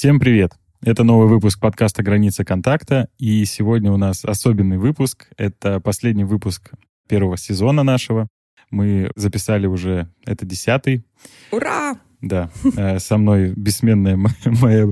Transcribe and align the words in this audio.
Всем 0.00 0.18
привет! 0.18 0.52
Это 0.80 1.04
новый 1.04 1.28
выпуск 1.28 1.60
подкаста 1.60 2.02
«Граница 2.02 2.42
контакта», 2.42 3.10
и 3.18 3.44
сегодня 3.44 3.92
у 3.92 3.98
нас 3.98 4.24
особенный 4.24 4.78
выпуск. 4.78 5.28
Это 5.36 5.78
последний 5.78 6.24
выпуск 6.24 6.70
первого 7.06 7.36
сезона 7.36 7.82
нашего. 7.82 8.26
Мы 8.70 9.10
записали 9.14 9.66
уже, 9.66 10.08
это 10.24 10.46
десятый. 10.46 11.04
Ура! 11.52 12.00
Да, 12.22 12.48
э, 12.78 12.98
со 12.98 13.18
мной 13.18 13.52
бессменная 13.54 14.16
моя 14.46 14.88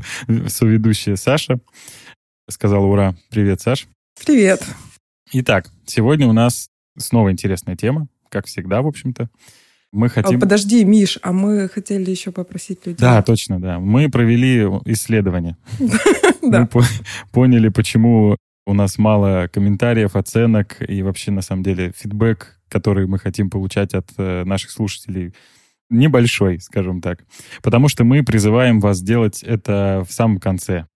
соведущая 0.47 1.17
Саша. 1.17 1.59
Сказала 2.47 2.85
ура. 2.85 3.17
Привет, 3.31 3.63
Саш. 3.63 3.89
Привет. 4.27 4.63
Итак, 5.33 5.71
сегодня 5.87 6.27
у 6.27 6.35
нас 6.35 6.69
снова 6.99 7.33
интересная 7.33 7.77
тема, 7.77 8.09
как 8.29 8.45
всегда, 8.45 8.83
в 8.83 8.87
общем-то. 8.87 9.31
Мы 9.93 10.09
хотим... 10.09 10.37
А, 10.37 10.41
подожди, 10.41 10.85
Миш, 10.85 11.19
а 11.23 11.33
мы 11.33 11.69
хотели 11.69 12.11
еще 12.11 12.31
попросить 12.31 12.87
людей. 12.87 13.01
Да, 13.01 13.23
точно, 13.23 13.61
да. 13.61 13.79
Мы 13.79 14.11
провели 14.11 14.65
исследование. 14.85 15.57
Мы 16.43 16.69
поняли, 17.33 17.69
почему 17.69 18.37
у 18.67 18.75
нас 18.75 18.99
мало 18.99 19.49
комментариев, 19.53 20.15
оценок 20.15 20.77
и 20.87 21.03
вообще, 21.03 21.31
на 21.31 21.43
самом 21.43 21.63
деле, 21.63 21.93
фидбэк, 21.97 22.61
который 22.69 23.07
мы 23.07 23.19
хотим 23.19 23.51
получать 23.51 23.95
от 23.95 24.11
э, 24.19 24.45
наших 24.45 24.71
слушателей, 24.71 25.35
небольшой, 25.91 26.61
скажем 26.61 27.01
так. 27.01 27.25
Потому 27.63 27.89
что 27.89 28.05
мы 28.05 28.23
призываем 28.23 28.81
вас 28.81 29.01
делать 29.01 29.43
это 29.43 30.05
в 30.09 30.13
самом 30.13 30.39
конце. 30.39 30.87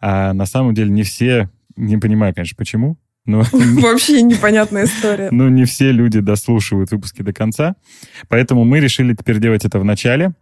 А 0.00 0.32
на 0.32 0.46
самом 0.46 0.74
деле 0.74 0.90
не 0.90 1.02
все, 1.02 1.50
не 1.76 1.98
понимаю, 1.98 2.34
конечно, 2.34 2.56
почему, 2.56 2.98
но... 3.26 3.42
Вообще 3.52 4.22
непонятная 4.22 4.84
история. 4.84 5.28
Но 5.30 5.48
не 5.48 5.64
все 5.64 5.92
люди 5.92 6.20
дослушивают 6.20 6.90
выпуски 6.90 7.22
до 7.22 7.32
конца. 7.32 7.76
Поэтому 8.28 8.64
мы 8.64 8.80
решили 8.80 9.14
теперь 9.14 9.38
делать 9.38 9.64
это 9.64 9.78
в 9.78 9.84
начале. 9.84 10.32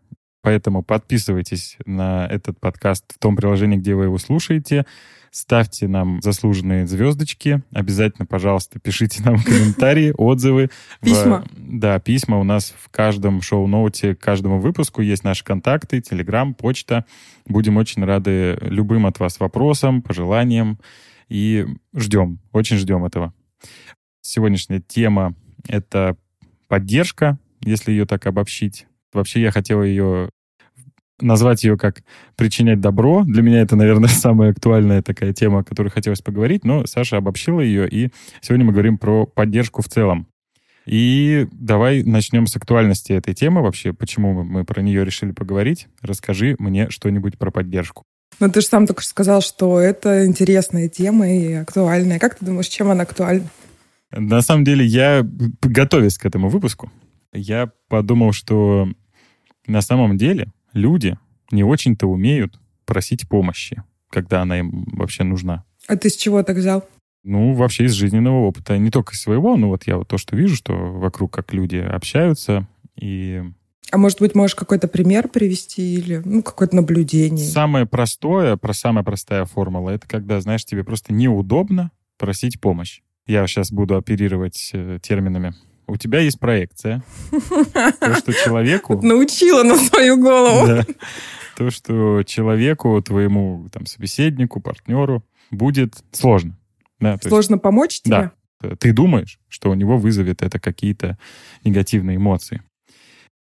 Поэтому 0.42 0.82
подписывайтесь 0.82 1.76
на 1.84 2.26
этот 2.26 2.60
подкаст 2.60 3.04
в 3.14 3.18
том 3.18 3.36
приложении, 3.36 3.76
где 3.76 3.94
вы 3.94 4.04
его 4.04 4.18
слушаете. 4.18 4.86
Ставьте 5.30 5.88
нам 5.88 6.22
заслуженные 6.22 6.86
звездочки. 6.86 7.62
Обязательно, 7.72 8.24
пожалуйста, 8.24 8.78
пишите 8.78 9.22
нам 9.22 9.38
комментарии, 9.42 10.14
отзывы. 10.16 10.70
Письма. 11.02 11.44
Да, 11.56 11.98
письма. 11.98 12.38
У 12.38 12.44
нас 12.44 12.72
в 12.78 12.88
каждом 12.88 13.42
шоу-ноуте, 13.42 14.14
к 14.14 14.20
каждому 14.20 14.58
выпуску 14.58 15.02
есть 15.02 15.24
наши 15.24 15.44
контакты, 15.44 16.00
телеграм, 16.00 16.54
почта. 16.54 17.04
Будем 17.46 17.76
очень 17.76 18.04
рады 18.04 18.58
любым 18.62 19.06
от 19.06 19.18
вас 19.18 19.40
вопросам, 19.40 20.00
пожеланиям 20.02 20.78
и 21.28 21.66
ждем, 21.94 22.40
очень 22.52 22.76
ждем 22.76 23.04
этого. 23.04 23.32
Сегодняшняя 24.20 24.80
тема— 24.80 25.34
это 25.68 26.16
поддержка, 26.68 27.38
если 27.60 27.92
ее 27.92 28.06
так 28.06 28.26
обобщить. 28.26 28.86
Вообще 29.12 29.40
я 29.40 29.50
хотел 29.50 29.82
ее 29.82 30.30
назвать 31.20 31.64
ее 31.64 31.76
как 31.76 32.02
«причинять 32.36 32.80
добро». 32.80 33.24
Для 33.24 33.42
меня 33.42 33.60
это, 33.60 33.76
наверное, 33.76 34.08
самая 34.08 34.50
актуальная 34.50 35.02
такая 35.02 35.32
тема, 35.32 35.60
о 35.60 35.64
которой 35.64 35.88
хотелось 35.88 36.20
поговорить, 36.20 36.64
но 36.64 36.86
Саша 36.86 37.16
обобщила 37.16 37.60
ее, 37.60 37.88
и 37.88 38.10
сегодня 38.40 38.66
мы 38.66 38.72
говорим 38.72 38.98
про 38.98 39.26
поддержку 39.26 39.82
в 39.82 39.88
целом. 39.88 40.28
И 40.86 41.46
давай 41.52 42.02
начнем 42.02 42.46
с 42.46 42.56
актуальности 42.56 43.12
этой 43.12 43.34
темы 43.34 43.62
вообще, 43.62 43.92
почему 43.92 44.42
мы 44.42 44.64
про 44.64 44.80
нее 44.80 45.04
решили 45.04 45.32
поговорить. 45.32 45.86
Расскажи 46.00 46.56
мне 46.58 46.88
что-нибудь 46.88 47.36
про 47.36 47.50
поддержку. 47.50 48.04
Ну, 48.40 48.48
ты 48.50 48.60
же 48.60 48.66
сам 48.66 48.86
только 48.86 49.02
что 49.02 49.10
сказал, 49.10 49.40
что 49.40 49.80
это 49.80 50.26
интересная 50.26 50.88
тема 50.88 51.28
и 51.28 51.54
актуальная. 51.54 52.18
Как 52.18 52.36
ты 52.36 52.44
думаешь, 52.44 52.68
чем 52.68 52.90
она 52.90 53.02
актуальна? 53.02 53.48
На 54.10 54.40
самом 54.42 54.64
деле, 54.64 54.84
я, 54.84 55.26
готовясь 55.60 56.18
к 56.18 56.24
этому 56.24 56.48
выпуску, 56.48 56.90
я 57.32 57.70
подумал, 57.88 58.32
что 58.32 58.88
на 59.66 59.82
самом 59.82 60.16
деле 60.16 60.52
люди 60.72 61.18
не 61.50 61.64
очень-то 61.64 62.06
умеют 62.06 62.58
просить 62.86 63.28
помощи, 63.28 63.82
когда 64.10 64.42
она 64.42 64.60
им 64.60 64.84
вообще 64.92 65.24
нужна. 65.24 65.64
А 65.86 65.96
ты 65.96 66.08
с 66.08 66.16
чего 66.16 66.42
так 66.42 66.56
взял? 66.56 66.88
Ну, 67.24 67.52
вообще 67.52 67.84
из 67.84 67.92
жизненного 67.92 68.46
опыта. 68.46 68.78
Не 68.78 68.90
только 68.90 69.16
своего, 69.16 69.56
но 69.56 69.68
вот 69.68 69.86
я 69.86 69.98
вот 69.98 70.08
то, 70.08 70.16
что 70.16 70.36
вижу, 70.36 70.56
что 70.56 70.74
вокруг 70.74 71.32
как 71.32 71.52
люди 71.52 71.76
общаются, 71.76 72.66
и 72.96 73.42
а 73.90 73.98
может 73.98 74.20
быть, 74.20 74.34
можешь 74.34 74.54
какой-то 74.54 74.88
пример 74.88 75.28
привести 75.28 75.94
или 75.94 76.20
ну, 76.24 76.42
какое-то 76.42 76.76
наблюдение? 76.76 77.46
Самое 77.46 77.86
простое, 77.86 78.56
про 78.56 78.74
самая 78.74 79.04
простая 79.04 79.44
формула, 79.44 79.90
это 79.90 80.06
когда, 80.06 80.40
знаешь, 80.40 80.64
тебе 80.64 80.84
просто 80.84 81.12
неудобно 81.12 81.90
просить 82.18 82.60
помощь. 82.60 83.00
Я 83.26 83.46
сейчас 83.46 83.70
буду 83.70 83.96
оперировать 83.96 84.70
э, 84.72 84.98
терминами. 85.02 85.54
У 85.86 85.96
тебя 85.96 86.20
есть 86.20 86.38
проекция. 86.38 87.02
То, 88.00 88.14
что 88.14 88.32
человеку... 88.32 89.00
Научила 89.02 89.62
на 89.62 89.76
свою 89.76 90.20
голову. 90.20 90.66
Да. 90.66 90.86
То, 91.56 91.70
что 91.70 92.22
человеку, 92.24 93.00
твоему 93.02 93.68
там, 93.72 93.86
собеседнику, 93.86 94.60
партнеру 94.60 95.24
будет 95.50 95.96
сложно. 96.12 96.58
Да, 97.00 97.18
сложно 97.22 97.54
есть, 97.54 97.62
помочь 97.62 98.00
тебе? 98.02 98.32
Да. 98.60 98.76
Ты 98.76 98.92
думаешь, 98.92 99.38
что 99.48 99.70
у 99.70 99.74
него 99.74 99.98
вызовет 99.98 100.42
это 100.42 100.58
какие-то 100.58 101.18
негативные 101.64 102.16
эмоции. 102.16 102.62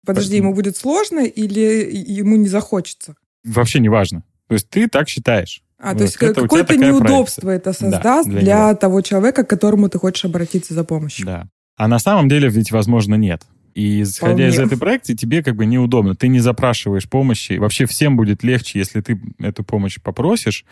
Подожди, 0.07 0.37
ему 0.37 0.55
будет 0.55 0.77
сложно 0.77 1.21
или 1.21 1.91
ему 1.93 2.37
не 2.37 2.49
захочется? 2.49 3.17
Вообще 3.45 3.81
не 3.81 3.89
важно. 3.89 4.23
То 4.49 4.55
есть 4.55 4.69
ты 4.71 4.89
так 4.89 5.09
считаешь. 5.09 5.63
А, 5.79 5.91
вот. 5.91 5.99
то 5.99 6.05
есть 6.05 6.17
какое-то 6.17 6.77
неудобство 6.77 7.43
проекция. 7.43 7.73
это 7.73 7.73
создаст 7.73 8.29
да, 8.29 8.31
для, 8.31 8.41
для 8.41 8.75
того 8.77 9.03
человека, 9.03 9.45
к 9.45 9.51
которому 9.51 9.89
ты 9.89 9.99
хочешь 9.99 10.25
обратиться 10.25 10.73
за 10.73 10.85
помощью. 10.85 11.27
Да. 11.27 11.49
А 11.77 11.89
на 11.89 11.99
самом 11.99 12.29
деле 12.29 12.49
ведь, 12.49 12.73
возможно, 12.73 13.15
нет. 13.17 13.43
И 13.75 14.03
исходя 14.03 14.33
Вполне. 14.33 14.49
из 14.49 14.59
этой 14.59 14.79
проекции, 14.79 15.15
тебе 15.15 15.43
как 15.43 15.55
бы 15.55 15.67
неудобно. 15.67 16.15
Ты 16.15 16.29
не 16.29 16.41
запрашиваешь 16.41 17.09
помощи. 17.11 17.59
Вообще 17.59 17.85
всем 17.85 18.17
будет 18.17 18.43
легче, 18.43 18.79
если 18.79 19.03
ты 19.03 19.21
эту 19.39 19.65
помощь 19.65 20.01
попросишь. 20.01 20.65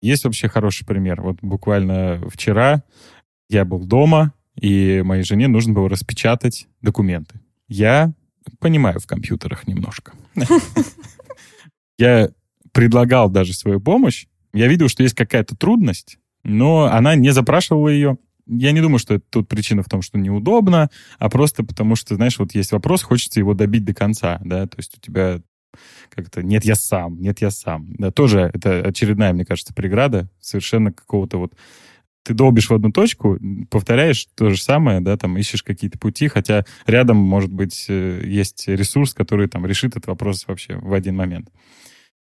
Есть 0.00 0.24
вообще 0.24 0.48
хороший 0.48 0.86
пример. 0.86 1.20
Вот 1.20 1.38
буквально 1.42 2.22
вчера 2.32 2.84
я 3.50 3.66
был 3.66 3.80
дома, 3.80 4.32
и 4.58 5.02
моей 5.04 5.24
жене 5.24 5.48
нужно 5.48 5.74
было 5.74 5.90
распечатать 5.90 6.68
документы. 6.80 7.40
Я 7.68 8.14
понимаю 8.58 9.00
в 9.00 9.06
компьютерах 9.06 9.66
немножко. 9.66 10.12
Я 11.98 12.30
предлагал 12.72 13.28
даже 13.30 13.54
свою 13.54 13.80
помощь. 13.80 14.26
Я 14.52 14.68
видел, 14.68 14.88
что 14.88 15.02
есть 15.02 15.14
какая-то 15.14 15.56
трудность, 15.56 16.18
но 16.44 16.84
она 16.84 17.14
не 17.14 17.30
запрашивала 17.30 17.88
ее. 17.88 18.18
Я 18.46 18.72
не 18.72 18.80
думаю, 18.80 18.98
что 18.98 19.18
тут 19.18 19.48
причина 19.48 19.82
в 19.82 19.88
том, 19.88 20.00
что 20.00 20.18
неудобно, 20.18 20.88
а 21.18 21.28
просто 21.28 21.64
потому 21.64 21.96
что, 21.96 22.14
знаешь, 22.14 22.38
вот 22.38 22.54
есть 22.54 22.72
вопрос, 22.72 23.02
хочется 23.02 23.40
его 23.40 23.52
добить 23.52 23.84
до 23.84 23.94
конца, 23.94 24.40
да, 24.42 24.66
то 24.66 24.78
есть 24.78 24.96
у 24.96 25.00
тебя 25.00 25.42
как-то 26.08 26.42
«нет, 26.42 26.64
я 26.64 26.74
сам», 26.74 27.20
«нет, 27.20 27.40
я 27.42 27.50
сам». 27.50 27.94
Да, 27.98 28.10
тоже 28.10 28.50
это 28.54 28.80
очередная, 28.80 29.34
мне 29.34 29.44
кажется, 29.44 29.74
преграда 29.74 30.30
совершенно 30.40 30.92
какого-то 30.92 31.38
вот 31.38 31.54
ты 32.28 32.34
долбишь 32.34 32.68
в 32.68 32.74
одну 32.74 32.92
точку, 32.92 33.38
повторяешь 33.70 34.26
то 34.36 34.50
же 34.50 34.60
самое, 34.60 35.00
да, 35.00 35.16
там 35.16 35.38
ищешь 35.38 35.62
какие-то 35.62 35.98
пути, 35.98 36.28
хотя 36.28 36.66
рядом, 36.86 37.16
может 37.16 37.50
быть, 37.50 37.86
э, 37.88 38.20
есть 38.22 38.68
ресурс, 38.68 39.14
который 39.14 39.48
там 39.48 39.64
решит 39.64 39.92
этот 39.92 40.08
вопрос 40.08 40.44
вообще 40.46 40.76
в 40.76 40.92
один 40.92 41.16
момент. 41.16 41.48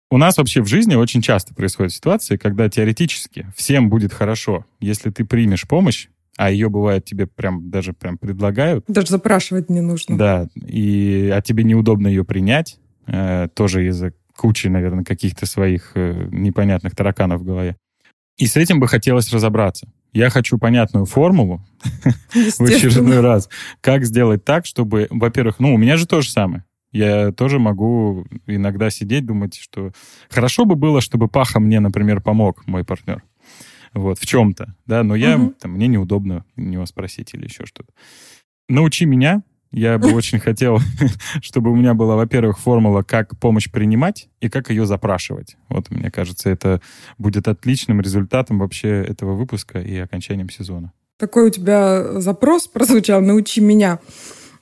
У 0.10 0.18
нас 0.18 0.38
вообще 0.38 0.62
в 0.62 0.68
жизни 0.68 0.96
очень 0.96 1.22
часто 1.22 1.54
происходят 1.54 1.92
ситуации, 1.92 2.38
когда 2.38 2.70
теоретически 2.70 3.48
всем 3.54 3.90
будет 3.90 4.14
хорошо, 4.14 4.66
если 4.80 5.10
ты 5.10 5.26
примешь 5.26 5.68
помощь, 5.68 6.08
а 6.38 6.52
ее 6.52 6.70
бывает 6.70 7.04
тебе 7.04 7.28
прям 7.28 7.70
даже 7.70 7.92
прям 7.92 8.18
предлагают. 8.18 8.86
Даже 8.88 9.08
запрашивать 9.08 9.70
не 9.70 9.82
нужно. 9.82 10.18
Да, 10.18 10.48
и 10.56 11.30
а 11.34 11.42
тебе 11.42 11.66
неудобно 11.66 12.08
ее 12.08 12.24
принять, 12.24 12.80
э, 13.08 13.50
тоже 13.54 13.88
из-за 13.88 14.14
кучи, 14.38 14.68
наверное, 14.68 15.04
каких-то 15.04 15.46
своих 15.46 15.92
э, 15.96 16.30
непонятных 16.32 16.96
тараканов 16.96 17.42
в 17.42 17.44
голове. 17.44 17.76
И 18.38 18.46
с 18.46 18.56
этим 18.56 18.80
бы 18.80 18.88
хотелось 18.88 19.34
разобраться. 19.34 19.90
Я 20.14 20.30
хочу 20.30 20.58
понятную 20.58 21.06
формулу 21.06 21.62
в 22.34 22.62
очередной 22.62 23.22
раз. 23.22 23.50
Как 23.82 24.06
сделать 24.06 24.44
так, 24.44 24.66
чтобы, 24.66 25.08
во-первых, 25.10 25.60
ну, 25.60 25.74
у 25.74 25.78
меня 25.78 25.98
же 25.98 26.08
то 26.08 26.22
же 26.22 26.30
самое. 26.30 26.64
Я 26.92 27.32
тоже 27.32 27.60
могу 27.60 28.26
иногда 28.48 28.90
сидеть, 28.90 29.26
думать, 29.26 29.56
что 29.56 29.92
хорошо 30.30 30.66
бы 30.66 30.76
было, 30.76 31.02
чтобы 31.02 31.28
Паха 31.28 31.60
мне, 31.60 31.80
например, 31.80 32.22
помог, 32.22 32.66
мой 32.66 32.84
партнер. 32.84 33.24
Вот, 33.94 34.20
в 34.20 34.26
чем-то, 34.26 34.76
да, 34.86 35.04
но 35.04 35.16
я, 35.16 35.38
угу. 35.38 35.54
там, 35.60 35.72
мне 35.72 35.88
неудобно 35.88 36.46
у 36.56 36.62
него 36.62 36.86
спросить 36.86 37.34
или 37.34 37.46
еще 37.46 37.66
что-то. 37.66 37.94
Научи 38.70 39.06
меня, 39.06 39.44
я 39.72 39.98
бы 39.98 40.14
очень 40.14 40.40
хотел, 40.40 40.80
чтобы 41.42 41.72
у 41.72 41.76
меня 41.76 41.94
была, 41.94 42.16
во-первых, 42.16 42.60
формула, 42.60 43.04
как 43.04 43.38
помощь 43.40 43.70
принимать 43.70 44.30
и 44.40 44.50
как 44.50 44.70
ее 44.70 44.86
запрашивать. 44.86 45.58
Вот, 45.70 45.90
мне 45.90 46.10
кажется, 46.10 46.50
это 46.50 46.82
будет 47.18 47.48
отличным 47.48 48.02
результатом 48.02 48.60
вообще 48.60 49.04
этого 49.04 49.34
выпуска 49.34 49.80
и 49.80 49.98
окончанием 49.98 50.50
сезона. 50.50 50.94
Такой 51.18 51.48
у 51.48 51.50
тебя 51.50 52.20
запрос 52.22 52.68
прозвучал 52.68 53.22
«научи 53.22 53.60
меня». 53.60 54.00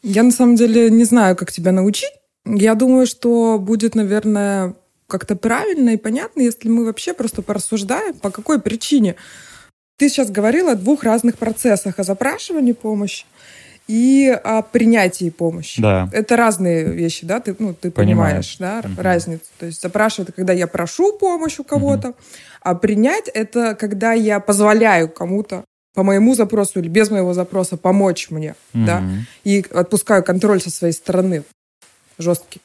Я 0.01 0.23
на 0.23 0.31
самом 0.31 0.55
деле 0.55 0.89
не 0.89 1.03
знаю, 1.03 1.35
как 1.35 1.51
тебя 1.51 1.71
научить. 1.71 2.11
Я 2.45 2.75
думаю, 2.75 3.07
что 3.07 3.57
будет, 3.59 3.95
наверное, 3.95 4.75
как-то 5.07 5.35
правильно 5.35 5.91
и 5.91 5.97
понятно, 5.97 6.41
если 6.41 6.69
мы 6.69 6.85
вообще 6.85 7.13
просто 7.13 7.41
порассуждаем, 7.41 8.13
по 8.13 8.29
какой 8.29 8.61
причине. 8.61 9.15
Ты 9.97 10.09
сейчас 10.09 10.29
говорила 10.29 10.73
о 10.73 10.75
двух 10.75 11.03
разных 11.03 11.37
процессах, 11.37 11.99
о 11.99 12.03
запрашивании 12.03 12.73
помощи 12.73 13.25
и 13.87 14.27
о 14.43 14.61
принятии 14.63 15.29
помощи. 15.29 15.81
Да. 15.81 16.09
Это 16.11 16.35
разные 16.35 16.85
вещи, 16.85 17.25
да, 17.25 17.39
ты, 17.39 17.55
ну, 17.59 17.73
ты 17.73 17.91
Понимаю. 17.91 18.31
понимаешь, 18.41 18.55
да, 18.59 18.81
Мгм. 18.83 18.99
разницу. 19.01 19.43
То 19.59 19.67
есть 19.67 19.81
запрашивать, 19.81 20.29
это 20.29 20.35
когда 20.35 20.53
я 20.53 20.67
прошу 20.67 21.17
помощь 21.17 21.59
у 21.59 21.63
кого-то, 21.63 22.13
а 22.61 22.73
принять 22.75 23.27
это 23.27 23.75
когда 23.75 24.13
я 24.13 24.39
позволяю 24.39 25.07
кому-то 25.09 25.63
по 25.93 26.03
моему 26.03 26.35
запросу 26.35 26.79
или 26.79 26.89
без 26.89 27.09
моего 27.09 27.33
запроса 27.33 27.77
помочь 27.77 28.29
мне, 28.29 28.55
да, 28.73 28.99
Мгм. 29.01 29.25
и 29.43 29.65
отпускаю 29.73 30.23
контроль 30.23 30.61
со 30.61 30.69
своей 30.71 30.93
стороны 30.93 31.43
жесткий. 32.17 32.61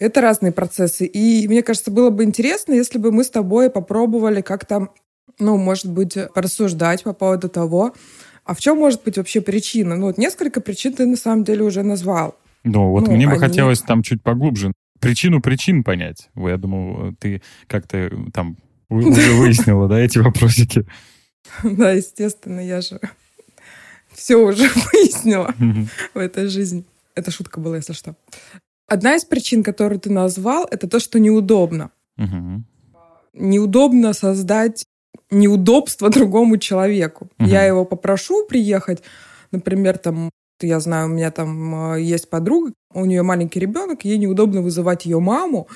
Это 0.00 0.20
разные 0.20 0.50
процессы. 0.52 1.06
И 1.06 1.46
мне 1.46 1.62
кажется, 1.62 1.90
было 1.90 2.10
бы 2.10 2.24
интересно, 2.24 2.72
если 2.72 2.98
бы 2.98 3.12
мы 3.12 3.22
с 3.24 3.30
тобой 3.30 3.70
попробовали 3.70 4.40
как-то, 4.40 4.88
ну, 5.38 5.56
может 5.56 5.88
быть, 5.88 6.16
порассуждать 6.34 7.04
по 7.04 7.12
поводу 7.12 7.48
того, 7.48 7.94
а 8.44 8.54
в 8.54 8.60
чем 8.60 8.78
может 8.78 9.02
быть 9.04 9.16
вообще 9.18 9.40
причина? 9.40 9.96
Ну, 9.96 10.06
вот 10.06 10.18
несколько 10.18 10.60
причин 10.60 10.92
ты 10.92 11.06
на 11.06 11.16
самом 11.16 11.44
деле 11.44 11.62
уже 11.64 11.82
назвал. 11.82 12.36
Ну, 12.64 12.90
вот 12.90 13.06
Ну, 13.08 13.14
мне 13.14 13.26
бы 13.26 13.32
они- 13.32 13.40
хотелось 13.40 13.80
там 13.80 14.02
чуть 14.02 14.22
поглубже 14.22 14.72
причину 15.00 15.40
причин 15.42 15.84
понять. 15.84 16.28
Я 16.34 16.56
думал, 16.56 17.14
ты 17.18 17.42
как-то 17.66 17.96
э, 17.98 18.10
там 18.32 18.56
уже 18.88 19.08
выяснила, 19.34 19.88
да, 19.88 19.98
эти 20.00 20.18
вопросики. 20.18 20.86
Да, 21.62 21.92
естественно, 21.92 22.60
я 22.60 22.80
же 22.80 23.00
все 24.12 24.36
уже 24.36 24.68
выяснила 24.92 25.54
в 26.14 26.18
этой 26.18 26.46
жизни. 26.46 26.84
Это 27.14 27.30
шутка 27.30 27.60
была, 27.60 27.76
если 27.76 27.92
что. 27.92 28.16
Одна 28.86 29.16
из 29.16 29.24
причин, 29.24 29.62
которую 29.62 29.98
ты 30.00 30.10
назвал, 30.10 30.66
это 30.70 30.88
то, 30.88 31.00
что 31.00 31.18
неудобно. 31.18 31.90
Неудобно 33.32 34.12
создать 34.12 34.84
неудобство 35.34 36.10
другому 36.10 36.58
человеку. 36.58 37.28
Мгм. 37.38 37.50
Я 37.50 37.64
его 37.64 37.84
попрошу 37.84 38.46
приехать, 38.46 39.02
например, 39.50 39.98
там, 39.98 40.30
я 40.60 40.80
знаю, 40.80 41.06
у 41.06 41.12
меня 41.12 41.30
там 41.30 41.94
э, 41.94 42.00
есть 42.02 42.30
подруга, 42.30 42.72
у 42.92 43.04
нее 43.04 43.22
маленький 43.22 43.60
ребенок, 43.60 44.04
ей 44.04 44.18
неудобно 44.18 44.62
вызывать 44.62 45.04
ее 45.04 45.20
маму, 45.20 45.68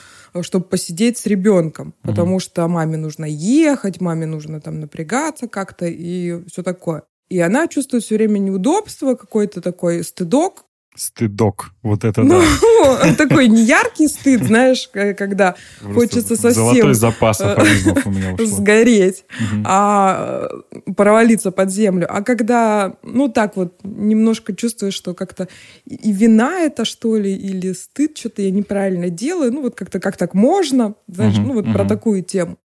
чтобы 0.42 0.64
посидеть 0.66 1.18
с 1.18 1.26
ребенком, 1.26 1.94
потому 2.02 2.38
что 2.40 2.66
маме 2.68 2.96
нужно 2.96 3.24
ехать, 3.24 4.00
маме 4.00 4.26
нужно 4.26 4.60
там 4.60 4.80
напрягаться 4.80 5.48
как-то 5.48 5.86
и 5.86 6.44
все 6.46 6.62
такое. 6.62 7.02
И 7.28 7.40
она 7.40 7.68
чувствует 7.68 8.04
все 8.04 8.16
время 8.16 8.38
неудобство, 8.38 9.14
какой-то 9.14 9.60
такой 9.60 10.02
стыдок, 10.02 10.64
Стыдок. 10.98 11.70
Вот 11.84 12.04
это 12.04 12.22
ну, 12.22 12.40
да. 12.84 13.14
такой 13.18 13.46
неяркий 13.46 14.08
стыд, 14.08 14.42
знаешь, 14.42 14.88
когда 14.88 15.54
Просто 15.80 15.94
хочется 15.94 16.34
совсем, 16.36 16.52
Золотой 16.64 16.94
запас 16.94 17.40
афоризмов 17.40 18.04
у 18.04 18.10
меня 18.10 18.32
ушло. 18.34 18.46
сгореть. 18.46 19.24
Мгм. 19.38 19.64
а 19.64 20.48
провалиться 20.96 21.52
под 21.52 21.70
землю. 21.70 22.06
А 22.10 22.22
когда, 22.22 22.94
ну 23.04 23.28
так 23.28 23.56
вот, 23.56 23.74
немножко 23.84 24.56
чувствуешь, 24.56 24.94
что 24.94 25.14
как-то 25.14 25.46
и 25.86 26.10
вина 26.10 26.58
это, 26.62 26.84
что 26.84 27.16
ли, 27.16 27.32
или 27.32 27.72
стыд, 27.74 28.18
что-то 28.18 28.42
я 28.42 28.50
неправильно 28.50 29.08
делаю, 29.08 29.52
ну 29.52 29.62
вот 29.62 29.76
как-то 29.76 30.00
как 30.00 30.16
так 30.16 30.34
можно, 30.34 30.94
знаешь, 31.06 31.34
Мгм, 31.38 31.46
ну 31.46 31.54
вот 31.54 31.64
про 31.66 31.84
мгм. 31.84 31.88
такую 31.88 32.22
тему. 32.24 32.58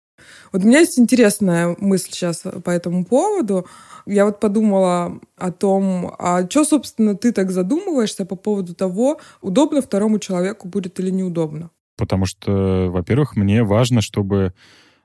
Вот 0.52 0.64
у 0.64 0.68
меня 0.68 0.80
есть 0.80 1.00
интересная 1.00 1.76
мысль 1.80 2.10
сейчас 2.12 2.44
по 2.64 2.70
этому 2.70 3.06
поводу. 3.06 3.66
Я 4.06 4.26
вот 4.26 4.40
подумала 4.40 5.20
о 5.38 5.52
том, 5.52 6.14
а 6.18 6.48
что, 6.50 6.66
собственно, 6.66 7.16
ты 7.16 7.32
так 7.32 7.52
задумываешься 7.52 8.26
по 8.26 8.36
поводу 8.36 8.74
того, 8.74 9.20
удобно 9.42 9.82
второму 9.82 10.20
человеку 10.20 10.68
будет 10.68 11.00
или 11.00 11.10
неудобно? 11.12 11.70
Потому 11.98 12.26
что, 12.26 12.90
во-первых, 12.92 13.36
мне 13.36 13.64
важно, 13.64 14.02
чтобы 14.02 14.54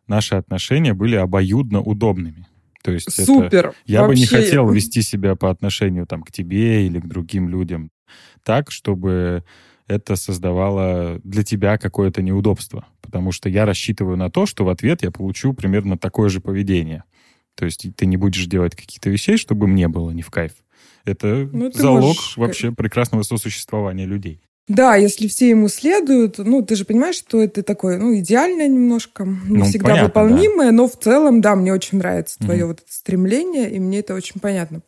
наши 0.08 0.34
отношения 0.34 0.94
были 0.94 1.16
обоюдно 1.16 1.80
удобными. 1.80 2.46
То 2.82 2.92
есть 2.92 3.08
это- 3.08 3.24
Супер! 3.24 3.74
Я 3.84 4.06
бы 4.06 4.14
не 4.14 4.22
Вообще. 4.22 4.36
хотел 4.36 4.68
вести 4.70 5.02
себя 5.02 5.34
по 5.34 5.50
отношению 5.50 6.06
там, 6.06 6.22
к 6.22 6.30
тебе 6.32 6.86
или 6.86 7.00
к 7.00 7.06
другим 7.06 7.48
людям 7.48 7.90
так, 8.44 8.70
чтобы 8.70 9.44
это 9.88 10.16
создавало 10.16 11.20
для 11.24 11.42
тебя 11.42 11.78
какое-то 11.78 12.22
неудобство. 12.22 12.86
Потому 13.00 13.32
что 13.32 13.48
я 13.48 13.64
рассчитываю 13.64 14.16
на 14.16 14.30
то, 14.30 14.46
что 14.46 14.64
в 14.64 14.68
ответ 14.68 15.02
я 15.02 15.10
получу 15.10 15.52
примерно 15.52 15.96
такое 15.98 16.28
же 16.28 16.40
поведение. 16.40 17.04
То 17.54 17.64
есть 17.64 17.86
ты 17.96 18.06
не 18.06 18.16
будешь 18.16 18.46
делать 18.46 18.74
каких-то 18.76 19.08
вещей, 19.10 19.36
чтобы 19.36 19.66
мне 19.66 19.88
было 19.88 20.10
не 20.10 20.22
в 20.22 20.30
кайф. 20.30 20.52
Это 21.04 21.48
Ну, 21.52 21.70
залог 21.72 22.02
можешь- 22.02 22.36
вообще 22.36 22.72
прекрасного 22.72 23.22
сосуществования 23.22 24.06
людей. 24.06 24.40
Да, 24.68 24.96
если 24.96 25.28
все 25.28 25.50
ему 25.50 25.68
следуют, 25.68 26.38
ну, 26.38 26.60
ты 26.60 26.74
же 26.74 26.84
понимаешь, 26.84 27.14
что 27.14 27.40
это 27.40 27.62
такое, 27.62 27.98
ну, 27.98 28.18
идеальное 28.18 28.66
немножко, 28.66 29.24
не 29.24 29.58
Ну, 29.58 29.64
всегда 29.64 29.90
понятно, 29.90 30.08
выполнимое, 30.22 30.72
но 30.72 30.88
в 30.88 30.98
целом, 30.98 31.40
да, 31.40 31.54
мне 31.54 31.72
очень 31.72 31.98
нравится 31.98 32.36
твое 32.40 32.64
Мгм. 32.64 32.68
вот 32.68 32.80
это 32.80 32.92
стремление, 32.92 33.70
и 33.70 33.78
мне 33.78 34.00
это 34.00 34.14
очень 34.16 34.40
понятно. 34.40 34.80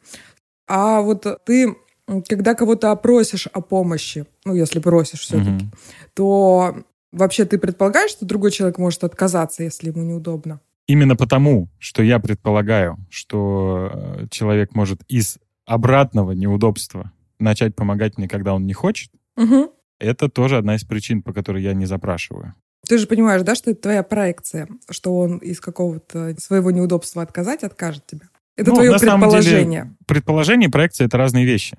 А 0.67 1.01
вот 1.01 1.25
ты, 1.47 1.77
когда 2.27 2.55
кого-то 2.55 2.91
опросишь 2.91 3.47
о 3.53 3.61
помощи, 3.61 4.27
ну, 4.45 4.55
если 4.55 4.81
просишь 4.81 5.21
все-таки, 5.21 5.51
Мгм. 5.51 5.73
то 6.15 6.77
вообще 7.13 7.45
ты 7.45 7.59
предполагаешь, 7.59 8.11
что 8.11 8.25
другой 8.27 8.51
человек 8.51 8.79
может 8.79 9.05
отказаться, 9.05 9.63
если 9.63 9.89
ему 9.89 10.03
неудобно? 10.03 10.61
Именно 10.87 11.17
потому, 11.17 11.69
что 11.79 12.03
я 12.03 12.19
предполагаю, 12.19 12.97
что 13.11 13.91
э, 13.93 14.27
человек 14.31 14.75
может 14.75 15.03
из 15.09 15.39
обратного 15.67 16.33
неудобства 16.33 17.13
начать 17.39 17.77
помогать 17.77 18.17
мне, 18.17 18.27
когда 18.27 18.55
он 18.55 18.67
не 18.67 18.73
хочет, 18.73 19.11
Мгм. 19.37 19.69
это 20.01 20.29
тоже 20.31 20.57
одна 20.57 20.77
из 20.77 20.85
причин, 20.85 21.23
по 21.23 21.33
которой 21.33 21.63
я 21.63 21.75
не 21.75 21.85
запрашиваю. 21.87 22.55
Ты 22.89 22.97
же 22.97 23.07
понимаешь, 23.07 23.43
да, 23.43 23.55
что 23.55 23.71
это 23.73 23.83
твоя 23.83 24.03
проекция, 24.03 24.67
что 24.89 25.15
он 25.19 25.39
из 25.39 25.61
какого-то 25.61 26.35
своего 26.41 26.71
неудобства 26.71 27.23
отказать 27.23 27.65
откажет 27.65 28.07
тебе? 28.07 28.29
Это 28.57 28.71
Ну, 28.71 28.77
твое 28.77 28.91
на 28.91 28.99
самом 28.99 29.29
деле, 29.31 29.43
предположение. 29.43 29.97
Предположение 30.07 30.69
и 30.69 30.73
проекция— 30.73 31.07
это 31.07 31.17
разные 31.19 31.45
вещи. 31.45 31.77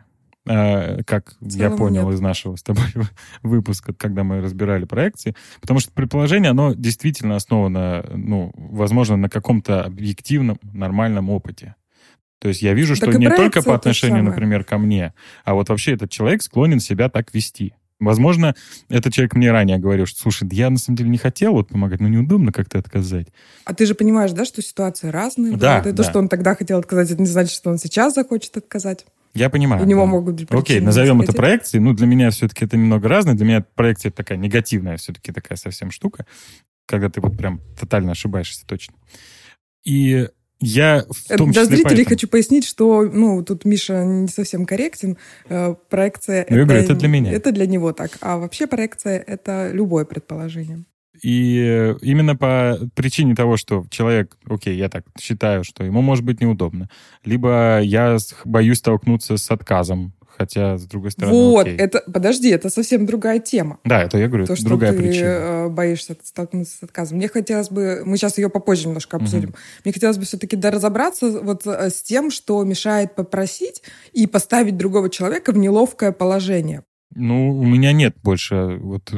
Э, 0.50 1.04
Как 1.04 1.36
я 1.42 1.50
целом 1.68 1.78
понял 1.78 2.06
нет. 2.08 2.16
из 2.16 2.22
нашего 2.22 2.56
с 2.56 2.64
тобой 2.64 2.86
выпуска, 3.44 3.94
когда 3.94 4.24
мы 4.24 4.42
разбирали 4.42 4.86
проекции. 4.86 5.36
Потому 5.62 5.80
что 5.80 5.92
предположение, 5.92 6.50
оно 6.50 6.74
действительно 6.74 7.36
основано, 7.36 8.04
ну, 8.16 8.52
возможно, 8.56 9.16
на 9.16 9.30
каком-то 9.30 9.84
объективном, 9.84 10.58
нормальном 10.64 11.30
опыте. 11.30 11.76
То 12.40 12.48
есть 12.48 12.64
я 12.64 12.74
вижу, 12.74 12.96
что 12.96 13.06
Так 13.06 13.16
и 13.16 13.18
не 13.20 13.30
только 13.30 13.62
по 13.62 13.76
отношению, 13.76 14.20
самое. 14.20 14.32
например, 14.32 14.64
ко 14.64 14.80
мне, 14.80 15.14
а 15.44 15.54
вот 15.54 15.70
вообще 15.70 15.94
этот 15.94 16.10
человек 16.10 16.42
склонен 16.42 16.80
себя 16.80 17.10
так 17.10 17.32
вести. 17.34 17.76
Возможно, 18.00 18.56
этот 18.88 19.14
человек 19.14 19.36
мне 19.36 19.52
ранее 19.52 19.78
говорил, 19.78 20.06
что, 20.08 20.20
слушай, 20.22 20.48
я 20.52 20.70
на 20.70 20.78
самом 20.78 20.96
деле 20.96 21.10
не 21.10 21.18
хотел 21.18 21.52
вот 21.52 21.68
помогать, 21.68 22.00
но 22.00 22.08
неудобно 22.08 22.52
как-то 22.52 22.80
отказать. 22.80 23.28
А 23.66 23.76
ты 23.76 23.86
же 23.86 23.94
понимаешь, 23.94 24.32
да, 24.32 24.46
что 24.46 24.64
ситуации 24.64 25.10
разные. 25.10 25.58
Да, 25.58 25.82
да. 25.82 25.94
то, 25.94 26.04
что 26.04 26.18
он 26.18 26.30
тогда 26.30 26.56
хотел 26.56 26.80
отказать, 26.80 27.12
это 27.12 27.22
не 27.22 27.28
значит, 27.28 27.52
что 27.54 27.70
он 27.70 27.78
сейчас 27.78 28.16
захочет 28.16 28.56
отказать. 28.58 29.06
Я 29.34 29.50
понимаю. 29.50 29.84
У 29.84 29.86
него 29.86 30.02
да. 30.02 30.08
могут 30.08 30.36
быть 30.36 30.48
причины. 30.48 30.62
Окей, 30.62 30.80
назовем 30.80 31.22
это 31.22 31.34
проекцией. 31.34 31.84
Ну, 31.84 31.94
для 31.94 32.08
меня 32.08 32.30
все-таки 32.32 32.66
это 32.66 32.78
немного 32.78 33.08
разное. 33.08 33.36
Для 33.36 33.46
меня 33.46 33.66
проекция 33.76 34.12
такая 34.12 34.38
негативная 34.38 34.98
все-таки 34.98 35.32
такая 35.32 35.58
совсем 35.58 35.92
штука, 35.92 36.26
когда 36.86 37.10
ты 37.10 37.22
вот 37.22 37.38
прям 37.38 37.62
тотально 37.80 38.12
ошибаешься 38.12 38.66
точно. 38.66 38.96
И 39.84 40.28
я 40.60 41.06
в 41.10 41.26
Это 41.28 41.38
том 41.38 41.52
Для 41.52 41.66
зрителей 41.66 41.84
поэтому- 41.84 42.10
хочу 42.10 42.28
пояснить, 42.28 42.66
что, 42.66 43.04
ну, 43.04 43.44
тут 43.44 43.64
Миша 43.64 44.04
не 44.04 44.28
совсем 44.28 44.66
корректен. 44.66 45.18
Э, 45.48 45.76
Проекция... 45.90 46.46
Ну, 46.50 46.58
я 46.58 46.66
говорю, 46.66 46.82
это 46.82 46.96
для 46.96 47.08
меня. 47.08 47.32
Это 47.32 47.52
для 47.52 47.66
него 47.66 47.94
так. 47.94 48.18
А 48.20 48.38
вообще 48.38 48.68
проекция— 48.68 49.20
это 49.28 49.72
любое 49.72 50.04
предположение. 50.04 50.84
И 51.22 51.96
именно 52.02 52.36
по 52.36 52.80
причине 52.96 53.36
того, 53.36 53.58
что 53.58 53.86
человек, 53.90 54.38
окей, 54.48 54.76
я 54.78 54.90
так 54.90 55.06
считаю, 55.20 55.64
что 55.64 55.84
ему 55.84 56.02
может 56.02 56.24
быть 56.24 56.42
неудобно, 56.42 56.90
либо 57.26 57.80
я 57.82 58.18
боюсь 58.46 58.78
столкнуться 58.78 59.38
с 59.38 59.52
отказом, 59.52 60.14
хотя, 60.40 60.78
с 60.78 60.86
другой 60.86 61.12
стороны, 61.12 61.34
вот, 61.34 61.68
окей. 61.68 61.78
это... 61.78 62.02
Подожди, 62.12 62.50
это 62.50 62.70
совсем 62.70 63.06
другая 63.06 63.40
тема. 63.40 63.80
Да, 63.84 64.02
это 64.04 64.18
я 64.18 64.28
говорю, 64.28 64.46
То, 64.46 64.56
что 64.56 64.66
другая 64.66 64.94
ты 64.94 64.98
причина. 65.00 65.26
э, 65.26 65.70
боишься 65.70 66.16
столкнуться 66.24 66.78
с 66.78 66.84
отказом. 66.84 67.18
Мне 67.18 67.28
хотелось 67.28 67.70
бы, 67.70 68.04
мы 68.06 68.16
сейчас 68.16 68.38
ее 68.38 68.50
попозже 68.50 68.88
немножко 68.88 69.18
обсудим, 69.18 69.54
мне 69.84 69.94
хотелось 69.94 70.18
бы 70.18 70.24
все-таки 70.24 70.56
разобраться 70.56 71.42
вот 71.42 71.68
э, 71.68 71.90
с 71.90 72.02
тем, 72.02 72.32
что 72.32 72.64
мешает 72.64 73.16
попросить 73.16 73.84
и 74.14 74.28
поставить 74.28 74.78
другого 74.78 75.10
человека 75.10 75.52
в 75.52 75.58
неловкое 75.58 76.14
положение. 76.14 76.84
Ну, 77.16 77.58
у 77.60 77.66
меня 77.66 77.92
нет 77.92 78.16
больше 78.24 78.78
вот 78.80 79.12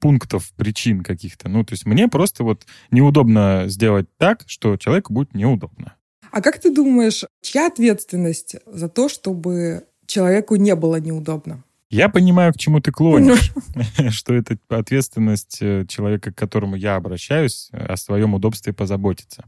пунктов, 0.00 0.50
причин 0.56 1.02
каких-то. 1.02 1.48
Ну, 1.48 1.64
то 1.64 1.74
есть 1.74 1.86
мне 1.86 2.08
просто 2.08 2.42
вот 2.42 2.66
неудобно 2.90 3.64
сделать 3.66 4.06
так, 4.16 4.42
что 4.46 4.76
человеку 4.76 5.12
будет 5.12 5.34
неудобно. 5.34 5.94
А 6.32 6.40
как 6.40 6.58
ты 6.60 6.74
думаешь, 6.74 7.24
чья 7.42 7.66
ответственность 7.66 8.56
за 8.66 8.88
то, 8.88 9.08
чтобы 9.08 9.84
человеку 10.06 10.56
не 10.56 10.74
было 10.74 11.00
неудобно? 11.00 11.64
Я 11.90 12.08
понимаю, 12.08 12.52
к 12.52 12.56
чему 12.56 12.80
ты 12.80 12.92
клонишь, 12.92 13.52
что 14.10 14.34
это 14.34 14.56
ответственность 14.68 15.58
э, 15.60 15.84
человека, 15.88 16.32
к 16.32 16.36
которому 16.36 16.76
я 16.76 16.94
обращаюсь, 16.94 17.68
о 17.72 17.96
своем 17.96 18.34
удобстве 18.34 18.72
позаботиться. 18.72 19.44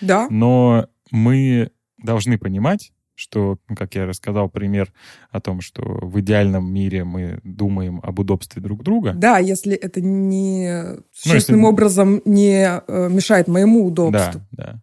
Да? 0.00 0.28
Но 0.30 0.86
мы 1.10 1.72
должны 1.98 2.38
понимать, 2.38 2.92
что, 3.20 3.58
ну, 3.68 3.76
как 3.76 3.94
я 3.94 4.06
рассказал 4.06 4.48
пример 4.48 4.90
о 5.30 5.40
том, 5.42 5.60
что 5.60 5.82
в 5.82 6.18
идеальном 6.20 6.72
мире 6.72 7.04
мы 7.04 7.38
думаем 7.44 8.00
об 8.02 8.18
удобстве 8.18 8.62
друг 8.62 8.82
друга. 8.82 9.12
Да, 9.14 9.38
если 9.38 9.74
это 9.74 10.00
не 10.00 10.82
Ну, 10.96 11.02
существенным 11.12 11.60
если- 11.60 11.72
образом 11.72 12.22
не 12.24 12.80
э, 12.86 13.08
мешает 13.10 13.46
моему 13.46 13.84
удобству. 13.84 14.40
Да, 14.52 14.64
да. 14.64 14.82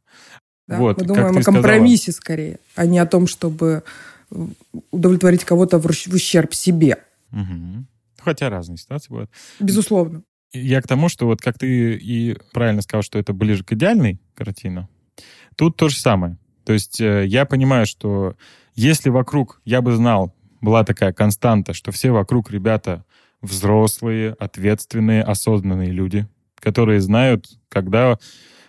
Да? 0.67 0.77
Вот, 0.77 1.01
Мы 1.01 1.07
думаем 1.07 1.37
о 1.37 1.41
сказала. 1.41 1.63
компромиссе 1.63 2.11
скорее, 2.11 2.59
а 2.75 2.85
не 2.85 2.99
о 2.99 3.07
том, 3.07 3.25
чтобы 3.25 3.81
удовлетворить 4.91 5.43
кого-то 5.43 5.79
в 5.79 5.85
ущерб 5.85 6.53
себе. 6.53 6.97
Угу. 7.31 7.85
Хотя 8.19 8.49
разные 8.49 8.77
ситуации 8.77 9.09
бывают. 9.09 9.31
Безусловно. 9.59 10.21
Я 10.53 10.81
к 10.81 10.87
тому, 10.87 11.09
что 11.09 11.25
вот 11.25 11.41
как 11.41 11.57
ты 11.57 11.95
и 11.95 12.37
правильно 12.53 12.81
сказал, 12.83 13.01
что 13.01 13.17
это 13.17 13.33
ближе 13.33 13.63
к 13.63 13.71
идеальной 13.73 14.19
картине, 14.35 14.87
тут 15.55 15.75
то 15.77 15.89
же 15.89 15.97
самое. 15.97 16.37
То 16.67 16.73
есть 16.73 16.99
э, 16.99 17.25
я 17.25 17.45
понимаю, 17.45 17.85
что 17.85 18.35
если 18.75 19.09
вокруг, 19.09 19.61
я 19.63 19.81
бы 19.81 19.93
знал, 19.93 20.35
была 20.59 20.83
такая 20.83 21.13
константа, 21.13 21.73
что 21.73 21.93
все 21.93 22.11
вокруг 22.11 22.51
ребята 22.51 23.05
взрослые, 23.41 24.35
ответственные, 24.37 25.23
осознанные 25.23 25.91
люди, 25.91 26.27
которые 26.59 26.99
знают, 26.99 27.45
когда 27.69 28.19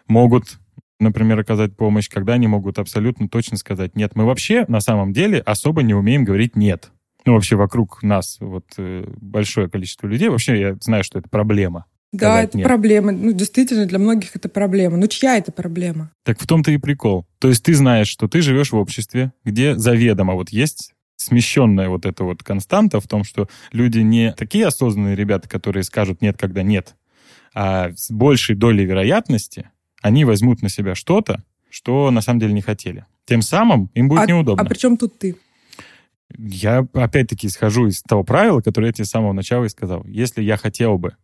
могут, 0.07 0.61
например, 1.01 1.41
оказать 1.41 1.77
помощь, 1.77 2.09
когда 2.09 2.35
они 2.35 2.47
могут 2.47 2.79
абсолютно 2.79 3.29
точно 3.29 3.57
сказать 3.57 3.97
«нет». 3.97 4.15
Мы 4.15 4.27
вообще 4.27 4.65
на 4.69 4.79
самом 4.79 5.13
деле 5.13 5.41
особо 5.41 5.83
не 5.83 5.95
умеем 5.95 6.23
говорить 6.23 6.55
«нет». 6.55 6.93
Ну, 7.27 7.35
вообще 7.35 7.57
вокруг 7.57 8.05
нас 8.05 8.37
вот 8.39 8.67
э, 8.77 9.13
большое 9.21 9.69
количество 9.69 10.07
людей. 10.07 10.29
Вообще 10.29 10.61
я 10.61 10.77
знаю, 10.81 11.03
что 11.03 11.19
это 11.19 11.29
проблема. 11.29 11.87
Да, 12.13 12.43
это 12.43 12.57
нет. 12.57 12.67
проблема. 12.67 13.13
Ну, 13.13 13.33
действительно, 13.33 13.85
для 13.87 13.99
многих 13.99 14.35
это 14.35 14.49
проблема. 14.49 14.97
Ну, 14.97 15.07
чья 15.09 15.37
это 15.37 15.53
проблема? 15.53 16.11
Так 16.25 16.41
в 16.41 16.47
том-то 16.47 16.71
и 16.71 16.79
прикол. 16.79 17.27
То 17.39 17.49
есть 17.49 17.63
ты 17.63 17.75
знаешь, 17.75 18.09
что 18.09 18.29
ты 18.29 18.41
живешь 18.41 18.73
в 18.73 18.77
обществе, 18.77 19.33
где 19.45 19.77
заведомо 19.77 20.35
вот 20.35 20.49
есть 20.51 20.95
смещенная 21.17 21.89
вот 21.89 22.07
эта 22.07 22.25
вот 22.25 22.43
константа 22.43 23.01
в 23.01 23.09
том, 23.09 23.25
что 23.25 23.49
люди 23.73 23.99
не 23.99 24.33
такие 24.33 24.67
осознанные 24.67 25.17
ребята, 25.17 25.49
которые 25.49 25.83
скажут 25.83 26.23
«нет», 26.23 26.39
когда 26.39 26.63
«нет», 26.63 26.95
а 27.55 27.91
с 27.95 28.11
большей 28.11 28.55
долей 28.55 28.85
вероятности 28.85 29.69
они 30.01 30.25
возьмут 30.25 30.63
на 30.63 30.69
себя 30.69 30.95
что-то, 30.95 31.43
что 31.71 32.11
на 32.11 32.21
самом 32.21 32.41
деле 32.41 32.53
не 32.53 32.63
хотели. 32.63 33.05
Тем 33.27 33.43
самым 33.43 33.91
им 33.95 34.09
будет 34.09 34.21
а, 34.21 34.27
неудобно. 34.27 34.63
А 34.63 34.67
при 34.67 34.79
чем 34.79 34.97
тут 34.97 35.19
ты? 35.19 35.37
Я 36.37 36.87
опять-таки 36.95 37.49
исхожу 37.49 37.89
из 37.89 38.03
того 38.03 38.23
правила, 38.23 38.61
которое 38.61 38.87
я 38.87 38.93
тебе 38.93 39.05
с 39.05 39.11
самого 39.11 39.33
начала 39.33 39.65
и 39.65 39.69
сказал. 39.69 40.05
Если 40.05 40.43
я 40.43 40.57
хотел 40.57 40.99
бы 40.99 41.17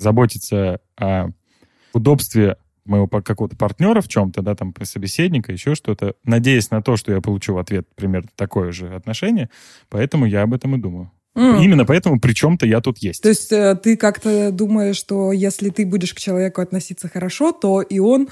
заботиться 0.00 0.80
о 0.96 1.28
удобстве 1.92 2.56
моего 2.84 3.06
какого-то 3.06 3.56
партнера 3.56 4.00
в 4.00 4.08
чем-то, 4.08 4.42
да, 4.42 4.54
там, 4.54 4.74
собеседника, 4.82 5.52
еще 5.52 5.74
что-то, 5.74 6.14
надеясь 6.24 6.70
на 6.70 6.82
то, 6.82 6.96
что 6.96 7.12
я 7.12 7.20
получу 7.20 7.54
в 7.54 7.58
ответ 7.58 7.86
примерно 7.94 8.28
такое 8.36 8.72
же 8.72 8.94
отношение, 8.94 9.50
поэтому 9.88 10.26
я 10.26 10.42
об 10.42 10.54
этом 10.54 10.74
и 10.74 10.78
думаю. 10.78 11.12
Mm. 11.36 11.62
Именно 11.62 11.84
поэтому 11.84 12.18
при 12.18 12.32
чем-то 12.32 12.66
я 12.66 12.80
тут 12.80 12.98
есть. 12.98 13.22
То 13.22 13.28
есть 13.28 13.52
э, 13.52 13.76
ты 13.80 13.96
как-то 13.96 14.50
думаешь, 14.50 14.96
что 14.96 15.30
если 15.30 15.70
ты 15.70 15.86
будешь 15.86 16.12
к 16.12 16.18
человеку 16.18 16.60
относиться 16.60 17.08
хорошо, 17.08 17.52
то 17.52 17.82
и 17.82 18.00
он 18.00 18.28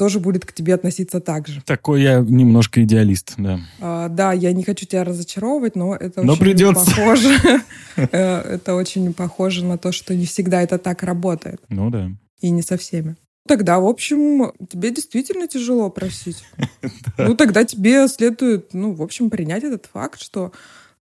тоже 0.00 0.18
будет 0.18 0.46
к 0.46 0.54
тебе 0.54 0.72
относиться 0.72 1.20
так 1.20 1.46
же. 1.46 1.60
Такой 1.66 2.00
я 2.00 2.20
немножко 2.20 2.82
идеалист, 2.82 3.34
да. 3.36 3.60
А, 3.82 4.08
да, 4.08 4.32
я 4.32 4.50
не 4.54 4.64
хочу 4.64 4.86
тебя 4.86 5.04
разочаровывать, 5.04 5.76
но 5.76 5.94
это 5.94 6.22
но 6.22 6.32
очень 6.32 6.42
придется. 6.42 6.86
похоже. 6.86 7.36
Э, 7.96 8.54
это 8.54 8.76
очень 8.76 9.12
похоже 9.12 9.62
на 9.62 9.76
то, 9.76 9.92
что 9.92 10.14
не 10.14 10.24
всегда 10.24 10.62
это 10.62 10.78
так 10.78 11.02
работает. 11.02 11.60
Ну 11.68 11.90
да. 11.90 12.08
И 12.40 12.48
не 12.48 12.62
со 12.62 12.78
всеми. 12.78 13.16
Тогда, 13.46 13.78
в 13.78 13.84
общем, 13.84 14.52
тебе 14.70 14.90
действительно 14.90 15.46
тяжело 15.46 15.90
просить. 15.90 16.42
Ну, 17.18 17.36
тогда 17.36 17.64
тебе 17.64 18.08
следует, 18.08 18.72
ну, 18.72 18.94
в 18.94 19.02
общем, 19.02 19.28
принять 19.28 19.64
этот 19.64 19.84
факт, 19.92 20.18
что 20.22 20.52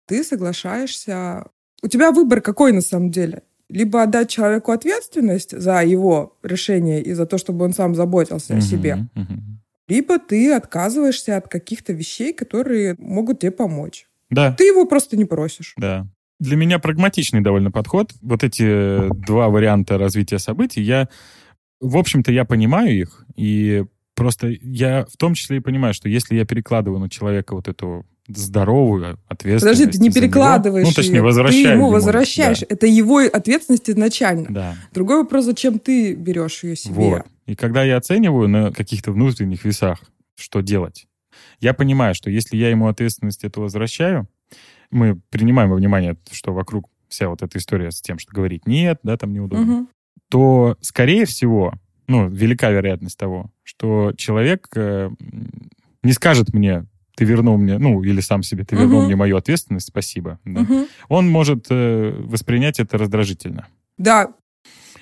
ты 0.08 0.24
соглашаешься. 0.24 1.46
У 1.84 1.88
тебя 1.88 2.12
выбор 2.12 2.42
какой 2.42 2.72
на 2.72 2.82
самом 2.82 3.12
деле? 3.12 3.44
Либо 3.70 4.02
отдать 4.02 4.30
человеку 4.30 4.72
ответственность 4.72 5.58
за 5.58 5.84
его 5.84 6.38
решение 6.44 7.02
и 7.02 7.14
за 7.14 7.26
то, 7.26 7.38
чтобы 7.38 7.66
он 7.66 7.74
сам 7.74 7.96
заботился 7.96 8.58
о 8.58 8.62
себе, 8.62 9.08
либо 9.88 10.20
ты 10.20 10.54
отказываешься 10.54 11.38
от 11.38 11.48
каких-то 11.48 11.94
вещей, 11.94 12.34
которые 12.34 12.96
могут 13.00 13.40
тебе 13.40 13.52
помочь. 13.52 14.08
Да. 14.30 14.54
Ты 14.54 14.66
его 14.66 14.86
просто 14.86 15.18
не 15.18 15.26
просишь. 15.26 15.74
Да. 15.78 16.08
Для 16.40 16.56
меня 16.56 16.80
прагматичный 16.80 17.42
довольно 17.42 17.72
подход. 17.72 18.14
Вот 18.22 18.44
эти 18.44 19.10
два 19.26 19.50
варианта 19.50 19.98
развития 19.98 20.40
событий, 20.40 20.82
я, 20.82 21.10
в 21.82 21.98
общем-то, 21.98 22.32
я 22.32 22.46
понимаю 22.46 22.98
их, 22.98 23.26
и 23.36 23.84
просто 24.16 24.48
я 24.62 25.06
в 25.06 25.18
том 25.18 25.34
числе 25.34 25.58
и 25.58 25.62
понимаю, 25.62 25.94
что 25.94 26.08
если 26.08 26.36
я 26.36 26.46
перекладываю 26.46 27.00
на 27.00 27.10
человека 27.10 27.56
вот 27.56 27.68
эту 27.68 28.06
здоровую 28.38 29.20
ответственность. 29.28 29.80
Подожди, 29.80 29.98
ты 29.98 30.04
не 30.04 30.12
перекладываешь 30.12 30.86
него. 30.86 30.94
Ну, 30.96 30.96
точнее, 30.96 31.22
возвращаешь. 31.22 31.64
Ты 31.64 31.74
ему 31.74 31.90
возвращаешь. 31.90 32.60
Да. 32.60 32.66
Это 32.70 32.88
его 32.88 33.20
ответственность 33.20 33.90
изначально. 33.90 34.48
Да. 34.50 34.76
Другой 34.94 35.24
вопрос, 35.24 35.46
зачем 35.46 35.80
ты 35.80 36.14
берешь 36.14 36.64
ее 36.64 36.76
себе. 36.76 36.94
Вот. 36.94 37.26
И 37.46 37.56
когда 37.56 37.84
я 37.84 37.98
оцениваю 37.98 38.48
на 38.48 38.72
каких-то 38.72 39.12
внутренних 39.12 39.66
весах, 39.66 40.00
что 40.36 40.62
делать, 40.62 41.08
я 41.60 41.74
понимаю, 41.74 42.16
что 42.16 42.30
если 42.30 42.58
я 42.58 42.70
ему 42.70 42.88
ответственность 42.88 43.44
эту 43.44 43.62
возвращаю, 43.62 44.28
мы 44.92 45.20
принимаем 45.30 45.70
во 45.70 45.76
внимание, 45.76 46.18
что 46.32 46.54
вокруг 46.54 46.90
вся 47.08 47.28
вот 47.30 47.42
эта 47.42 47.58
история 47.58 47.92
с 47.92 48.02
тем, 48.02 48.20
что 48.20 48.34
говорить 48.34 48.68
нет, 48.68 49.00
да, 49.04 49.18
там 49.18 49.34
неудобно, 49.34 49.80
угу. 49.80 49.88
то, 50.30 50.78
скорее 50.82 51.26
всего, 51.26 51.74
ну, 52.08 52.30
велика 52.30 52.70
вероятность 52.70 53.18
того, 53.18 53.52
что 53.64 54.14
человек 54.16 54.68
э, 54.76 55.10
не 56.04 56.14
скажет 56.14 56.54
мне, 56.54 56.86
ты 57.20 57.26
вернул 57.26 57.58
мне, 57.58 57.78
ну, 57.78 58.02
или 58.02 58.22
сам 58.22 58.44
себе, 58.44 58.64
ты 58.64 58.78
вернул 58.78 59.02
uh-huh. 59.02 59.08
мне 59.08 59.18
мою 59.18 59.36
ответственность, 59.36 59.88
спасибо. 59.88 60.40
Да? 60.46 60.62
Uh-huh. 60.62 60.88
Он 61.10 61.30
может 61.30 61.66
э, 61.70 62.16
воспринять 62.18 62.80
это 62.80 62.98
раздражительно. 62.98 63.68
Да. 63.98 64.30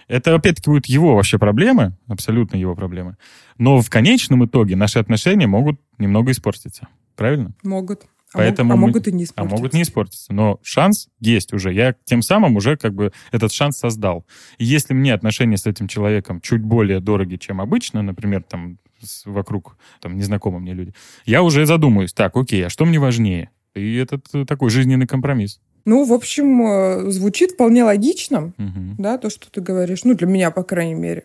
Это, 0.07 0.33
опять-таки, 0.33 0.67
будут 0.67 0.88
его 0.88 1.15
вообще 1.15 1.38
проблемы, 1.38 1.95
абсолютно 2.07 2.57
его 2.57 2.74
проблемы. 2.74 3.17
Но 3.59 3.81
в 3.81 3.91
конечном 3.91 4.43
итоге 4.45 4.75
наши 4.75 4.97
отношения 4.97 5.45
могут 5.45 5.79
немного 6.00 6.31
испортиться. 6.31 6.88
Правильно? 7.15 7.51
Могут. 7.62 8.05
А 8.33 8.39
Поэтому 8.39 8.74
а 8.74 8.75
мы... 8.75 8.88
могут 8.88 9.07
и 9.07 9.12
не 9.12 9.25
испортиться. 9.25 9.55
А 9.55 9.55
могут 9.55 9.74
не 9.74 9.83
испортиться. 9.83 10.33
Но 10.33 10.59
шанс 10.63 11.09
есть 11.19 11.53
уже. 11.53 11.71
Я 11.71 11.93
тем 12.03 12.24
самым 12.24 12.55
уже 12.55 12.77
как 12.77 12.95
бы 12.95 13.12
этот 13.31 13.51
шанс 13.51 13.77
создал. 13.77 14.25
И 14.57 14.65
если 14.65 14.95
мне 14.95 15.13
отношения 15.13 15.57
с 15.57 15.67
этим 15.67 15.88
человеком 15.88 16.41
чуть 16.41 16.63
более 16.63 17.00
дороги, 17.00 17.36
чем 17.36 17.62
обычно, 17.62 18.01
например, 18.01 18.41
там 18.41 18.79
вокруг 19.25 19.77
там 20.01 20.18
незнакомые 20.18 20.62
мне 20.62 20.74
люди, 20.74 20.94
я 21.25 21.44
уже 21.44 21.66
задумаюсь, 21.66 22.13
так, 22.13 22.36
окей, 22.36 22.66
а 22.66 22.70
что 22.70 22.86
мне 22.86 23.00
важнее? 23.00 23.51
И 23.75 23.96
этот 23.96 24.25
э, 24.34 24.46
такой 24.46 24.70
жизненный 24.70 25.08
компромисс. 25.08 25.60
Ну, 25.86 26.04
в 26.04 26.12
общем, 26.12 26.62
э, 26.66 27.12
звучит 27.12 27.51
вполне 27.51 27.84
логично, 27.84 28.54
угу. 28.58 28.96
да, 28.98 29.18
то, 29.18 29.30
что 29.30 29.50
ты 29.50 29.62
говоришь. 29.62 30.04
Ну, 30.04 30.16
для 30.16 30.27
меня, 30.27 30.51
по 30.51 30.63
крайней 30.63 30.96
мере. 30.96 31.24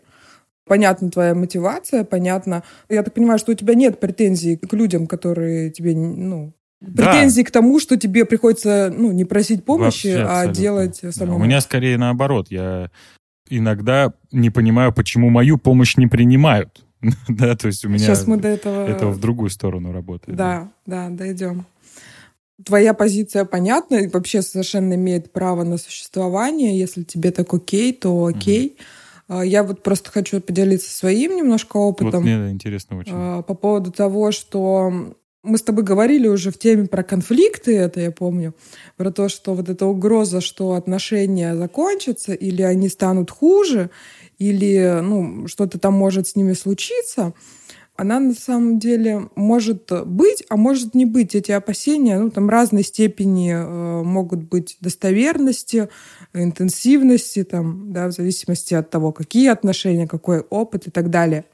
Понятна 0.64 1.11
твоя 1.11 1.35
мотивация, 1.35 2.05
понятно. 2.05 2.62
Я 2.88 3.02
так 3.02 3.12
понимаю, 3.12 3.41
что 3.41 3.50
у 3.50 3.55
тебя 3.55 3.75
нет 3.75 3.99
претензий 3.99 4.57
к 4.57 4.73
людям, 4.73 5.09
которые 5.09 5.71
тебе, 5.71 5.97
ну, 5.97 6.52
претензий 6.81 7.43
да. 7.43 7.49
к 7.49 7.52
тому, 7.52 7.81
что 7.81 7.97
тебе 7.97 8.25
приходится, 8.25 8.93
ну, 8.97 9.11
не 9.11 9.25
просить 9.25 9.64
помощи, 9.64 10.07
Вообще, 10.07 10.25
а 10.25 10.47
делать 10.47 11.00
самому. 11.11 11.38
Да, 11.38 11.45
у 11.45 11.45
меня 11.45 11.61
скорее 11.61 11.99
наоборот. 11.99 12.47
Я 12.50 12.91
иногда 13.49 14.12
не 14.31 14.50
понимаю, 14.50 14.93
почему 14.93 15.31
мою 15.31 15.59
помощь 15.59 15.97
не 15.97 16.07
принимают. 16.07 16.85
да, 17.28 17.56
то 17.56 17.66
есть 17.66 17.85
у 17.85 17.88
меня 17.88 17.99
Сейчас 17.99 18.26
мы 18.26 18.37
до 18.37 18.49
этого... 18.49 18.87
это 18.87 19.09
в 19.09 19.18
другую 19.21 19.50
сторону 19.50 19.92
работает. 19.92 20.37
Да, 20.37 20.71
да, 20.87 21.09
да 21.09 21.16
дойдем. 21.16 21.66
Твоя 22.64 22.94
позиция 22.94 23.44
понятна 23.44 23.97
и 23.97 24.09
вообще 24.09 24.40
совершенно 24.40 24.94
имеет 24.94 25.32
право 25.32 25.64
на 25.64 25.78
существование. 25.78 26.78
Если 26.78 27.02
тебе 27.02 27.32
так 27.32 27.52
окей, 27.52 27.92
то 27.92 28.25
окей. 28.25 28.76
Угу. 29.28 29.42
Я 29.42 29.64
вот 29.64 29.82
просто 29.82 30.11
хочу 30.11 30.40
поделиться 30.40 30.90
своим 30.90 31.37
немножко 31.37 31.76
опытом. 31.78 32.23
Вот 32.23 32.23
мне 32.23 32.50
интересно 32.50 32.99
очень. 32.99 33.12
А, 33.14 33.42
по 33.42 33.54
поводу 33.54 33.90
того, 33.90 34.30
что 34.30 35.14
мы 35.42 35.59
с 35.59 35.62
тобой 35.62 35.85
говорили 35.85 36.28
уже 36.28 36.50
в 36.50 36.59
теме 36.59 36.87
про 36.87 37.02
конфликты, 37.02 37.76
это 37.76 38.00
я 38.00 38.11
помню, 38.11 38.54
про 38.97 39.11
то, 39.11 39.28
что 39.28 39.54
вот 39.54 39.68
эта 39.68 39.87
угроза, 39.87 40.40
что 40.40 40.75
отношения 40.75 41.56
закончатся 41.56 42.32
или 42.32 42.62
они 42.62 42.88
станут 42.88 43.30
хуже, 43.30 43.90
или 44.50 45.00
ну, 45.02 45.46
что-то 45.46 45.78
там 45.78 45.94
может 45.94 46.28
с 46.28 46.37
ними 46.37 46.52
случиться, 46.52 47.34
она 47.94 48.18
на 48.18 48.34
самом 48.34 48.78
деле 48.78 49.28
может 49.37 49.90
быть, 50.06 50.44
а 50.49 50.56
может 50.56 50.94
не 50.94 51.04
быть. 51.04 51.34
Эти 51.34 51.52
опасения, 51.52 52.18
ну, 52.18 52.30
там 52.30 52.49
разной 52.49 52.82
степени 52.82 53.52
э, 53.52 54.02
могут 54.02 54.42
быть 54.42 54.76
достоверности, 54.80 55.88
интенсивности, 56.32 57.44
там, 57.44 57.92
да, 57.92 58.08
в 58.08 58.12
зависимости 58.12 58.75
от 58.75 58.90
того, 58.90 59.12
какие 59.12 59.49
отношения, 59.49 60.08
какой 60.08 60.40
опыт 60.40 60.87
и 60.87 60.90
так 60.90 61.11
далее. 61.11 61.44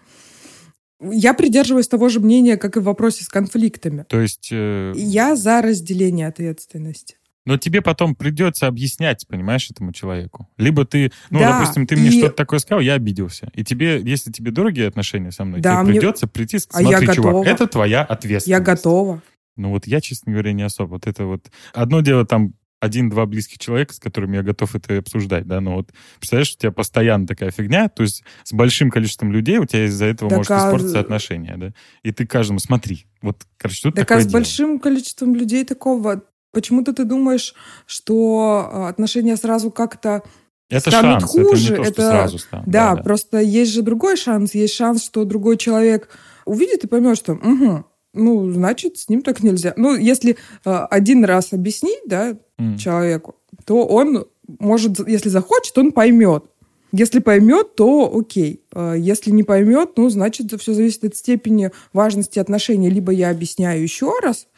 Я 1.00 1.34
придерживаюсь 1.34 1.86
того 1.86 2.08
же 2.08 2.18
мнения, 2.18 2.56
как 2.56 2.76
и 2.76 2.80
в 2.80 2.84
вопросе 2.84 3.24
с 3.24 3.28
конфликтами. 3.28 4.04
То 4.08 4.20
есть... 4.20 4.48
Э... 4.50 4.92
Я 4.96 5.36
за 5.36 5.60
разделение 5.62 6.26
ответственности. 6.26 7.17
Но 7.48 7.56
тебе 7.56 7.80
потом 7.80 8.14
придется 8.14 8.66
объяснять, 8.66 9.26
понимаешь, 9.26 9.70
этому 9.70 9.94
человеку. 9.94 10.50
Либо 10.58 10.84
ты, 10.84 11.12
ну, 11.30 11.38
да, 11.38 11.58
допустим, 11.58 11.86
ты 11.86 11.96
мне 11.96 12.10
и... 12.10 12.18
что-то 12.18 12.34
такое 12.34 12.58
сказал, 12.58 12.80
я 12.80 12.92
обиделся. 12.92 13.50
И 13.54 13.64
тебе, 13.64 14.02
если 14.02 14.30
тебе 14.30 14.50
дорогие 14.50 14.86
отношения 14.86 15.32
со 15.32 15.46
мной, 15.46 15.62
да, 15.62 15.76
тебе 15.76 15.84
мне... 15.84 15.92
придется 15.98 16.26
прийти, 16.26 16.58
смотри, 16.58 16.86
а 16.88 16.90
я 16.90 17.00
чувак, 17.00 17.16
готова. 17.16 17.44
это 17.46 17.66
твоя 17.66 18.02
ответственность. 18.02 18.48
Я 18.48 18.60
готова. 18.60 19.22
Ну 19.56 19.70
вот 19.70 19.86
я, 19.86 20.02
честно 20.02 20.32
говоря, 20.32 20.52
не 20.52 20.62
особо. 20.62 20.90
Вот 20.90 21.06
это 21.06 21.24
вот... 21.24 21.50
Одно 21.72 22.02
дело 22.02 22.26
там 22.26 22.52
один-два 22.80 23.24
близких 23.24 23.58
человека, 23.58 23.94
с 23.94 23.98
которыми 23.98 24.36
я 24.36 24.42
готов 24.42 24.74
это 24.74 24.98
обсуждать, 24.98 25.46
да, 25.46 25.62
но 25.62 25.76
вот 25.76 25.90
представляешь, 26.18 26.52
у 26.52 26.58
тебя 26.58 26.70
постоянно 26.70 27.26
такая 27.26 27.50
фигня, 27.50 27.88
то 27.88 28.02
есть 28.02 28.22
с 28.44 28.52
большим 28.52 28.90
количеством 28.90 29.32
людей 29.32 29.56
у 29.56 29.64
тебя 29.64 29.86
из-за 29.86 30.04
этого 30.04 30.28
так 30.28 30.36
может 30.36 30.50
а... 30.52 30.68
испортиться 30.68 31.00
отношения, 31.00 31.56
да, 31.56 31.72
и 32.02 32.12
ты 32.12 32.26
каждому, 32.26 32.60
смотри, 32.60 33.06
вот, 33.20 33.46
короче, 33.56 33.78
что 33.78 33.90
так 33.90 34.06
такое 34.06 34.18
а 34.18 34.20
с 34.20 34.26
дело? 34.26 34.32
большим 34.32 34.78
количеством 34.78 35.34
людей 35.34 35.64
такого, 35.64 36.22
почему-то 36.52 36.92
ты 36.92 37.04
думаешь, 37.04 37.54
что 37.86 38.68
а, 38.70 38.88
отношения 38.88 39.36
сразу 39.36 39.70
как-то 39.70 40.22
это 40.70 40.90
станут 40.90 41.20
шанс, 41.20 41.32
хуже. 41.32 41.74
это 41.74 41.82
не 41.82 41.84
то, 41.84 41.90
это... 41.90 42.10
сразу 42.10 42.38
станут. 42.38 42.66
Да, 42.66 42.90
да, 42.90 42.96
да, 42.96 43.02
просто 43.02 43.38
есть 43.40 43.72
же 43.72 43.82
другой 43.82 44.16
шанс, 44.16 44.54
есть 44.54 44.74
шанс, 44.74 45.04
что 45.04 45.24
другой 45.24 45.56
человек 45.56 46.08
увидит 46.44 46.84
и 46.84 46.86
поймет, 46.86 47.16
что 47.16 47.32
угу, 47.32 47.84
ну, 48.14 48.50
значит, 48.50 48.98
с 48.98 49.08
ним 49.08 49.22
так 49.22 49.42
нельзя. 49.42 49.74
Ну, 49.76 49.96
если 49.96 50.36
э, 50.64 50.70
один 50.90 51.24
раз 51.24 51.52
объяснить, 51.52 52.00
да, 52.06 52.36
mm. 52.58 52.78
человеку, 52.78 53.36
то 53.64 53.86
он 53.86 54.26
может, 54.58 55.06
если 55.06 55.28
захочет, 55.28 55.76
он 55.78 55.92
поймет. 55.92 56.44
Если 56.90 57.18
поймет, 57.18 57.74
то 57.76 58.10
окей. 58.12 58.62
Э, 58.72 58.94
если 58.98 59.30
не 59.30 59.42
поймет, 59.42 59.90
ну, 59.96 60.08
значит, 60.08 60.52
все 60.58 60.72
зависит 60.72 61.04
от 61.04 61.16
степени 61.16 61.70
важности 61.92 62.38
отношений. 62.38 62.88
Либо 62.88 63.12
я 63.12 63.30
объясняю 63.30 63.82
еще 63.82 64.12
раз, 64.22 64.48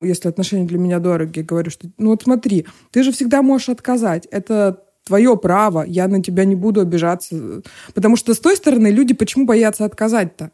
если 0.00 0.28
отношения 0.28 0.66
для 0.66 0.78
меня 0.78 0.98
дорогие, 0.98 1.44
говорю, 1.44 1.70
что, 1.70 1.88
ну, 1.98 2.10
вот 2.10 2.22
смотри, 2.22 2.66
ты 2.90 3.02
же 3.02 3.12
всегда 3.12 3.42
можешь 3.42 3.68
отказать. 3.68 4.26
Это 4.26 4.82
твое 5.04 5.36
право, 5.36 5.82
я 5.82 6.06
на 6.06 6.22
тебя 6.22 6.44
не 6.44 6.54
буду 6.54 6.80
обижаться. 6.80 7.62
Потому 7.94 8.16
что 8.16 8.34
с 8.34 8.40
той 8.40 8.56
стороны 8.56 8.88
люди 8.88 9.14
почему 9.14 9.46
боятся 9.46 9.84
отказать-то? 9.84 10.52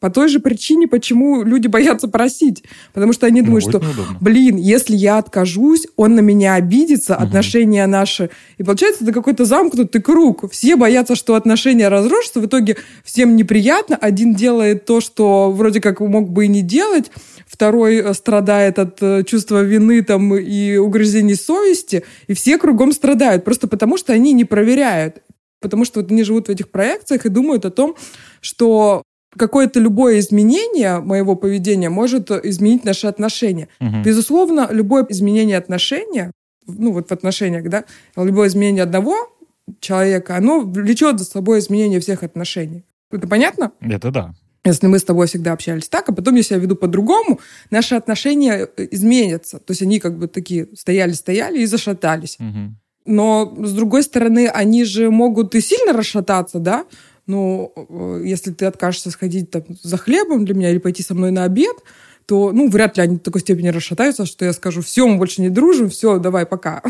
По 0.00 0.08
той 0.08 0.28
же 0.28 0.40
причине, 0.40 0.88
почему 0.88 1.42
люди 1.42 1.66
боятся 1.66 2.08
просить. 2.08 2.64
Потому 2.94 3.12
что 3.12 3.26
они 3.26 3.42
ну, 3.42 3.48
думают, 3.48 3.64
что, 3.64 3.78
неудобно. 3.78 4.16
блин, 4.18 4.56
если 4.56 4.96
я 4.96 5.18
откажусь, 5.18 5.86
он 5.96 6.14
на 6.14 6.20
меня 6.20 6.54
обидится, 6.54 7.16
угу. 7.16 7.24
отношения 7.24 7.86
наши. 7.86 8.30
И 8.56 8.62
получается, 8.62 9.04
это 9.04 9.12
какой-то 9.12 9.44
замкнутый 9.44 10.00
круг. 10.00 10.50
Все 10.50 10.76
боятся, 10.76 11.14
что 11.14 11.34
отношения 11.34 11.88
разрушатся. 11.88 12.40
В 12.40 12.46
итоге 12.46 12.78
всем 13.04 13.36
неприятно. 13.36 13.94
Один 13.94 14.34
делает 14.34 14.86
то, 14.86 15.02
что 15.02 15.52
вроде 15.52 15.82
как 15.82 16.00
мог 16.00 16.30
бы 16.30 16.46
и 16.46 16.48
не 16.48 16.62
делать. 16.62 17.10
Второй 17.46 17.96
э, 17.96 18.14
страдает 18.14 18.78
от 18.78 19.02
э, 19.02 19.22
чувства 19.24 19.62
вины 19.62 20.02
там, 20.02 20.34
и 20.34 20.78
угрызений 20.78 21.34
совести. 21.34 22.04
И 22.26 22.32
все 22.32 22.56
кругом 22.56 22.92
страдают. 22.92 23.44
Просто 23.44 23.68
потому, 23.68 23.98
что 23.98 24.14
они 24.14 24.32
не 24.32 24.46
проверяют. 24.46 25.16
Потому 25.60 25.84
что 25.84 26.00
вот 26.00 26.10
они 26.10 26.22
живут 26.22 26.46
в 26.46 26.50
этих 26.50 26.70
проекциях 26.70 27.26
и 27.26 27.28
думают 27.28 27.66
о 27.66 27.70
том, 27.70 27.94
что 28.40 29.02
какое-то 29.36 29.80
любое 29.80 30.18
изменение 30.18 31.00
моего 31.00 31.36
поведения 31.36 31.88
может 31.88 32.30
изменить 32.30 32.84
наши 32.84 33.06
отношения. 33.06 33.68
Угу. 33.80 34.02
Безусловно, 34.04 34.68
любое 34.70 35.06
изменение 35.08 35.56
отношения, 35.56 36.32
ну 36.66 36.92
вот 36.92 37.08
в 37.08 37.12
отношениях, 37.12 37.68
да, 37.68 37.84
любое 38.16 38.48
изменение 38.48 38.82
одного 38.82 39.30
человека, 39.80 40.36
оно 40.36 40.60
влечет 40.60 41.18
за 41.18 41.24
собой 41.24 41.60
изменение 41.60 42.00
всех 42.00 42.22
отношений. 42.22 42.84
Это 43.10 43.28
понятно? 43.28 43.72
Это 43.80 44.10
да. 44.10 44.34
Если 44.64 44.86
мы 44.88 44.98
с 44.98 45.04
тобой 45.04 45.26
всегда 45.26 45.52
общались 45.52 45.88
так, 45.88 46.08
а 46.08 46.12
потом 46.12 46.34
я 46.34 46.42
себя 46.42 46.58
веду 46.58 46.76
по-другому, 46.76 47.40
наши 47.70 47.94
отношения 47.94 48.68
э, 48.76 48.88
изменятся. 48.90 49.58
То 49.58 49.70
есть 49.70 49.82
они 49.82 50.00
как 50.00 50.18
бы 50.18 50.28
такие 50.28 50.68
стояли-стояли 50.76 51.60
и 51.60 51.66
зашатались. 51.66 52.36
Угу. 52.38 52.74
Но, 53.06 53.56
с 53.58 53.72
другой 53.72 54.02
стороны, 54.02 54.48
они 54.48 54.84
же 54.84 55.10
могут 55.10 55.54
и 55.54 55.60
сильно 55.62 55.94
расшататься, 55.94 56.58
да? 56.58 56.84
Но 57.30 57.72
э, 57.76 58.22
если 58.24 58.50
ты 58.50 58.66
откажешься 58.66 59.10
сходить 59.10 59.50
там, 59.50 59.62
за 59.82 59.96
хлебом 59.96 60.44
для 60.44 60.54
меня 60.54 60.70
или 60.70 60.78
пойти 60.78 61.02
со 61.02 61.14
мной 61.14 61.30
на 61.30 61.44
обед, 61.44 61.76
то, 62.26 62.52
ну, 62.52 62.68
вряд 62.68 62.96
ли 62.96 63.02
они 63.02 63.16
в 63.16 63.20
такой 63.20 63.40
степени 63.40 63.68
расшатаются, 63.68 64.26
что 64.26 64.44
я 64.44 64.52
скажу, 64.52 64.82
все, 64.82 65.06
мы 65.06 65.16
больше 65.16 65.40
не 65.40 65.48
дружим, 65.48 65.88
все, 65.88 66.18
давай, 66.18 66.46
пока. 66.46 66.82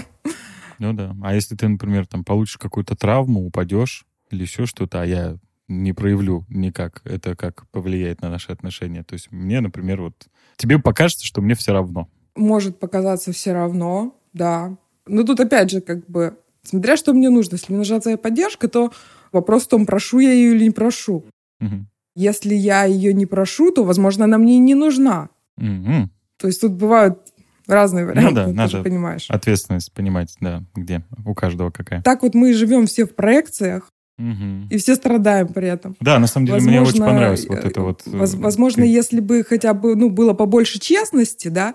Ну 0.79 0.93
да. 0.95 1.15
А 1.23 1.35
если 1.35 1.57
ты, 1.57 1.69
например, 1.69 2.07
там 2.07 2.25
получишь 2.25 2.57
какую-то 2.57 2.97
травму, 2.97 3.47
упадешь 3.47 4.07
или 4.31 4.43
еще 4.43 4.67
что-то, 4.67 5.03
а 5.03 5.07
я 5.07 5.37
не 5.69 5.93
проявлю 5.93 6.45
никак, 6.49 7.03
это 7.05 7.37
как 7.37 7.69
повлияет 7.71 8.23
на 8.23 8.31
наши 8.31 8.51
отношения. 8.51 9.05
То 9.05 9.13
есть 9.13 9.31
мне, 9.31 9.61
например, 9.61 10.01
вот 10.01 10.15
тебе 10.57 10.79
покажется, 10.79 11.25
что 11.25 11.43
мне 11.43 11.55
все 11.55 11.73
равно. 11.73 12.09
Может 12.35 12.79
показаться 12.79 13.33
все 13.33 13.53
равно, 13.53 14.19
да. 14.33 14.77
Но 15.07 15.23
тут 15.23 15.39
опять 15.41 15.71
же, 15.71 15.81
как 15.81 16.07
бы, 16.07 16.37
смотря 16.63 16.97
что 16.97 17.13
мне 17.13 17.31
нужно. 17.31 17.55
Если 17.55 17.73
мне 17.73 17.79
нужна 17.79 18.01
твоя 18.01 18.17
поддержка, 18.17 18.69
то 18.69 18.91
Вопрос 19.33 19.65
в 19.65 19.69
том, 19.69 19.87
прошу 19.87 20.19
я 20.21 20.33
ее 20.33 20.55
или 20.55 20.65
не 20.65 20.71
прошу. 20.71 21.25
Угу. 21.61 21.87
Если 22.17 22.55
я 22.55 22.85
ее 22.85 23.15
не 23.15 23.27
прошу, 23.27 23.71
то, 23.71 23.85
возможно, 23.85 24.25
она 24.25 24.39
мне 24.39 24.57
и 24.57 24.59
не 24.59 24.75
нужна. 24.75 25.29
Угу. 25.57 26.09
То 26.39 26.47
есть 26.47 26.61
тут 26.61 26.73
бывают 26.73 27.19
разные 27.67 28.05
ну 28.05 28.11
варианты, 28.11 28.41
ну, 28.41 28.47
да, 28.47 28.53
надо 28.53 28.79
ты 28.79 28.83
понимаешь. 28.83 29.27
Ответственность 29.29 29.93
понимать, 29.93 30.35
да, 30.41 30.65
где 30.75 31.05
у 31.25 31.35
каждого 31.35 31.71
какая. 31.71 32.03
Так 32.03 32.23
вот 32.23 32.35
мы 32.35 32.53
живем 32.53 32.87
все 32.87 33.07
в 33.07 33.15
проекциях, 33.15 33.91
Угу. 34.21 34.69
И 34.69 34.77
все 34.77 34.97
страдаем 34.97 35.49
при 35.49 35.69
этом. 35.69 35.97
Да, 36.01 36.19
на 36.19 36.27
самом 36.27 36.45
деле 36.45 36.59
возможно, 36.59 36.81
мне 36.81 36.89
очень 36.89 37.01
понравилось 37.01 37.47
вот 37.49 37.65
это 37.65 37.81
вот. 37.81 38.03
Э, 38.07 38.27
возможно, 38.37 38.85
если 38.85 39.21
бы 39.21 39.43
хотя 39.49 39.73
бы 39.73 39.97
ну, 39.97 40.11
было 40.11 40.35
побольше 40.35 40.79
честности, 40.79 41.49
да, 41.49 41.75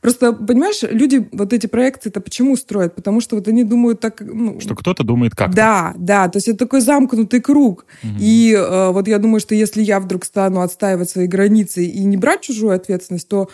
Просто, 0.00 0.32
понимаешь, 0.32 0.82
люди 0.82 1.28
вот 1.32 1.52
эти 1.52 1.66
проекты 1.66 2.08
это 2.08 2.20
почему 2.20 2.56
строят? 2.56 2.94
Потому 2.94 3.20
что 3.20 3.36
вот 3.36 3.48
они 3.48 3.64
думают 3.64 4.00
так... 4.00 4.20
Ну, 4.20 4.60
что 4.60 4.74
кто-то 4.74 5.04
думает 5.04 5.34
как 5.34 5.50
-то. 5.50 5.54
Да, 5.54 5.94
да, 5.96 6.28
то 6.28 6.38
есть 6.38 6.48
это 6.48 6.58
такой 6.58 6.80
замкнутый 6.80 7.40
круг. 7.40 7.86
Угу. 8.02 8.12
И 8.20 8.54
э, 8.54 8.90
вот 8.90 9.08
я 9.08 9.18
думаю, 9.18 9.40
что 9.40 9.54
если 9.54 9.82
я 9.82 10.00
вдруг 10.00 10.24
стану 10.24 10.60
отстаивать 10.60 11.10
свои 11.10 11.26
границы 11.26 11.84
и 11.84 12.04
не 12.04 12.16
брать 12.16 12.42
чужую 12.42 12.74
ответственность, 12.74 13.28
то 13.28 13.48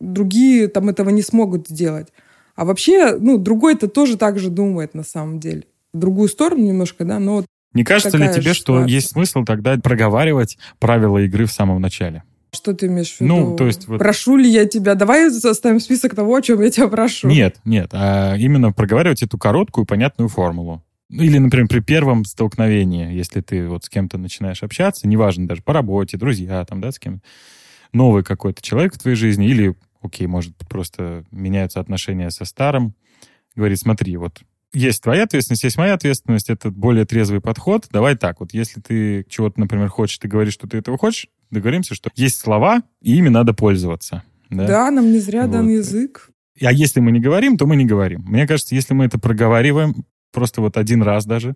другие 0.00 0.68
там 0.68 0.88
этого 0.88 1.10
не 1.10 1.22
смогут 1.22 1.68
сделать. 1.68 2.08
А 2.56 2.64
вообще, 2.64 3.16
ну, 3.18 3.38
другой-то 3.38 3.88
тоже 3.88 4.16
так 4.16 4.38
же 4.38 4.50
думает 4.50 4.94
на 4.94 5.04
самом 5.04 5.40
деле. 5.40 5.64
В 5.92 5.98
другую 5.98 6.28
сторону 6.28 6.62
немножко, 6.62 7.04
да, 7.04 7.18
но... 7.18 7.44
Не 7.72 7.84
кажется 7.84 8.18
ли 8.18 8.32
тебе, 8.32 8.52
что 8.52 8.84
есть 8.84 9.10
смысл 9.10 9.44
тогда 9.44 9.76
проговаривать 9.78 10.58
правила 10.78 11.18
игры 11.18 11.46
в 11.46 11.52
самом 11.52 11.80
начале? 11.80 12.24
Что 12.52 12.74
ты 12.74 12.86
имеешь 12.86 13.12
в 13.16 13.20
виду? 13.20 13.36
Ну, 13.36 13.56
то 13.56 13.66
есть... 13.66 13.86
Вот... 13.86 13.98
Прошу 13.98 14.36
ли 14.36 14.50
я 14.50 14.66
тебя? 14.66 14.94
Давай 14.94 15.30
составим 15.30 15.78
список 15.80 16.14
того, 16.14 16.34
о 16.34 16.42
чем 16.42 16.60
я 16.62 16.70
тебя 16.70 16.88
прошу. 16.88 17.28
Нет, 17.28 17.60
нет. 17.64 17.90
А 17.92 18.36
именно 18.36 18.72
проговаривать 18.72 19.22
эту 19.22 19.38
короткую, 19.38 19.86
понятную 19.86 20.28
формулу. 20.28 20.82
Ну, 21.08 21.22
или, 21.22 21.38
например, 21.38 21.68
при 21.68 21.80
первом 21.80 22.24
столкновении, 22.24 23.12
если 23.12 23.40
ты 23.40 23.66
вот 23.68 23.84
с 23.84 23.88
кем-то 23.88 24.16
начинаешь 24.18 24.62
общаться, 24.62 25.08
неважно 25.08 25.48
даже 25.48 25.62
по 25.62 25.72
работе, 25.72 26.16
друзья, 26.16 26.64
там, 26.64 26.80
да, 26.80 26.92
с 26.92 26.98
кем 26.98 27.20
новый 27.92 28.22
какой-то 28.22 28.62
человек 28.62 28.94
в 28.94 28.98
твоей 28.98 29.16
жизни, 29.16 29.48
или, 29.48 29.74
окей, 30.02 30.28
может, 30.28 30.56
просто 30.68 31.24
меняются 31.32 31.80
отношения 31.80 32.30
со 32.30 32.44
старым, 32.44 32.94
говорит, 33.56 33.78
смотри, 33.78 34.16
вот 34.16 34.40
есть 34.72 35.02
твоя 35.02 35.24
ответственность, 35.24 35.64
есть 35.64 35.78
моя 35.78 35.94
ответственность, 35.94 36.48
это 36.48 36.70
более 36.70 37.04
трезвый 37.04 37.40
подход. 37.40 37.88
Давай 37.90 38.16
так, 38.16 38.38
вот 38.38 38.54
если 38.54 38.80
ты 38.80 39.26
чего-то, 39.28 39.58
например, 39.58 39.88
хочешь, 39.88 40.18
ты 40.18 40.28
говоришь, 40.28 40.54
что 40.54 40.68
ты 40.68 40.78
этого 40.78 40.96
хочешь, 40.96 41.26
договоримся, 41.50 41.94
что 41.94 42.10
есть 42.14 42.38
слова, 42.40 42.82
и 43.00 43.16
ими 43.16 43.28
надо 43.28 43.54
пользоваться. 43.54 44.22
Да, 44.50 44.66
да 44.66 44.90
нам 44.90 45.12
не 45.12 45.18
зря 45.18 45.42
вот. 45.42 45.52
дан 45.52 45.68
язык. 45.68 46.30
А 46.60 46.72
если 46.72 47.00
мы 47.00 47.12
не 47.12 47.20
говорим, 47.20 47.56
то 47.56 47.66
мы 47.66 47.76
не 47.76 47.86
говорим. 47.86 48.22
Мне 48.26 48.46
кажется, 48.46 48.74
если 48.74 48.94
мы 48.94 49.06
это 49.06 49.18
проговариваем 49.18 50.04
просто 50.32 50.60
вот 50.60 50.76
один 50.76 51.02
раз 51.02 51.24
даже, 51.24 51.54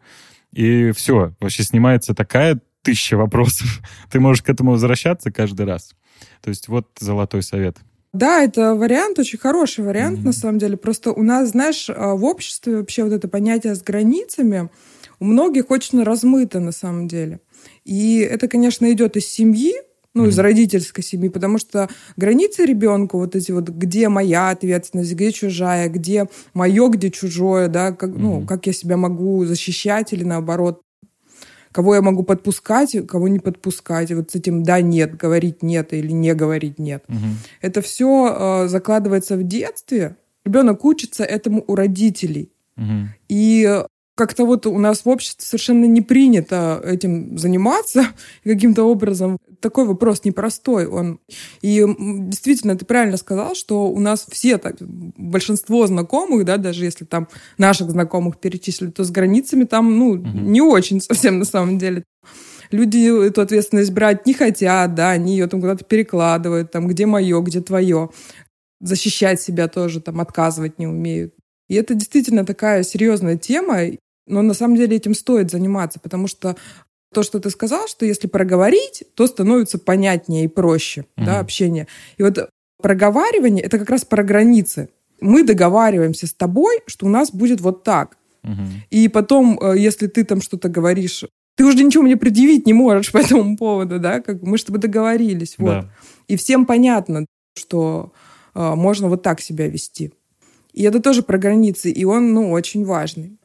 и 0.52 0.92
все, 0.92 1.34
вообще 1.40 1.62
снимается 1.62 2.14
такая 2.14 2.60
тысяча 2.82 3.16
вопросов. 3.16 3.80
Ты 4.10 4.20
можешь 4.20 4.42
к 4.42 4.48
этому 4.48 4.72
возвращаться 4.72 5.30
каждый 5.30 5.66
раз. 5.66 5.94
То 6.42 6.50
есть 6.50 6.68
вот 6.68 6.88
золотой 6.98 7.42
совет. 7.42 7.76
Да, 8.12 8.44
это 8.44 8.76
вариант, 8.76 9.18
очень 9.18 9.40
хороший 9.40 9.84
вариант, 9.84 10.20
mm-hmm. 10.20 10.24
на 10.24 10.32
самом 10.32 10.58
деле. 10.58 10.76
Просто 10.76 11.10
у 11.10 11.22
нас, 11.24 11.50
знаешь, 11.50 11.90
а, 11.90 12.14
в 12.14 12.24
обществе 12.24 12.76
вообще 12.76 13.02
вот 13.02 13.12
это 13.12 13.26
понятие 13.26 13.74
с 13.74 13.82
границами 13.82 14.70
у 15.18 15.24
многих 15.24 15.70
очень 15.70 16.02
размыто 16.02 16.60
на 16.60 16.70
самом 16.70 17.08
деле. 17.08 17.40
И 17.84 18.18
это, 18.18 18.48
конечно, 18.48 18.90
идет 18.92 19.16
из 19.16 19.26
семьи, 19.26 19.74
ну, 20.14 20.24
mm-hmm. 20.24 20.28
из 20.28 20.38
родительской 20.38 21.04
семьи, 21.04 21.28
потому 21.28 21.58
что 21.58 21.88
границы 22.16 22.64
ребенку, 22.64 23.18
вот 23.18 23.34
эти 23.34 23.50
вот, 23.52 23.68
где 23.68 24.08
моя 24.08 24.50
ответственность, 24.50 25.12
где 25.12 25.32
чужая, 25.32 25.88
где 25.88 26.28
мое, 26.54 26.88
где 26.88 27.10
чужое, 27.10 27.68
да, 27.68 27.92
как, 27.92 28.10
mm-hmm. 28.10 28.18
ну, 28.18 28.46
как 28.46 28.66
я 28.66 28.72
себя 28.72 28.96
могу 28.96 29.44
защищать 29.44 30.12
или 30.12 30.24
наоборот, 30.24 30.80
кого 31.72 31.96
я 31.96 32.02
могу 32.02 32.22
подпускать, 32.22 32.96
кого 33.08 33.26
не 33.26 33.40
подпускать, 33.40 34.12
вот 34.12 34.30
с 34.30 34.36
этим 34.36 34.62
да, 34.62 34.80
нет, 34.80 35.16
говорить 35.16 35.64
нет 35.64 35.92
или 35.92 36.12
не 36.12 36.32
говорить 36.34 36.78
нет. 36.78 37.04
Это 37.60 37.82
все 37.82 38.64
э, 38.64 38.68
закладывается 38.68 39.36
в 39.36 39.42
детстве. 39.42 40.16
Ребенок 40.44 40.84
учится 40.84 41.24
этому 41.24 41.64
у 41.66 41.74
родителей. 41.74 42.52
Угу. 42.76 43.08
И 43.28 43.82
как-то 44.14 44.44
вот 44.44 44.66
у 44.66 44.78
нас 44.78 45.04
в 45.04 45.08
обществе 45.08 45.44
совершенно 45.44 45.86
не 45.86 46.00
принято 46.00 46.80
этим 46.84 47.36
заниматься 47.36 48.06
каким-то 48.44 48.84
образом. 48.84 49.38
Такой 49.60 49.86
вопрос 49.86 50.24
непростой 50.24 50.86
он. 50.86 51.18
И 51.62 51.84
действительно, 51.98 52.76
ты 52.76 52.84
правильно 52.84 53.16
сказал, 53.16 53.54
что 53.54 53.88
у 53.88 53.98
нас 53.98 54.26
все, 54.30 54.58
так, 54.58 54.76
большинство 54.80 55.86
знакомых, 55.86 56.44
да, 56.44 56.56
даже 56.58 56.84
если 56.84 57.04
там 57.04 57.28
наших 57.58 57.90
знакомых 57.90 58.38
перечислить, 58.38 58.94
то 58.94 59.04
с 59.04 59.10
границами 59.10 59.64
там, 59.64 59.98
ну, 59.98 60.10
угу. 60.10 60.28
не 60.28 60.60
очень 60.60 61.00
совсем 61.00 61.38
на 61.38 61.44
самом 61.44 61.78
деле. 61.78 62.04
Люди 62.70 63.26
эту 63.26 63.40
ответственность 63.40 63.92
брать 63.92 64.26
не 64.26 64.34
хотят, 64.34 64.94
да, 64.94 65.10
они 65.10 65.32
ее 65.32 65.46
там 65.46 65.60
куда-то 65.60 65.84
перекладывают, 65.84 66.72
там, 66.72 66.88
где 66.88 67.06
мое, 67.06 67.40
где 67.40 67.60
твое. 67.60 68.10
Защищать 68.80 69.40
себя 69.40 69.68
тоже 69.68 70.00
там 70.00 70.20
отказывать 70.20 70.78
не 70.78 70.86
умеют. 70.86 71.34
И 71.68 71.74
это 71.74 71.94
действительно 71.94 72.44
такая 72.44 72.82
серьезная 72.82 73.36
тема, 73.36 73.80
но 74.26 74.42
на 74.42 74.54
самом 74.54 74.76
деле 74.76 74.96
этим 74.96 75.14
стоит 75.14 75.50
заниматься, 75.50 76.00
потому 76.00 76.26
что 76.26 76.56
то, 77.12 77.22
что 77.22 77.38
ты 77.40 77.50
сказал, 77.50 77.86
что 77.88 78.04
если 78.04 78.26
проговорить, 78.26 79.04
то 79.14 79.26
становится 79.26 79.78
понятнее 79.78 80.44
и 80.44 80.48
проще 80.48 81.06
угу. 81.16 81.26
да, 81.26 81.40
общение. 81.40 81.86
И 82.18 82.22
вот 82.22 82.48
проговаривание— 82.82 83.64
это 83.64 83.78
как 83.78 83.90
раз 83.90 84.04
про 84.04 84.22
границы. 84.22 84.90
Мы 85.20 85.44
договариваемся 85.44 86.26
с 86.26 86.34
тобой, 86.34 86.80
что 86.86 87.06
у 87.06 87.08
нас 87.08 87.30
будет 87.30 87.60
вот 87.60 87.84
так. 87.84 88.16
Угу. 88.42 88.62
И 88.90 89.08
потом, 89.08 89.58
э, 89.60 89.78
если 89.78 90.06
ты 90.06 90.24
там 90.24 90.42
что-то 90.42 90.68
говоришь, 90.68 91.24
ты 91.56 91.64
уже 91.64 91.82
ничего 91.82 92.02
мне 92.02 92.16
предъявить 92.16 92.66
не 92.66 92.72
можешь 92.72 93.12
по 93.12 93.18
этому 93.18 93.56
поводу, 93.56 93.98
да, 93.98 94.20
как 94.20 94.42
мы 94.42 94.58
с 94.58 94.64
тобой 94.64 94.80
договорились, 94.80 95.54
вот. 95.58 95.68
Да. 95.68 95.90
И 96.28 96.36
всем 96.36 96.66
понятно, 96.66 97.26
что 97.56 98.12
э, 98.54 98.74
можно 98.74 99.08
вот 99.08 99.22
так 99.22 99.40
себя 99.40 99.68
вести. 99.68 100.12
И 100.72 100.82
это 100.82 101.00
тоже 101.00 101.22
про 101.22 101.38
границы, 101.38 101.90
и 101.90 102.04
он, 102.04 102.34
ну, 102.34 102.50
очень 102.50 102.84
важный. 102.84 103.38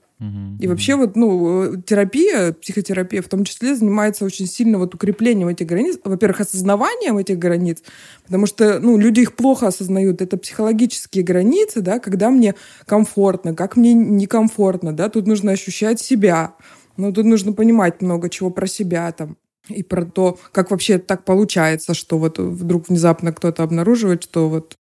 И 0.59 0.67
вообще 0.67 0.95
вот, 0.95 1.15
ну, 1.15 1.81
терапия, 1.81 2.51
психотерапия 2.51 3.21
в 3.21 3.29
том 3.29 3.45
числе 3.45 3.73
занимается 3.73 4.25
очень 4.25 4.47
сильно 4.47 4.77
вот 4.77 4.93
укреплением 4.93 5.47
этих 5.47 5.65
границ. 5.65 5.97
Во-первых, 6.03 6.41
осознаванием 6.41 7.17
этих 7.17 7.39
границ, 7.39 7.81
потому 8.25 8.45
что, 8.45 8.79
ну, 8.79 8.97
люди 8.97 9.21
их 9.21 9.37
плохо 9.37 9.67
осознают. 9.67 10.21
Это 10.21 10.35
психологические 10.35 11.23
границы, 11.23 11.79
да, 11.79 11.99
когда 11.99 12.29
мне 12.29 12.55
комфортно, 12.85 13.55
как 13.55 13.77
мне 13.77 13.93
некомфортно, 13.93 14.91
да, 14.91 15.07
тут 15.07 15.25
нужно 15.25 15.53
ощущать 15.53 16.01
себя. 16.01 16.55
Ну, 16.97 17.13
тут 17.13 17.23
нужно 17.23 17.53
понимать 17.53 18.01
много 18.01 18.29
чего 18.29 18.49
про 18.49 18.67
себя 18.67 19.09
там 19.13 19.37
и 19.69 19.83
про 19.83 20.03
то, 20.03 20.37
как 20.51 20.71
вообще 20.71 20.97
так 20.97 21.23
получается, 21.23 21.93
что 21.93 22.17
вот 22.17 22.39
вдруг 22.39 22.89
внезапно 22.89 23.31
кто-то 23.31 23.63
обнаруживает, 23.63 24.23
что 24.23 24.49
вот 24.49 24.75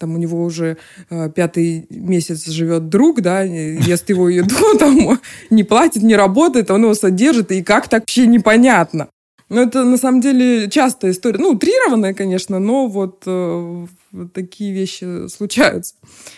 там 0.00 0.14
у 0.14 0.18
него 0.18 0.42
уже 0.42 0.78
э, 1.10 1.30
пятый 1.30 1.86
месяц 1.90 2.46
живет 2.46 2.88
друг, 2.88 3.20
да, 3.20 3.42
ест 3.42 4.08
его 4.08 4.28
еду, 4.28 4.56
там 4.78 5.20
не 5.50 5.62
платит, 5.62 6.02
не 6.02 6.16
работает, 6.16 6.70
он 6.70 6.82
его 6.82 6.94
содержит, 6.94 7.52
и 7.52 7.62
как 7.62 7.88
так 7.88 8.02
вообще 8.02 8.26
непонятно. 8.26 9.08
Ну, 9.50 9.60
это 9.60 9.84
на 9.84 9.96
самом 9.96 10.20
деле 10.20 10.70
частая 10.70 11.10
история. 11.10 11.38
Ну, 11.38 11.50
утрированная, 11.50 12.14
конечно, 12.14 12.58
но 12.58 12.86
вот, 12.86 13.24
э, 13.26 13.86
вот 14.12 14.32
такие 14.32 14.72
вещи 14.72 15.28
случаются. 15.28 15.96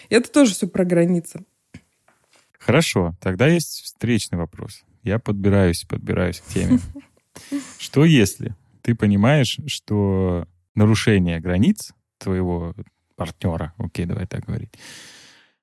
И 0.09 0.15
это 0.15 0.31
тоже 0.31 0.55
все 0.55 0.67
про 0.67 0.85
границы. 0.85 1.45
Хорошо, 2.59 3.15
тогда 3.21 3.47
есть 3.49 3.83
встречный 3.83 4.39
вопрос. 4.39 4.83
Я 5.03 5.19
подбираюсь, 5.19 5.85
подбираюсь 5.85 6.41
к 6.41 6.53
теме. 6.53 6.81
Что 7.79 8.05
если 8.05 8.55
ты 8.83 8.95
понимаешь, 8.95 9.59
что 9.67 10.47
нарушение 10.75 11.41
границ 11.41 11.93
твоего 12.19 12.75
партнера, 13.17 13.73
окей, 13.79 14.07
давай 14.07 14.27
так 14.27 14.45
говорить, 14.45 14.73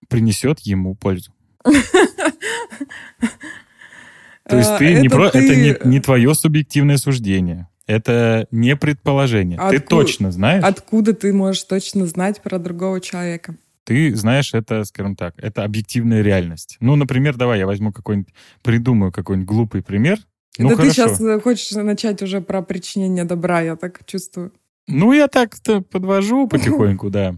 принесет 0.07 0.59
ему 0.59 0.95
пользу. 0.95 1.33
То 4.49 4.57
есть 4.57 4.77
ты 4.77 4.93
это 4.93 5.01
не 5.01 5.09
про, 5.09 5.29
ты... 5.29 5.39
это 5.39 5.55
не, 5.55 5.77
не 5.89 5.99
твое 5.99 6.33
субъективное 6.33 6.97
суждение. 6.97 7.67
Это 7.85 8.47
не 8.51 8.75
предположение. 8.75 9.57
Откуда, 9.57 9.79
ты 9.79 9.87
точно 9.87 10.31
знаешь. 10.31 10.63
Откуда 10.63 11.13
ты 11.13 11.33
можешь 11.33 11.63
точно 11.63 12.05
знать 12.05 12.41
про 12.41 12.59
другого 12.59 13.01
человека? 13.01 13.55
Ты 13.83 14.15
знаешь 14.15 14.53
это, 14.53 14.83
скажем 14.83 15.15
так, 15.15 15.33
это 15.37 15.63
объективная 15.63 16.21
реальность. 16.21 16.77
Ну, 16.79 16.95
например, 16.95 17.35
давай 17.35 17.57
я 17.57 17.65
возьму 17.65 17.91
какой-нибудь, 17.91 18.31
придумаю 18.61 19.11
какой-нибудь 19.11 19.47
глупый 19.47 19.81
пример. 19.81 20.19
Ну, 20.59 20.69
да 20.69 20.75
хорошо. 20.75 20.89
ты 20.89 20.95
сейчас 20.95 21.41
хочешь 21.41 21.71
начать 21.71 22.21
уже 22.21 22.41
про 22.41 22.61
причинение 22.61 23.23
добра, 23.23 23.61
я 23.61 23.75
так 23.75 24.05
чувствую. 24.05 24.51
Ну, 24.89 25.13
я 25.13 25.27
так-то 25.27 25.81
подвожу 25.81 26.47
потихоньку, 26.47 27.09
да. 27.09 27.35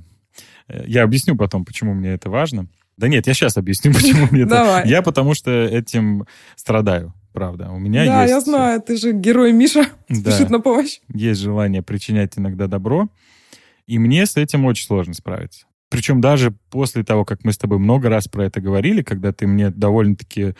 Я 0.85 1.03
объясню 1.03 1.35
потом, 1.35 1.65
почему 1.65 1.93
мне 1.93 2.11
это 2.11 2.29
важно. 2.29 2.67
Да 2.97 3.07
нет, 3.07 3.27
я 3.27 3.33
сейчас 3.33 3.57
объясню, 3.57 3.93
почему 3.93 4.27
мне 4.31 4.43
это... 4.43 4.83
Я 4.85 5.01
потому 5.01 5.33
что 5.33 5.51
этим 5.51 6.25
страдаю, 6.55 7.13
правда. 7.33 7.69
У 7.71 7.79
меня 7.79 8.05
да, 8.05 8.21
есть... 8.21 8.33
я 8.33 8.41
знаю, 8.41 8.81
ты 8.81 8.95
же 8.97 9.11
герой 9.11 9.51
Миша, 9.51 9.85
спешит 10.09 10.49
на 10.49 10.59
помощь. 10.59 10.99
Есть 11.13 11.41
желание 11.41 11.81
причинять 11.81 12.37
иногда 12.37 12.67
добро, 12.67 13.09
и 13.87 13.99
мне 13.99 14.25
с 14.25 14.37
этим 14.37 14.65
очень 14.65 14.85
сложно 14.85 15.13
справиться. 15.13 15.65
Причем 15.89 16.21
даже 16.21 16.51
после 16.69 17.03
того, 17.03 17.25
как 17.25 17.43
мы 17.43 17.51
с 17.51 17.57
тобой 17.57 17.77
много 17.77 18.07
раз 18.07 18.29
про 18.29 18.45
это 18.45 18.61
говорили, 18.61 19.01
когда 19.01 19.33
ты 19.33 19.45
мне 19.45 19.71
довольно-таки 19.71 20.53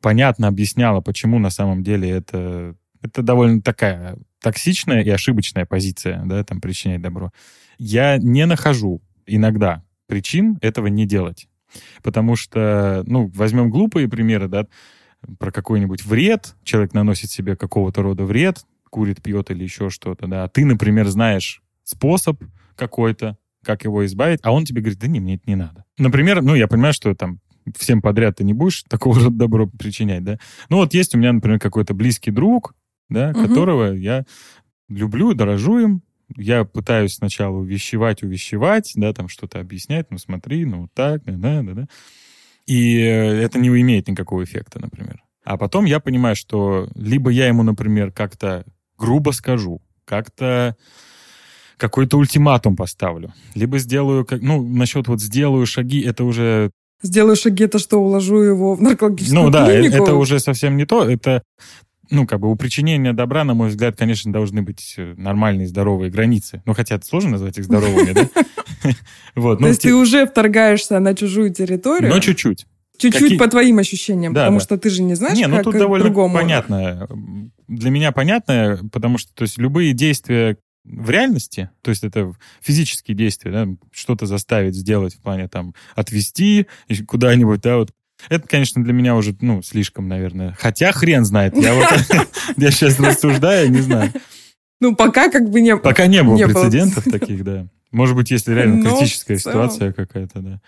понятно 0.00 0.48
объясняла, 0.48 1.00
почему 1.00 1.38
на 1.38 1.50
самом 1.50 1.84
деле 1.84 2.10
это, 2.10 2.74
это 3.04 3.22
довольно 3.22 3.60
такая 3.60 4.16
токсичная 4.40 5.02
и 5.02 5.10
ошибочная 5.10 5.66
позиция, 5.66 6.22
да, 6.24 6.42
там, 6.42 6.60
причинять 6.60 7.02
добро. 7.02 7.32
Я 7.78 8.16
не 8.16 8.46
нахожу 8.46 9.02
иногда 9.26 9.84
причин 10.06 10.58
этого 10.62 10.86
не 10.86 11.06
делать. 11.06 11.48
Потому 12.02 12.34
что, 12.34 13.04
ну, 13.06 13.30
возьмем 13.34 13.68
глупые 13.68 14.08
примеры, 14.08 14.48
да, 14.48 14.66
про 15.38 15.52
какой-нибудь 15.52 16.04
вред, 16.04 16.54
человек 16.62 16.94
наносит 16.94 17.30
себе 17.30 17.56
какого-то 17.56 18.02
рода 18.02 18.24
вред, 18.24 18.64
курит, 18.90 19.22
пьет 19.22 19.50
или 19.50 19.64
еще 19.64 19.90
что-то, 19.90 20.26
да, 20.26 20.44
а 20.44 20.48
ты, 20.48 20.64
например, 20.64 21.08
знаешь 21.08 21.62
способ 21.82 22.42
какой-то, 22.76 23.36
как 23.64 23.84
его 23.84 24.04
избавить, 24.06 24.40
а 24.42 24.52
он 24.52 24.64
тебе 24.64 24.80
говорит, 24.80 24.98
да 24.98 25.08
не, 25.08 25.20
мне 25.20 25.34
это 25.34 25.44
не 25.46 25.56
надо. 25.56 25.84
Например, 25.98 26.42
ну, 26.42 26.54
я 26.54 26.68
понимаю, 26.68 26.94
что 26.94 27.14
там 27.14 27.40
всем 27.76 28.00
подряд 28.02 28.36
ты 28.36 28.44
не 28.44 28.52
будешь 28.54 28.84
такого 28.84 29.16
рода 29.18 29.36
добро 29.36 29.66
причинять, 29.66 30.22
да. 30.22 30.38
Ну, 30.68 30.76
вот 30.76 30.94
есть 30.94 31.14
у 31.14 31.18
меня, 31.18 31.32
например, 31.32 31.58
какой-то 31.58 31.94
близкий 31.94 32.30
друг, 32.30 32.74
да, 33.08 33.30
угу. 33.30 33.46
которого 33.46 33.92
я 33.92 34.24
люблю, 34.88 35.34
дорожу 35.34 35.78
им, 35.78 36.02
я 36.36 36.64
пытаюсь 36.64 37.14
сначала 37.14 37.56
увещевать, 37.56 38.22
увещевать, 38.22 38.92
да, 38.96 39.12
там 39.12 39.28
что-то 39.28 39.60
объяснять, 39.60 40.10
ну 40.10 40.18
смотри, 40.18 40.64
ну 40.64 40.88
так, 40.94 41.22
да, 41.24 41.62
да, 41.62 41.72
да. 41.72 41.86
И 42.66 42.98
э, 42.98 43.42
это 43.42 43.58
не 43.58 43.68
имеет 43.68 44.08
никакого 44.08 44.42
эффекта, 44.42 44.80
например. 44.80 45.22
А 45.44 45.58
потом 45.58 45.84
я 45.84 46.00
понимаю, 46.00 46.34
что 46.36 46.88
либо 46.94 47.30
я 47.30 47.46
ему, 47.48 47.62
например, 47.62 48.10
как-то 48.10 48.64
грубо 48.96 49.32
скажу, 49.32 49.82
как-то 50.06 50.76
какой-то 51.76 52.16
ультиматум 52.16 52.76
поставлю, 52.76 53.34
либо 53.54 53.78
сделаю, 53.78 54.24
как, 54.24 54.40
ну, 54.40 54.66
насчет 54.66 55.08
вот 55.08 55.20
сделаю 55.20 55.66
шаги, 55.66 56.00
это 56.00 56.24
уже 56.24 56.70
Сделаю 57.02 57.36
шаги, 57.36 57.64
это 57.64 57.78
что, 57.78 57.98
уложу 57.98 58.40
его 58.40 58.74
в 58.74 58.80
наркологическую 58.80 59.42
Ну 59.42 59.50
да, 59.50 59.70
э, 59.70 59.82
клинику? 59.82 60.04
это 60.04 60.14
уже 60.14 60.40
совсем 60.40 60.78
не 60.78 60.86
то. 60.86 61.04
Это 61.06 61.42
ну, 62.14 62.26
как 62.26 62.40
бы 62.40 62.50
у 62.50 62.56
причинения 62.56 63.12
добра, 63.12 63.44
на 63.44 63.54
мой 63.54 63.68
взгляд, 63.68 63.96
конечно, 63.96 64.32
должны 64.32 64.62
быть 64.62 64.94
э, 64.96 65.14
нормальные, 65.16 65.66
здоровые 65.66 66.10
границы. 66.10 66.62
Ну, 66.64 66.72
хотя 66.72 66.94
это 66.94 67.06
сложно 67.06 67.30
назвать 67.30 67.58
их 67.58 67.64
здоровыми, 67.64 68.12
да? 68.12 68.28
То 69.34 69.66
есть 69.66 69.82
ты 69.82 69.94
уже 69.94 70.26
вторгаешься 70.26 70.98
на 71.00 71.14
чужую 71.14 71.52
территорию? 71.52 72.10
Но 72.10 72.20
чуть-чуть. 72.20 72.66
Чуть-чуть 72.96 73.38
по 73.38 73.48
твоим 73.48 73.78
ощущениям, 73.78 74.34
потому 74.34 74.60
что 74.60 74.78
ты 74.78 74.88
же 74.90 75.02
не 75.02 75.14
знаешь, 75.14 75.36
не, 75.36 75.46
ну 75.46 75.62
тут 75.62 75.76
довольно 75.76 76.10
понятно. 76.32 77.08
Для 77.66 77.90
меня 77.90 78.12
понятно, 78.12 78.78
потому 78.92 79.18
что 79.18 79.34
то 79.34 79.42
есть 79.42 79.58
любые 79.58 79.94
действия 79.94 80.58
в 80.84 81.08
реальности, 81.10 81.70
то 81.80 81.90
есть 81.90 82.04
это 82.04 82.34
физические 82.60 83.16
действия, 83.16 83.50
да, 83.50 83.68
что-то 83.90 84.26
заставить 84.26 84.74
сделать 84.74 85.14
в 85.14 85.20
плане 85.20 85.48
там 85.48 85.74
отвести 85.94 86.66
куда-нибудь, 87.06 87.62
да, 87.62 87.78
вот 87.78 87.90
это, 88.28 88.46
конечно, 88.46 88.82
для 88.82 88.92
меня 88.92 89.14
уже, 89.16 89.36
ну, 89.40 89.62
слишком, 89.62 90.08
наверное. 90.08 90.56
Хотя 90.58 90.92
хрен 90.92 91.24
знает. 91.24 91.56
Я 91.56 91.74
вот 91.74 91.86
я 92.56 92.70
сейчас 92.70 92.98
рассуждаю, 92.98 93.70
не 93.70 93.80
знаю. 93.80 94.12
Ну, 94.80 94.94
пока 94.94 95.30
как 95.30 95.48
бы 95.50 95.60
не 95.60 95.76
Пока 95.76 96.06
не 96.06 96.22
было 96.22 96.36
прецедентов 96.36 97.04
таких, 97.04 97.44
да. 97.44 97.66
Может 97.90 98.16
быть, 98.16 98.30
если 98.30 98.52
реально 98.52 98.82
критическая 98.82 99.38
ситуация 99.38 99.92
какая-то, 99.92 100.40
да. 100.40 100.60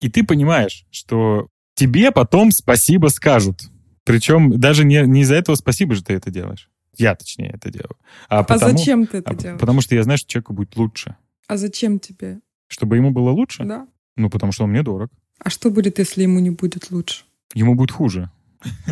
И 0.00 0.08
ты 0.08 0.24
понимаешь, 0.24 0.84
что 0.90 1.48
тебе 1.74 2.10
потом 2.10 2.50
спасибо 2.50 3.08
скажут. 3.08 3.62
Причем 4.04 4.58
даже 4.58 4.84
не, 4.84 5.02
не 5.06 5.22
из-за 5.22 5.34
этого 5.34 5.56
спасибо 5.56 5.94
же 5.94 6.02
ты 6.02 6.14
это 6.14 6.30
делаешь. 6.30 6.68
Я, 6.96 7.14
точнее, 7.14 7.50
это 7.54 7.70
делаю. 7.70 7.96
А, 8.28 8.40
а 8.40 8.42
потому, 8.42 8.76
зачем 8.76 9.06
ты 9.06 9.18
это 9.18 9.30
а, 9.30 9.34
делаешь? 9.34 9.60
Потому 9.60 9.80
что 9.80 9.94
я 9.94 10.02
знаю, 10.02 10.18
что 10.18 10.28
человеку 10.28 10.52
будет 10.52 10.76
лучше. 10.76 11.16
А 11.46 11.56
зачем 11.56 11.98
тебе? 11.98 12.40
Чтобы 12.68 12.96
ему 12.96 13.10
было 13.10 13.30
лучше? 13.30 13.64
Да. 13.64 13.86
Ну, 14.16 14.28
потому 14.28 14.52
что 14.52 14.64
он 14.64 14.70
мне 14.70 14.82
дорог. 14.82 15.10
А 15.42 15.50
что 15.50 15.70
будет, 15.70 15.98
если 15.98 16.22
ему 16.22 16.38
не 16.38 16.50
будет 16.50 16.90
лучше? 16.90 17.24
Ему 17.54 17.74
будет 17.74 17.90
хуже. 17.90 18.30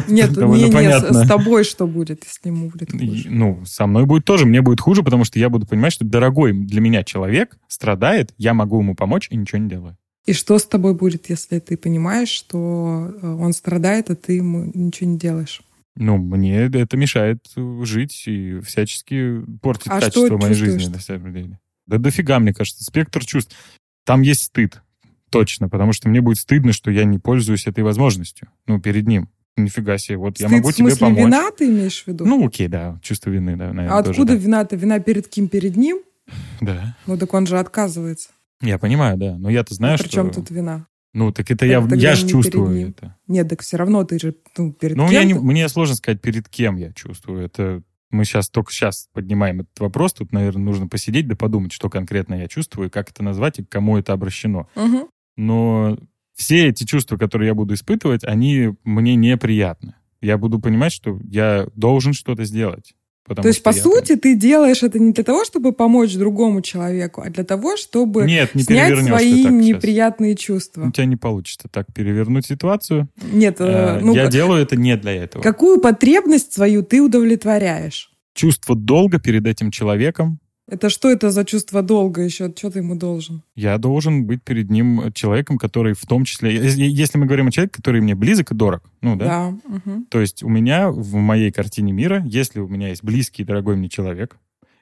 Нет, 0.09 0.31
не, 0.37 0.69
не, 0.69 0.99
с 0.99 1.29
тобой 1.29 1.65
что 1.65 1.87
будет, 1.87 2.25
если 2.25 2.49
ему 2.49 2.71
будет 2.71 2.91
хуже? 2.91 3.29
Ну, 3.29 3.63
со 3.67 3.87
мной 3.87 4.07
будет 4.07 4.25
тоже, 4.25 4.47
мне 4.47 4.63
будет 4.63 4.81
хуже, 4.81 5.03
потому 5.03 5.25
что 5.25 5.39
я 5.39 5.51
буду 5.51 5.67
понимать, 5.67 5.93
что 5.93 6.05
дорогой 6.05 6.53
для 6.53 6.81
меня 6.81 7.05
человек 7.05 7.59
страдает, 7.69 8.33
я 8.39 8.55
могу 8.55 8.81
ему 8.81 8.95
помочь 8.95 9.29
и 9.31 9.37
ничего 9.37 9.59
не 9.59 9.69
делаю. 9.69 9.97
И 10.27 10.33
что 10.33 10.59
с 10.59 10.67
тобой 10.67 10.95
будет, 10.95 11.31
если 11.31 11.59
ты 11.59 11.77
понимаешь, 11.77 12.29
что 12.29 13.11
э, 13.23 13.27
он 13.27 13.53
страдает, 13.53 14.11
а 14.11 14.15
ты 14.15 14.35
ему 14.35 14.71
ничего 14.75 15.11
не 15.11 15.19
делаешь? 15.19 15.63
Ну, 15.97 16.17
мне 16.19 16.65
это 16.65 16.97
мешает 16.97 17.39
жить 17.83 18.25
и 18.27 18.61
всячески 18.61 19.41
портит 19.63 19.89
а 19.89 20.01
качество 20.01 20.37
моей 20.37 20.55
жизни, 20.55 20.87
на 20.93 21.01
самом 21.01 21.33
деле. 21.33 21.59
Да 21.87 21.99
дофига, 21.99 22.39
мне 22.39 22.53
кажется, 22.53 22.85
спектр 22.85 23.25
чувств. 23.25 23.57
Там 24.05 24.23
есть 24.23 24.45
стыд, 24.45 24.83
Точно, 25.31 25.69
потому 25.69 25.93
что 25.93 26.09
мне 26.09 26.21
будет 26.21 26.39
стыдно, 26.39 26.73
что 26.73 26.91
я 26.91 27.05
не 27.05 27.19
пользуюсь 27.19 27.67
этой 27.67 27.85
возможностью. 27.85 28.49
Ну, 28.67 28.81
перед 28.81 29.07
ним. 29.07 29.29
Нифига 29.57 29.99
себе, 29.99 30.19
вот 30.19 30.39
Стыд, 30.39 30.51
я 30.51 30.57
могу 30.57 30.71
тебе 30.71 30.95
помочь. 30.97 31.19
вина 31.19 31.51
ты 31.51 31.67
имеешь 31.67 32.05
в 32.05 32.07
виду? 32.07 32.25
Ну, 32.25 32.47
окей, 32.47 32.69
да, 32.69 33.01
чувство 33.03 33.31
вины, 33.31 33.57
да, 33.57 33.73
наверное, 33.73 33.91
А 33.91 33.99
откуда 33.99 34.19
тоже, 34.19 34.39
да. 34.39 34.45
вина-то? 34.45 34.77
Вина 34.77 35.01
перед 35.01 35.27
кем? 35.27 35.49
Перед 35.49 35.77
ним? 35.77 35.99
Да. 36.61 36.97
Ну, 37.07 37.19
так 37.19 37.35
он 37.35 37.47
же 37.47 37.59
отказывается. 37.59 38.31
Я 38.63 38.79
понимаю, 38.79 39.17
да, 39.17 39.37
но 39.37 39.51
я-то 39.51 39.75
знаю, 39.75 39.95
ну, 39.95 39.99
при 39.99 40.09
что... 40.09 40.15
чем 40.15 40.31
тут 40.31 40.51
вина? 40.51 40.87
Ну, 41.15 41.33
так 41.33 41.51
это, 41.51 41.67
я, 41.67 41.79
Это 41.79 41.85
я 41.85 41.91
тогда 41.91 42.15
же 42.15 42.29
чувствую 42.29 42.89
это. 42.91 43.17
Нет, 43.27 43.49
так 43.49 43.63
все 43.63 43.77
равно 43.77 44.05
ты 44.05 44.19
же 44.19 44.35
ну, 44.57 44.73
перед 44.73 44.97
Ну, 44.97 45.11
я 45.11 45.25
не, 45.25 45.35
мне 45.35 45.69
сложно 45.69 45.97
сказать, 45.97 46.21
перед 46.21 46.49
кем 46.49 46.77
я 46.77 46.93
чувствую. 46.93 47.45
Это 47.45 47.83
мы 48.11 48.25
сейчас 48.25 48.49
только 48.49 48.73
сейчас 48.73 49.09
поднимаем 49.13 49.61
этот 49.61 49.79
вопрос. 49.81 50.15
Тут, 50.15 50.33
наверное, 50.33 50.63
нужно 50.63 50.87
посидеть 50.89 51.29
да 51.29 51.37
подумать, 51.37 51.73
что 51.73 51.91
конкретно 51.91 52.35
я 52.35 52.49
чувствую, 52.49 52.91
как 52.91 53.11
это 53.11 53.23
назвать 53.23 53.59
и 53.59 53.65
к 53.65 53.69
кому 53.69 53.99
это 53.99 54.13
обращено. 54.13 54.69
Мгм. 54.75 55.09
Но 55.39 55.97
все 56.35 56.67
эти 56.69 56.85
чувства, 56.85 57.17
которые 57.17 57.47
я 57.49 57.55
буду 57.55 57.75
испытывать, 57.75 58.25
они 58.25 58.75
мне 58.85 59.15
неприятны. 59.15 59.95
Я 60.21 60.37
буду 60.37 60.59
понимать, 60.59 60.93
что 60.93 61.19
я 61.31 61.69
должен 61.77 62.13
что-то 62.13 62.45
сделать. 62.45 62.93
потому 63.25 63.43
То 63.45 63.49
есть, 63.49 63.63
по 63.63 63.69
я- 63.71 63.75
сути, 63.83 64.17
ты 64.17 64.35
делаешь 64.35 64.83
это 64.83 64.99
не 64.99 65.13
для 65.13 65.23
того, 65.23 65.45
чтобы 65.45 65.73
помочь 65.73 66.15
другому 66.15 66.61
человеку, 66.63 67.21
а 67.25 67.29
для 67.31 67.45
того, 67.45 67.77
чтобы 67.77 68.25
Нет, 68.27 68.55
не 68.55 68.63
снять 68.63 68.99
свои 69.07 69.45
так 69.45 69.53
неприятные 69.53 70.35
чувства. 70.35 70.87
У 70.87 70.91
тебя 70.91 71.05
не 71.05 71.17
получится 71.17 71.69
так 71.71 71.87
перевернуть 71.95 72.47
ситуацию. 72.47 73.09
Нет, 73.33 73.61
э, 73.61 73.65
Э, 73.99 74.01
ну, 74.01 74.15
я 74.15 74.25
как- 74.25 74.33
делаю 74.33 74.63
это 74.63 74.77
не 74.77 74.97
для 74.97 75.13
этого. 75.13 75.43
какую 75.43 75.79
потребность 75.81 76.53
свою 76.55 76.83
ты 76.83 77.01
удовлетворяешь? 77.03 78.11
Чувство 78.35 78.75
долга 78.75 79.19
перед 79.21 79.47
этим 79.47 79.71
человеком. 79.71 80.41
Это 80.71 80.91
что 80.91 81.11
это 81.11 81.31
за 81.31 81.45
чувство 81.47 81.83
долга 81.83 82.21
еще? 82.23 82.53
Что 82.55 82.71
ты 82.71 82.81
ему 82.81 82.95
должен? 82.95 83.43
Я 83.57 83.79
должен 83.79 84.25
быть 84.27 84.43
перед 84.43 84.71
ним 84.71 85.13
человеком, 85.15 85.57
который 85.57 85.95
в 85.95 86.05
том 86.07 86.25
числе... 86.25 86.55
Если 86.55 87.17
мы 87.19 87.25
говорим 87.25 87.49
о 87.49 87.51
человеке, 87.51 87.75
который 87.77 88.03
мне 88.03 88.15
близок 88.15 88.51
и 88.53 88.55
дорог, 88.55 88.83
ну 89.01 89.17
да, 89.17 89.25
Да. 89.25 89.59
мгм. 89.67 90.05
То 90.11 90.21
есть 90.21 90.43
у 90.43 90.49
меня 90.49 90.91
в 90.91 91.15
моей 91.15 91.51
картине 91.51 91.93
мира, 91.93 92.23
если 92.27 92.61
у 92.61 92.69
меня 92.69 92.89
есть 92.89 93.03
близкий 93.03 93.43
и 93.43 93.47
дорогой 93.47 93.77
мне 93.77 93.89
человек, 93.89 94.37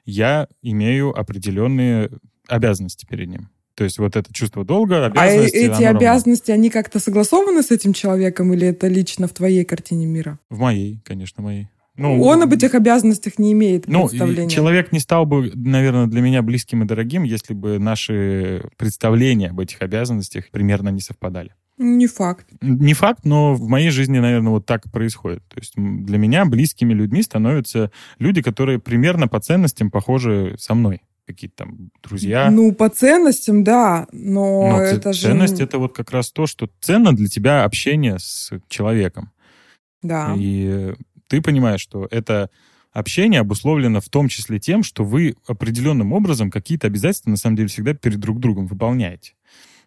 я 0.05 0.47
имею 0.61 1.17
определенные 1.17 2.09
обязанности 2.47 3.05
перед 3.05 3.29
ним. 3.29 3.49
То 3.75 3.83
есть 3.83 3.99
вот 3.99 4.15
это 4.15 4.33
чувство 4.33 4.65
долга, 4.65 5.03
А 5.03 5.05
обязанности... 5.05 5.55
эти 5.55 5.65
оно 5.67 5.83
равно. 5.83 5.99
обязанности, 5.99 6.51
они 6.51 6.69
как-то 6.69 6.99
согласованы 6.99 7.61
с 7.61 7.71
этим 7.71 7.93
человеком 7.93 8.51
или 8.53 8.67
это 8.67 8.87
лично 8.87 9.27
в 9.27 9.33
твоей 9.33 9.63
картине 9.65 10.05
мира? 10.07 10.39
В 10.49 10.57
моей, 10.57 10.99
конечно, 11.05 11.43
моей. 11.43 11.67
Ну, 11.97 12.21
Он 12.21 12.43
об 12.43 12.53
этих 12.53 12.75
обязанностях 12.75 13.39
не 13.39 13.51
имеет 13.53 13.87
Ну, 13.87 14.07
представления. 14.07 14.49
человек 14.49 14.91
не 14.91 14.99
стал 14.99 15.25
бы, 15.25 15.51
наверное, 15.55 16.05
для 16.07 16.21
меня 16.21 16.41
близким 16.41 16.83
и 16.83 16.85
дорогим, 16.85 17.23
если 17.23 17.53
бы 17.53 17.79
наши 17.79 18.63
представления 18.77 19.49
об 19.49 19.59
этих 19.59 19.81
обязанностях 19.81 20.49
примерно 20.51 20.89
не 20.89 21.01
совпадали. 21.01 21.53
Не 21.79 22.07
факт. 22.07 22.47
Не 22.61 22.93
факт, 22.93 23.23
но 23.23 23.53
в 23.53 23.67
моей 23.67 23.89
жизни, 23.91 24.17
наверное, 24.19 24.51
вот 24.51 24.65
так 24.65 24.91
происходит. 24.91 25.43
То 25.47 25.59
есть 25.59 25.73
для 25.75 26.17
меня 26.17 26.45
близкими 26.45 26.93
людьми 26.93 27.21
становятся 27.21 27.91
люди, 28.17 28.41
которые 28.41 28.79
примерно 28.79 29.27
по 29.27 29.39
ценностям 29.39 29.91
похожи 29.91 30.55
со 30.59 30.73
мной. 30.73 31.01
Какие-то 31.27 31.65
там 31.65 31.89
друзья. 32.01 32.49
Ну, 32.49 32.71
по 32.71 32.89
ценностям, 32.89 33.63
да, 33.63 34.07
но, 34.11 34.69
Но 34.69 34.81
это 34.81 35.11
ц- 35.11 35.13
же... 35.13 35.21
ценность 35.27 35.59
это 35.59 35.77
вот 35.77 35.93
как 35.95 36.09
раз 36.11 36.31
то, 36.31 36.47
что 36.47 36.69
ценно 36.79 37.13
для 37.15 37.27
тебя 37.27 37.63
общение 37.65 38.17
с 38.17 38.49
человеком. 38.69 39.31
Да. 40.01 40.33
И 40.37 40.93
ты 41.27 41.41
понимаешь, 41.41 41.81
что 41.81 42.07
это 42.09 42.49
общение 42.93 43.41
обусловлено 43.41 44.01
в 44.01 44.09
том 44.09 44.27
числе 44.27 44.59
тем, 44.59 44.83
что 44.83 45.03
вы 45.03 45.35
определенным 45.45 46.13
образом 46.13 46.49
какие-то 46.49 46.87
обязательства 46.87 47.29
на 47.29 47.37
самом 47.37 47.55
деле 47.55 47.67
всегда 47.67 47.93
перед 47.93 48.19
друг 48.19 48.39
другом 48.39 48.67
выполняете. 48.67 49.33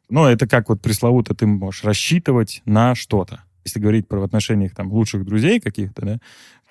Но 0.09 0.29
это 0.29 0.47
как 0.47 0.69
вот 0.69 0.83
пресловуто 0.83 1.35
ты 1.35 1.47
можешь 1.47 1.85
рассчитывать 1.85 2.63
на 2.65 2.95
что-то. 2.95 3.45
Если 3.65 3.79
говорить 3.79 4.09
про 4.09 4.23
отношениях 4.23 4.75
там 4.75 4.93
лучших 4.93 5.25
друзей 5.25 5.61
каких-то, 5.61 6.03
да, 6.03 6.19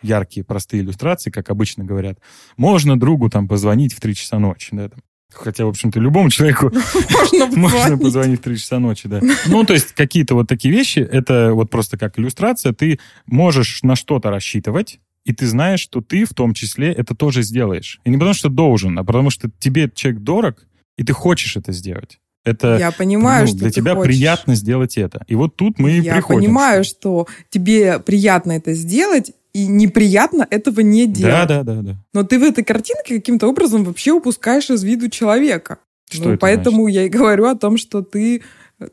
яркие, 0.02 0.44
простые 0.44 0.82
иллюстрации, 0.82 1.30
как 1.30 1.50
обычно 1.50 1.84
говорят, 1.84 2.20
можно 2.58 3.00
другу 3.00 3.30
там 3.30 3.48
позвонить 3.48 3.94
в 3.94 4.00
3 4.00 4.16
часа 4.16 4.40
ночи, 4.40 4.70
да, 4.72 4.90
там. 4.90 5.00
Хотя, 5.32 5.66
в 5.66 5.70
общем-то, 5.70 6.00
любому 6.00 6.30
человеку 6.30 6.72
Можно 7.12 7.46
можно 7.58 7.70
позвонить. 7.98 8.02
позвонить 8.02 8.40
в 8.40 8.44
3 8.44 8.58
часа 8.58 8.80
ночи, 8.80 9.08
да. 9.08 9.22
Ну, 9.48 9.64
то 9.64 9.74
есть 9.74 9.94
какие-то 9.94 10.36
вот 10.36 10.48
такие 10.48 10.74
вещи, 10.74 11.00
это 11.00 11.54
вот 11.54 11.70
просто 11.70 11.98
как 11.98 12.18
иллюстрация, 12.20 12.74
ты 12.74 13.00
можешь 13.28 13.84
на 13.84 13.96
что-то 13.96 14.30
рассчитывать, 14.32 15.00
и 15.26 15.34
ты 15.34 15.46
знаешь, 15.48 15.82
что 15.82 16.02
ты 16.02 16.26
в 16.26 16.34
том 16.34 16.54
числе 16.54 16.92
это 16.92 17.14
тоже 17.16 17.44
сделаешь. 17.44 18.00
И 18.06 18.10
не 18.10 18.18
потому 18.18 18.34
что 18.34 18.50
должен, 18.50 18.98
а 18.98 19.04
потому 19.04 19.30
что 19.30 19.50
тебе 19.60 19.92
человек 19.94 20.22
дорог, 20.22 20.66
и 20.98 21.04
ты 21.04 21.14
хочешь 21.14 21.56
это 21.56 21.72
сделать. 21.74 22.18
Это 22.46 22.78
Я 22.78 22.92
понимаю, 22.92 23.42
ну, 23.44 23.48
что 23.50 23.58
для 23.58 23.70
тебя 23.70 23.96
хочешь. 23.96 24.08
приятно 24.08 24.56
сделать 24.56 24.98
это. 24.98 25.24
И 25.28 25.36
вот 25.36 25.56
тут 25.58 25.78
мы 25.78 25.92
и 25.92 26.02
Я 26.02 26.14
приходим. 26.16 26.40
понимаю, 26.42 26.84
что 26.86 27.28
тебе 27.50 28.00
приятно 28.00 28.54
это 28.54 28.74
сделать, 28.74 29.34
и 29.54 29.68
неприятно 29.68 30.46
этого 30.50 30.82
не 30.82 31.06
Да, 31.08 31.14
делать. 31.14 31.48
да, 31.48 31.64
да, 31.64 31.82
да. 31.82 31.98
Но 32.14 32.24
ты 32.24 32.38
в 32.40 32.44
этой 32.44 32.64
картинке 32.64 33.16
каким-то 33.18 33.48
образом 33.48 33.84
вообще 33.84 34.12
упускаешь 34.12 34.70
из 34.70 34.84
виду 34.84 35.10
человека. 35.10 35.80
Что 36.10 36.24
Ну, 36.26 36.30
это 36.32 36.40
поэтому 36.40 36.88
я 36.88 37.04
и 37.06 37.10
говорю 37.10 37.46
о 37.46 37.56
том, 37.56 37.78
что 37.78 38.02
ты... 38.02 38.42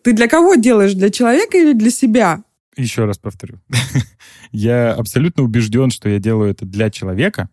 Ты 0.03 0.13
для 0.13 0.29
кого 0.29 0.55
делаешь? 0.57 0.95
Для 0.95 1.11
человека 1.11 1.57
или 1.59 1.73
для 1.73 1.91
себя? 1.91 2.43
Еще 2.77 3.05
раз 3.05 3.19
повторю. 3.19 3.61
я 4.53 4.93
абсолютно 4.95 5.43
убежден, 5.43 5.91
что 5.91 6.09
я 6.09 6.19
делаю 6.19 6.51
это 6.51 6.65
для 6.67 6.91
человека, 6.91 7.49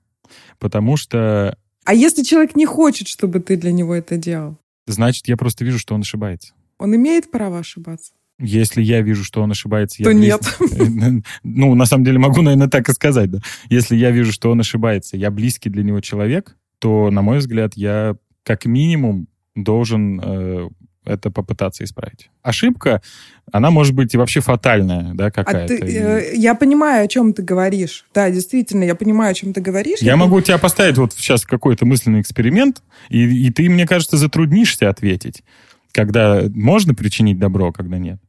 потому 0.59 0.97
что 0.97 1.57
А 1.85 1.93
если 1.93 2.23
человек 2.23 2.55
не 2.55 2.65
хочет, 2.65 3.07
чтобы 3.07 3.39
ты 3.39 3.55
для 3.57 3.71
него 3.71 3.93
это 3.95 4.17
делал? 4.17 4.57
значит, 4.85 5.27
я 5.29 5.37
просто 5.37 5.63
вижу, 5.63 5.79
что 5.79 5.95
он 5.95 6.01
ошибается. 6.01 6.53
Он 6.77 6.93
имеет 6.95 7.31
право 7.31 7.59
ошибаться? 7.59 8.11
Если 8.39 8.81
я 8.81 9.01
вижу, 9.01 9.23
что 9.23 9.41
он 9.41 9.51
ошибается, 9.51 10.01
я 10.03 10.09
То 10.09 10.15
близ- 10.15 11.23
Ну, 11.43 11.75
на 11.75 11.85
самом 11.85 12.03
деле, 12.03 12.19
могу, 12.19 12.41
наверное, 12.41 12.67
так 12.67 12.89
и 12.89 12.93
сказать, 12.93 13.29
да. 13.31 13.39
Если 13.69 13.95
я 13.95 14.11
вижу, 14.11 14.31
что 14.31 14.49
он 14.51 14.59
ошибается, 14.59 15.17
я 15.17 15.29
близкий 15.31 15.69
для 15.69 15.83
него 15.83 16.01
человек, 16.01 16.55
то, 16.79 17.11
на 17.11 17.21
мой 17.21 17.37
взгляд, 17.37 17.73
я 17.75 18.15
как 18.43 18.65
минимум 18.65 19.27
должен 19.55 20.19
э, 20.21 20.69
это 21.05 21.29
попытаться 21.31 21.83
исправить. 21.83 22.29
Ошибка, 22.41 23.01
она 23.51 23.71
может 23.71 23.93
быть 23.93 24.13
и 24.13 24.17
вообще 24.17 24.39
фатальная, 24.39 25.13
да, 25.13 25.27
А 25.27 25.31
какая-то. 25.31 25.77
ты, 25.77 25.85
И 25.85 25.95
э, 25.95 26.35
я 26.35 26.55
понимаю, 26.55 27.05
о 27.05 27.07
чем 27.07 27.33
ты 27.33 27.43
говоришь. 27.43 28.05
Да, 28.13 28.29
действительно, 28.29 28.83
я 28.83 28.95
понимаю, 28.95 29.31
о 29.31 29.33
чем 29.33 29.53
ты 29.53 29.61
говоришь. 29.61 29.99
Я 29.99 30.15
могу 30.15 30.41
тебя 30.41 30.57
поставить 30.57 30.97
вот 30.97 31.13
сейчас 31.13 31.43
в 31.43 31.47
какой-то 31.47 31.85
мысленный 31.85 32.21
эксперимент, 32.21 32.81
и, 33.09 33.47
и 33.47 33.51
ты, 33.51 33.69
мне 33.69 33.85
кажется, 33.85 34.17
затруднишься 34.17 34.89
ответить, 34.89 35.43
когда 35.93 36.43
можно 36.53 36.93
причинить 36.93 37.39
добро, 37.39 37.67
а 37.67 37.71
когда 37.71 37.97
нет. 37.97 38.19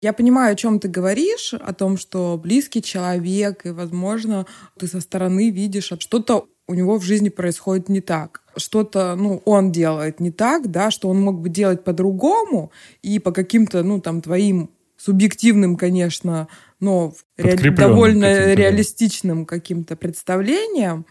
Я 0.00 0.12
понимаю, 0.12 0.52
о 0.52 0.56
чем 0.56 0.78
ты 0.78 0.88
говоришь, 0.88 1.52
о 1.54 1.74
том, 1.74 1.98
что 1.98 2.40
близкий 2.40 2.80
человек, 2.80 3.66
и, 3.66 3.70
возможно, 3.70 4.46
ты 4.78 4.86
со 4.86 5.00
стороны 5.00 5.50
видишь, 5.50 5.84
что 5.84 5.98
что-то 6.00 6.46
у 6.68 6.74
него 6.74 6.98
в 6.98 7.02
жизни 7.02 7.30
происходит 7.30 7.88
не 7.88 8.00
так. 8.00 8.42
Что-то, 8.56 9.16
ну, 9.16 9.42
он 9.44 9.72
делает 9.72 10.20
не 10.20 10.30
так, 10.30 10.70
да, 10.70 10.92
что 10.92 11.08
он 11.08 11.20
мог 11.20 11.40
бы 11.40 11.48
делать 11.48 11.82
по-другому, 11.82 12.70
и 13.02 13.18
по 13.18 13.32
каким-то, 13.32 13.82
ну, 13.82 14.00
там, 14.00 14.20
твоим 14.20 14.70
субъективным, 14.96 15.76
конечно, 15.76 16.46
но 16.78 17.12
довольно 17.36 18.26
каким-то, 18.26 18.46
да. 18.46 18.54
реалистичным 18.54 19.46
каким-то 19.46 19.96
представлением, 19.96 21.06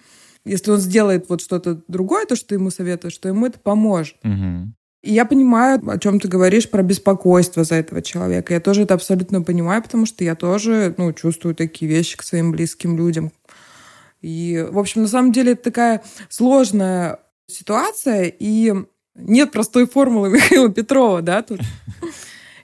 если 0.45 0.71
он 0.71 0.79
сделает 0.79 1.27
вот 1.27 1.41
что-то 1.41 1.81
другое, 1.89 2.25
то, 2.25 2.37
что 2.37 2.49
ты 2.49 2.55
ему 2.55 2.69
советуешь, 2.69 3.13
что 3.13 3.27
ему 3.27 3.47
это 3.47 3.59
поможет. 3.59 4.15
Мгм. 4.23 4.75
И 5.07 5.13
я 5.13 5.23
понимаю, 5.23 5.81
о 5.87 5.97
чем 5.99 6.19
ты 6.19 6.27
говоришь 6.27 6.69
про 6.69 6.83
беспокойство 6.83 7.63
за 7.63 7.75
этого 7.75 8.01
человека. 8.01 8.53
Я 8.53 8.59
тоже 8.59 8.81
это 8.81 8.93
абсолютно 8.93 9.41
понимаю, 9.41 9.81
потому 9.81 10.05
что 10.05 10.25
я 10.25 10.35
тоже 10.35 10.93
ну, 10.97 11.13
чувствую 11.13 11.55
такие 11.55 11.89
вещи 11.89 12.17
к 12.17 12.23
своим 12.23 12.51
близким 12.51 12.97
людям. 12.97 13.31
И, 14.21 14.67
в 14.69 14.77
общем, 14.77 15.03
на 15.03 15.07
самом 15.07 15.31
деле 15.31 15.53
это 15.53 15.63
такая 15.63 16.03
сложная 16.27 17.19
ситуация, 17.47 18.33
и 18.37 18.73
нет 19.15 19.53
простой 19.53 19.87
формулы 19.87 20.29
Михаила 20.33 20.69
Петрова, 20.69 21.21
да, 21.21 21.41
тут. 21.41 21.61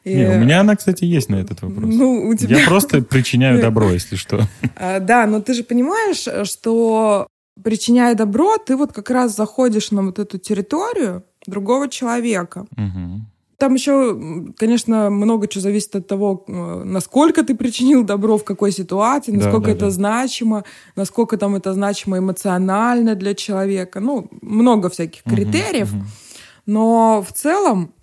И, 0.04 0.14
Не, 0.14 0.26
у 0.26 0.38
меня 0.38 0.60
она, 0.60 0.76
кстати, 0.76 1.06
есть 1.06 1.30
на 1.30 1.36
этот 1.36 1.62
вопрос. 1.62 1.86
Ну, 1.88 2.28
у 2.28 2.36
тебя... 2.36 2.60
Я 2.60 2.68
просто 2.68 3.02
причиняю 3.10 3.62
добро, 3.62 3.90
если 3.90 4.18
что. 4.18 4.42
А, 4.76 5.00
Да, 5.00 5.28
но 5.28 5.40
ты 5.40 5.54
же 5.54 5.64
понимаешь, 5.64 6.28
что 6.50 7.26
причиняя 7.64 8.16
добро, 8.16 8.58
ты 8.58 8.76
вот 8.76 8.92
как 8.92 9.10
раз 9.10 9.34
заходишь 9.34 9.92
на 9.92 10.04
вот 10.04 10.20
эту 10.20 10.38
территорию 10.40 11.24
другого 11.48 11.88
человека. 11.90 12.66
Мгм. 12.76 13.28
Там 13.58 13.76
еще, 13.76 14.18
конечно, 14.58 15.10
много 15.10 15.48
чего 15.48 15.62
зависит 15.62 15.96
от 15.96 16.08
того, 16.08 16.44
э, 16.48 16.84
насколько 16.84 17.44
ты 17.44 17.56
причинил 17.56 18.04
добро, 18.04 18.38
в 18.38 18.44
какой 18.44 18.72
ситуации, 18.72 19.32
Да, 19.32 19.38
насколько 19.38 19.68
да, 19.68 19.72
это 19.72 19.86
да. 19.86 19.92
значимо, 19.92 20.64
насколько 20.96 21.38
там 21.38 21.56
это 21.56 21.74
значимо 21.74 22.18
эмоционально 22.18 23.16
для 23.16 23.34
человека. 23.36 24.00
Ну, 24.00 24.28
много 24.42 24.90
всяких 24.90 25.26
Мгм, 25.26 25.36
критериев. 25.36 25.94
мгм. 25.94 26.08
Но 26.66 27.22
в 27.26 27.32
целом, 27.32 27.94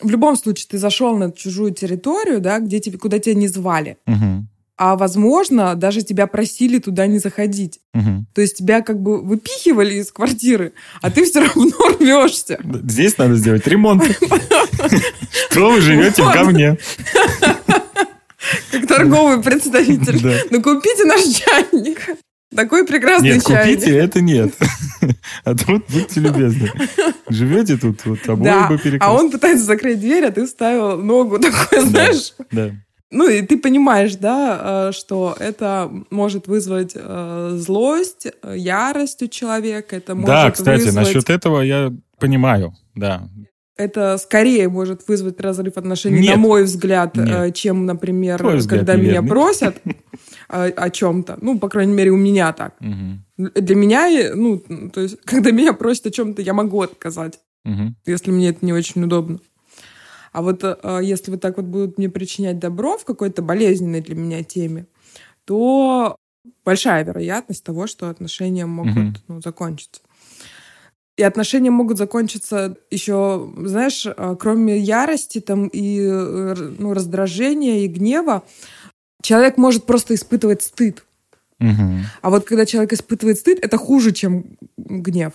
в 0.00 0.08
любом 0.08 0.36
случае, 0.36 0.68
ты 0.70 0.78
зашел 0.78 1.16
на 1.18 1.30
чужую 1.32 1.72
территорию, 1.72 2.40
да, 2.40 2.58
где 2.58 2.80
тебе, 2.80 2.96
куда 2.98 3.18
тебя 3.18 3.34
не 3.34 3.48
звали. 3.48 3.98
Мгм. 4.06 4.48
А 4.82 4.96
возможно, 4.96 5.74
даже 5.74 6.00
тебя 6.00 6.26
просили 6.26 6.78
туда 6.78 7.06
не 7.06 7.18
заходить. 7.18 7.80
Мгм. 7.92 8.26
То 8.34 8.40
есть 8.40 8.56
тебя 8.56 8.80
как 8.80 8.98
бы 8.98 9.20
выпихивали 9.20 9.96
из 9.96 10.10
квартиры, 10.10 10.72
а 11.02 11.10
ты 11.10 11.26
все 11.26 11.40
равно 11.40 11.70
рвешься. 12.00 12.58
Здесь 12.84 13.18
надо 13.18 13.34
сделать 13.34 13.66
ремонт. 13.66 14.02
Что 15.50 15.70
вы 15.70 15.82
живете 15.82 16.22
в 16.22 16.32
говне? 16.32 16.78
Как 18.72 18.86
торговый 18.86 19.42
представитель. 19.42 20.18
Да. 20.22 20.34
Ну 20.50 20.62
купите 20.62 21.04
наш 21.04 21.24
чайник. 21.24 22.00
Такой 22.56 22.86
прекрасный 22.86 23.34
Нет, 23.34 23.46
чайник. 23.46 23.78
купите, 23.80 23.96
это 23.98 24.20
нет. 24.22 24.54
А 25.44 25.54
тут 25.54 25.84
будьте 25.90 26.20
любезны. 26.20 26.70
Живете 27.28 27.76
тут, 27.76 28.04
вот 28.06 28.18
обои 28.26 28.44
Да, 28.44 28.66
бы 28.66 28.74
а 28.76 28.78
перекрыть. 28.78 29.10
он 29.10 29.30
пытается 29.30 29.64
закрыть 29.64 30.00
дверь, 30.00 30.24
а 30.24 30.30
ты 30.32 30.46
вставил 30.46 30.96
ногу 30.96 31.38
такой, 31.40 31.80
знаешь. 31.84 32.32
Да. 32.50 32.70
Ну, 33.10 33.28
и 33.28 33.42
ты 33.42 33.58
понимаешь, 33.58 34.14
да, 34.16 34.88
э, 34.88 34.92
что 34.92 35.36
это 35.38 35.90
может 36.10 36.46
вызвать 36.46 36.92
э, 36.94 37.50
злость, 37.56 38.28
ярость 38.44 39.22
у 39.22 39.26
человека. 39.26 39.96
Это 39.96 40.14
может 40.14 40.28
Да, 40.28 40.50
кстати, 40.50 40.84
вызвать... 40.84 41.06
насчет 41.06 41.30
этого 41.30 41.60
я 41.60 41.92
понимаю, 42.18 42.74
да. 42.94 43.28
Это 43.76 44.18
скорее 44.18 44.68
может 44.68 45.08
вызвать 45.08 45.40
разрыв 45.40 45.76
отношений, 45.76 46.20
Нет. 46.20 46.36
на 46.36 46.40
мой 46.40 46.64
взгляд, 46.64 47.16
Нет. 47.16 47.28
э, 47.30 47.52
чем, 47.52 47.86
например, 47.86 48.38
Твой 48.38 48.58
взгляд 48.58 48.80
когда 48.80 48.94
меня 48.94 49.08
неверный. 49.08 49.28
просят 49.28 49.82
о, 50.48 50.90
чем-то. 50.90 51.38
Ну, 51.40 51.58
по 51.58 51.68
крайней 51.68 51.94
мере, 51.94 52.10
у 52.10 52.16
меня 52.16 52.52
так. 52.52 52.74
Мгм. 52.80 53.24
Для 53.38 53.74
меня, 53.74 54.34
ну, 54.36 54.62
то 54.92 55.00
есть, 55.00 55.16
когда 55.24 55.50
меня 55.50 55.72
просят 55.72 56.06
о 56.06 56.10
чем-то, 56.10 56.42
я 56.42 56.52
могу 56.52 56.80
отказать. 56.82 57.40
Мгм. 57.62 57.94
если 58.06 58.30
мне 58.30 58.48
это 58.48 58.64
не 58.64 58.72
очень 58.72 59.04
удобно. 59.04 59.38
А 60.32 60.42
вот 60.42 60.62
э, 60.62 61.00
если 61.02 61.30
вот 61.30 61.40
так 61.40 61.56
вот 61.56 61.66
будут 61.66 61.98
мне 61.98 62.08
причинять 62.08 62.58
добро 62.58 62.96
в 62.96 63.04
какой-то 63.04 63.42
болезненной 63.42 64.00
для 64.00 64.14
меня 64.14 64.42
теме, 64.44 64.86
то 65.44 66.16
большая 66.64 67.04
вероятность 67.04 67.64
того, 67.64 67.86
что 67.86 68.08
отношения 68.08 68.66
могут 68.66 68.94
Мгм. 68.96 69.14
ну, 69.28 69.40
закончиться. 69.42 70.00
И 71.16 71.22
отношения 71.22 71.70
могут 71.70 71.98
закончиться 71.98 72.76
еще, 72.90 73.52
знаешь, 73.58 74.06
э, 74.06 74.36
кроме 74.38 74.78
ярости 74.78 75.40
там 75.40 75.66
и 75.66 75.98
э, 76.00 76.54
ну, 76.78 76.94
раздражения 76.94 77.80
и 77.80 77.88
гнева, 77.88 78.42
человек 79.22 79.58
может 79.58 79.84
просто 79.84 80.14
испытывать 80.14 80.62
стыд. 80.62 81.04
Мгм. 81.58 82.06
А 82.22 82.30
вот 82.30 82.46
когда 82.46 82.64
человек 82.64 82.92
испытывает 82.94 83.38
стыд, 83.38 83.58
это 83.60 83.76
хуже, 83.76 84.12
чем 84.12 84.56
гнев. 84.78 85.32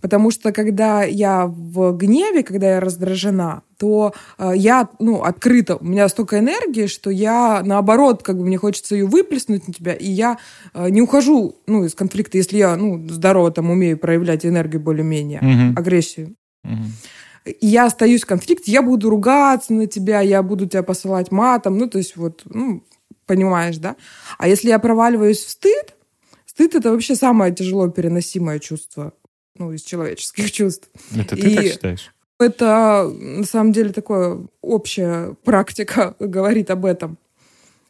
Потому 0.00 0.30
что 0.30 0.52
когда 0.52 1.02
я 1.02 1.46
в 1.46 1.92
гневе, 1.96 2.42
когда 2.42 2.74
я 2.74 2.80
раздражена, 2.80 3.62
то 3.78 4.14
э, 4.38 4.52
я, 4.54 4.88
ну, 4.98 5.22
открыта. 5.22 5.76
У 5.76 5.84
меня 5.84 6.08
столько 6.08 6.38
энергии, 6.38 6.86
что 6.86 7.10
я, 7.10 7.62
наоборот, 7.64 8.22
как 8.22 8.36
бы 8.38 8.44
мне 8.44 8.56
хочется 8.56 8.94
ее 8.94 9.06
выплеснуть 9.06 9.66
на 9.68 9.74
тебя, 9.74 9.94
и 9.94 10.10
я 10.10 10.38
э, 10.74 10.90
не 10.90 11.02
ухожу, 11.02 11.56
ну, 11.66 11.84
из 11.84 11.94
конфликта, 11.94 12.38
если 12.38 12.58
я, 12.58 12.76
ну, 12.76 13.08
здорово 13.08 13.50
там 13.50 13.70
умею 13.70 13.98
проявлять 13.98 14.46
энергию 14.46 14.80
более-менее, 14.80 15.40
Мгм. 15.42 15.78
агрессию. 15.78 16.34
Мгм. 16.62 16.92
И 17.44 17.66
я 17.66 17.86
остаюсь 17.86 18.22
в 18.22 18.26
конфликте, 18.26 18.72
я 18.72 18.80
буду 18.82 19.10
ругаться 19.10 19.72
на 19.74 19.86
тебя, 19.86 20.20
я 20.20 20.42
буду 20.42 20.66
тебя 20.66 20.82
посылать 20.82 21.30
матом, 21.30 21.76
ну, 21.76 21.88
то 21.88 21.98
есть 21.98 22.16
вот, 22.16 22.42
ну, 22.46 22.82
понимаешь, 23.26 23.76
да? 23.78 23.96
А 24.38 24.48
если 24.48 24.68
я 24.68 24.78
проваливаюсь 24.78 25.44
в 25.44 25.50
стыд, 25.50 25.94
стыд— 26.46 26.74
это 26.76 26.90
вообще 26.90 27.14
самое 27.16 27.52
тяжело 27.52 27.88
переносимое 27.88 28.58
чувство, 28.60 29.12
ну, 29.56 29.72
из 29.72 29.82
человеческих 29.82 30.50
чувств. 30.52 30.88
Это 31.14 31.36
ты 31.36 31.54
так 31.54 31.64
И- 31.64 31.68
считаешь? 31.70 32.10
Это, 32.40 33.08
на 33.16 33.44
самом 33.44 33.72
деле, 33.72 33.92
такое 33.92 34.40
общая 34.60 35.34
практика 35.44 36.16
говорит 36.20 36.70
об 36.70 36.84
этом. 36.84 37.16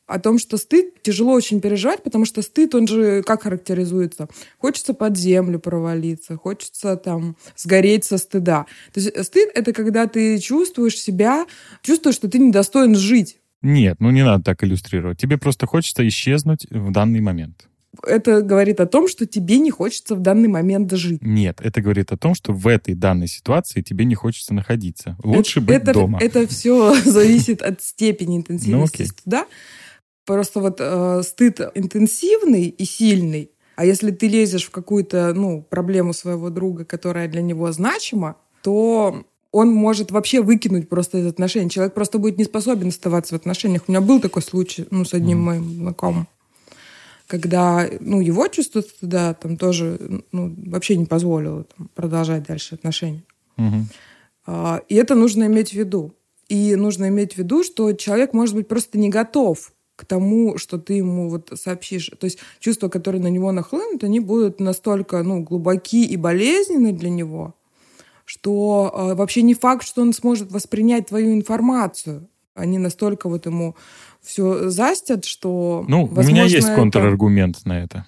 О 0.07 0.19
том, 0.19 0.39
что 0.39 0.59
стыд 0.59 1.01
тяжело 1.03 1.33
очень 1.33 1.63
переживать, 1.63 2.03
потому 2.03 2.27
что 2.27 2.43
стыд, 2.43 2.75
он 2.75 2.87
же 2.87 3.23
как 3.23 3.45
характеризуется? 3.45 4.29
Хочется 4.59 4.93
под 4.93 5.17
землю 5.17 5.59
провалиться, 5.59 6.37
хочется 6.37 6.97
там 6.97 7.37
сгореть 7.57 8.05
со 8.05 8.19
стыда. 8.19 8.67
То 8.93 9.01
есть 9.01 9.25
стыд— 9.25 9.49
это 9.55 9.73
когда 9.73 10.07
ты 10.07 10.39
чувствуешь 10.39 11.01
себя, 11.01 11.47
чувствуешь, 11.81 12.17
что 12.17 12.29
ты 12.29 12.39
недостоин 12.39 12.95
жить. 12.95 13.39
Нет, 13.63 13.97
ну 13.99 14.11
не 14.11 14.23
надо 14.23 14.45
так 14.45 14.63
иллюстрировать. 14.63 15.19
Тебе 15.19 15.39
просто 15.39 15.65
хочется 15.67 16.07
исчезнуть 16.07 16.67
в 16.71 16.93
данный 16.93 17.21
момент. 17.21 17.67
Это 18.07 18.43
говорит 18.43 18.81
о 18.81 18.87
том, 18.87 19.09
что 19.09 19.27
тебе 19.27 19.59
не 19.59 19.71
хочется 19.71 20.15
в 20.15 20.21
данный 20.21 20.49
момент 20.49 20.93
жить. 20.93 21.23
Нет, 21.23 21.61
это 21.63 21.81
говорит 21.81 22.13
о 22.13 22.17
том, 22.17 22.35
что 22.35 22.53
в 22.53 22.67
этой 22.67 22.95
данной 22.95 23.29
ситуации 23.29 23.83
тебе 23.83 24.05
не 24.05 24.15
хочется 24.15 24.55
находиться. 24.55 25.17
Лучше 25.23 25.61
это, 25.61 25.67
быть 25.67 25.77
это, 25.77 25.93
дома. 25.93 26.19
Это 26.21 26.47
все 26.47 26.95
зависит 27.05 27.63
от 27.63 27.83
степени 27.83 28.37
интенсивности 28.39 29.03
Ну, 29.03 29.09
стыда. 29.09 29.47
Просто 30.27 30.61
вот 30.61 30.77
э, 30.81 31.23
стыд 31.23 31.61
интенсивный 31.75 32.69
и 32.69 32.85
сильный, 32.85 33.51
а 33.77 33.85
если 33.85 34.11
ты 34.11 34.29
лезешь 34.29 34.65
в 34.65 34.71
какую-то 34.71 35.33
ну, 35.35 35.63
проблему 35.63 36.13
своего 36.13 36.49
друга, 36.51 36.85
которая 36.85 37.29
для 37.29 37.43
него 37.43 37.71
значима, 37.73 38.37
то 38.63 39.25
он 39.53 39.73
может 39.73 40.11
вообще 40.11 40.43
выкинуть 40.43 40.89
просто 40.89 41.19
из 41.19 41.27
отношений. 41.27 41.71
Человек 41.71 41.95
просто 41.95 42.19
будет 42.19 42.39
не 42.39 42.45
способен 42.45 42.89
оставаться 42.89 43.35
в 43.35 43.37
отношениях. 43.37 43.83
У 43.87 43.93
меня 43.93 44.01
был 44.01 44.21
такой 44.21 44.43
случай 44.43 44.87
ну, 44.91 45.05
с 45.05 45.15
одним 45.15 45.39
Мгм. 45.39 45.47
моим 45.47 45.71
знакомым, 45.75 46.27
когда 47.27 47.89
ну, 48.01 48.21
его 48.21 48.47
чувство 48.49 48.81
стыда 48.81 49.35
там 49.35 49.57
тоже 49.57 50.23
ну, 50.33 50.55
вообще 50.67 50.97
не 50.97 51.07
позволило 51.07 51.65
там, 51.65 51.91
продолжать 51.95 52.45
дальше 52.45 52.75
отношения. 52.75 53.23
Мгм. 53.57 53.89
А, 54.47 54.83
И 54.89 54.95
это 54.95 55.15
нужно 55.15 55.45
иметь 55.45 55.71
в 55.71 55.75
виду. 55.75 56.15
И 56.49 56.77
нужно 56.77 57.09
иметь 57.09 57.35
в 57.35 57.39
виду, 57.39 57.65
что 57.65 57.93
человек 57.93 58.35
может 58.35 58.55
быть 58.55 58.69
просто 58.69 58.99
не 58.99 59.09
готов 59.09 59.73
к 59.97 60.05
тому, 60.05 60.59
что 60.59 60.79
ты 60.79 60.95
ему 60.95 61.31
вот 61.31 61.53
сообщишь. 61.55 62.11
То 62.19 62.25
есть 62.27 62.39
чувства, 62.59 62.89
которые 62.89 63.23
на 63.23 63.29
него 63.29 63.53
нахлынут, 63.53 64.05
они 64.05 64.21
будут 64.21 64.61
настолько 64.61 65.23
ну, 65.23 65.43
глубоки 65.43 66.05
и 66.05 66.17
болезненны 66.17 66.93
для 66.93 67.11
него, 67.11 67.55
что 68.25 68.93
э, 68.93 69.15
вообще 69.15 69.43
не 69.43 69.55
факт, 69.55 69.87
что 69.87 70.03
он 70.03 70.13
сможет 70.13 70.51
воспринять 70.51 71.09
твою 71.09 71.33
информацию. 71.33 72.29
Они 72.55 72.79
настолько 72.79 73.29
вот 73.29 73.47
ему 73.47 73.77
все 74.23 74.71
застят, 74.71 75.25
что... 75.25 75.85
Ну, 75.89 76.05
у 76.05 76.07
меня 76.07 76.17
возможно, 76.17 76.43
есть 76.43 76.69
это- 76.69 76.77
контраргумент 76.77 77.65
на 77.65 77.81
это. 77.81 78.07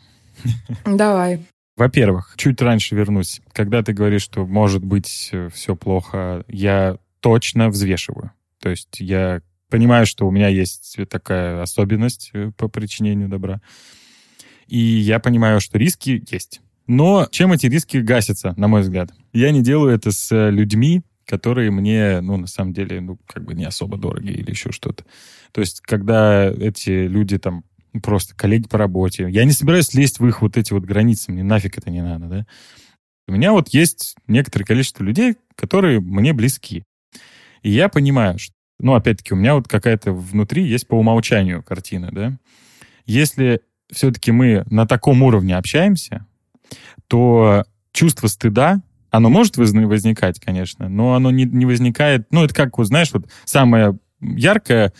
Давай. 0.85 1.45
Во-первых, 1.77 2.35
чуть 2.37 2.63
раньше 2.63 2.95
вернусь. 2.95 3.41
Когда 3.53 3.83
ты 3.83 3.93
говоришь, 3.93 4.23
что 4.23 4.47
может 4.47 4.83
быть 4.85 5.33
все 5.53 5.77
плохо, 5.77 6.45
я 6.49 6.97
точно 7.21 7.69
взвешиваю. 7.69 8.31
То 8.61 8.71
есть 8.71 9.01
я 9.01 9.43
понимаю, 9.69 10.07
что 10.07 10.27
у 10.27 10.31
меня 10.31 10.49
есть 10.49 10.97
такая 11.11 11.61
особенность 11.61 12.31
э, 12.33 12.51
по 12.57 12.69
причинению 12.69 13.29
добра. 13.29 13.61
И 14.69 14.79
я 14.79 15.19
понимаю, 15.19 15.61
что 15.61 15.77
риски 15.77 16.25
есть. 16.31 16.61
Но 16.87 17.27
чем 17.31 17.53
эти 17.53 17.67
риски 17.67 17.99
гасятся, 17.99 18.55
на 18.57 18.69
мой 18.69 18.83
взгляд? 18.83 19.11
Я 19.33 19.51
не 19.51 19.61
делаю 19.63 19.95
это 19.95 20.13
с 20.13 20.31
э, 20.33 20.51
людьми, 20.51 21.03
которые 21.27 21.71
мне, 21.71 22.21
ну, 22.21 22.37
на 22.37 22.47
самом 22.47 22.73
деле, 22.73 23.01
ну, 23.01 23.19
как 23.27 23.45
бы 23.45 23.55
не 23.55 23.65
особо 23.65 23.99
дороги 23.99 24.31
или 24.31 24.51
еще 24.51 24.73
что-то. 24.73 25.05
То 25.53 25.61
есть, 25.61 25.81
когда 25.81 26.47
эти 26.47 27.07
люди 27.07 27.39
там 27.39 27.65
просто 28.03 28.35
коллеги 28.35 28.69
по 28.69 28.79
работе, 28.79 29.29
я 29.31 29.45
не 29.45 29.53
собираюсь 29.53 29.93
лезть 29.95 30.21
в 30.21 30.27
их 30.27 30.43
вот 30.43 30.57
эти 30.57 30.73
вот 30.73 30.85
границы, 30.85 31.33
мне 31.33 31.43
нафиг 31.43 31.79
это 31.79 31.91
не 31.91 32.03
надо, 32.03 32.27
да. 32.27 32.47
У 33.29 33.33
меня 33.33 33.53
вот 33.53 33.71
есть 33.71 34.15
некоторое 34.29 34.65
количество 34.65 35.03
людей, 35.03 35.37
которые 35.57 36.01
мне 36.01 36.33
близки. 36.33 36.85
И 37.63 37.71
я 37.71 37.89
понимаю, 37.89 38.39
что, 38.39 38.55
ну, 38.79 38.95
опять-таки, 38.95 39.35
у 39.35 39.37
меня 39.37 39.55
вот 39.55 39.67
какая-то 39.67 40.13
внутри 40.13 40.65
есть 40.65 40.87
по 40.87 40.95
умолчанию 40.95 41.63
картина, 41.63 42.11
да. 42.13 42.39
Если 43.05 43.61
все-таки 43.91 44.31
мы 44.31 44.65
на 44.71 44.87
таком 44.87 45.23
уровне 45.23 45.57
общаемся, 45.57 46.27
то 47.09 47.65
чувство 47.93 48.29
стыда, 48.29 48.83
оно 49.17 49.29
может 49.29 49.57
возни- 49.57 49.87
возникать, 49.87 50.41
конечно, 50.41 50.89
но 50.89 51.15
оно 51.15 51.31
не, 51.31 51.45
не 51.45 51.67
возникает... 51.67 52.27
Ну, 52.31 52.45
это 52.45 52.55
как, 52.55 52.79
вот 52.79 52.87
знаешь, 52.87 53.11
вот 53.13 53.29
самое 53.45 53.99
яркое, 54.21 54.93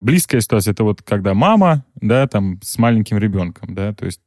близкая 0.00 0.40
ситуация, 0.40 0.72
это 0.72 0.84
вот 0.84 1.02
когда 1.02 1.34
мама, 1.34 1.84
да, 1.96 2.26
там, 2.26 2.60
с 2.62 2.78
маленьким 2.78 3.18
ребенком, 3.18 3.74
да, 3.74 3.94
то 3.94 4.06
есть... 4.06 4.20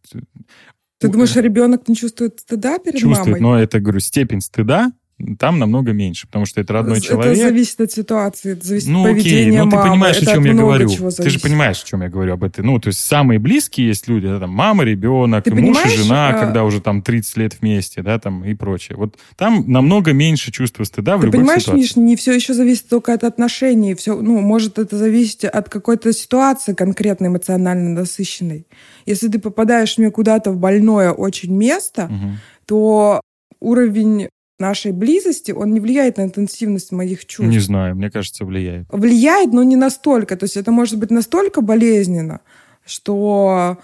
Ты 1.00 1.08
у- 1.08 1.12
думаешь, 1.12 1.36
ребенок 1.36 1.88
не 1.88 1.96
чувствует 1.96 2.40
стыда 2.40 2.80
перед 2.80 3.00
чувствует, 3.00 3.40
мамой? 3.40 3.42
но 3.42 3.60
это, 3.60 3.80
говорю, 3.80 4.00
степень 4.00 4.42
стыда 4.42 4.92
там 5.40 5.58
намного 5.58 5.94
меньше, 5.94 6.28
потому 6.28 6.46
что 6.46 6.62
это 6.62 6.74
родной 6.74 7.00
это 7.00 7.08
человек. 7.08 7.38
зависит 7.38 7.82
от 7.82 7.92
ситуации, 7.92 8.52
это 8.52 8.68
зависит 8.68 8.88
Ну, 8.88 9.04
от 9.04 9.12
окей, 9.14 9.24
поведения 9.24 9.64
ну 9.64 9.70
ты 9.72 9.76
мамы. 9.78 9.90
понимаешь, 9.92 10.18
это 10.22 10.32
о 10.32 10.34
чем 10.36 10.46
я 10.46 10.54
говорю. 10.54 10.90
Ты 10.90 11.30
же 11.32 11.40
понимаешь, 11.40 11.82
о 11.82 11.86
чем 11.88 12.02
я 12.04 12.10
говорю 12.10 12.34
об 12.34 12.44
этом. 12.44 12.68
Ну, 12.68 12.80
то 12.80 12.90
есть 12.90 13.00
самые 13.00 13.40
близкие 13.40 13.88
есть 13.88 14.08
люди, 14.08 14.28
да, 14.28 14.40
там 14.40 14.52
мама, 14.52 14.84
ребенок, 14.84 15.44
Ты 15.44 15.52
муж 15.56 15.60
и 15.60 15.64
понимаешь, 15.64 15.98
жена, 16.00 16.30
а- 16.30 16.34
когда 16.40 16.64
уже 16.64 16.82
там 16.82 17.02
30 17.02 17.36
лет 17.38 17.58
вместе, 17.60 18.04
да, 18.04 18.20
там 18.20 18.46
и 18.46 18.54
прочее. 18.54 18.96
Вот 18.96 19.18
там 19.36 19.64
намного 19.68 20.14
меньше 20.14 20.52
чувства 20.52 20.84
стыда 20.84 21.18
в 21.18 21.22
Ты 21.22 21.26
любой 21.28 21.40
понимаешь, 21.40 21.62
ситуации. 21.64 21.82
Миш, 21.82 21.96
не 21.96 22.16
все 22.16 22.34
еще 22.34 22.54
зависит 22.54 22.88
только 22.88 23.14
от 23.14 23.24
отношений. 23.24 23.96
Все, 23.96 24.22
ну, 24.22 24.40
может 24.40 24.78
это 24.78 24.98
зависеть 24.98 25.46
от 25.46 25.68
какой-то 25.70 26.14
ситуации 26.14 26.74
конкретно 26.76 27.26
эмоционально 27.26 27.90
насыщенной. 27.90 28.68
Если 29.08 29.30
ты 29.30 29.40
попадаешь 29.40 29.98
мне 29.98 30.12
куда-то 30.12 30.52
в 30.52 30.58
больное 30.58 31.12
очень 31.12 31.54
место, 31.56 32.08
Мгм. 32.08 32.38
то 32.68 33.22
уровень 33.60 34.30
нашей 34.60 34.92
близости, 34.92 35.52
он 35.52 35.74
не 35.74 35.80
влияет 35.80 36.18
на 36.18 36.24
интенсивность 36.24 36.92
моих 36.92 37.26
чувств. 37.26 37.52
Не 37.52 37.60
знаю, 37.60 37.96
мне 37.96 38.10
кажется, 38.10 38.46
влияет. 38.46 38.88
Влияет, 38.92 39.54
но 39.54 39.64
не 39.64 39.76
настолько. 39.76 40.36
То 40.36 40.46
есть 40.46 40.58
это 40.58 40.72
может 40.72 40.98
быть 41.00 41.12
настолько 41.12 41.62
болезненно, 41.62 42.42
что 42.86 43.78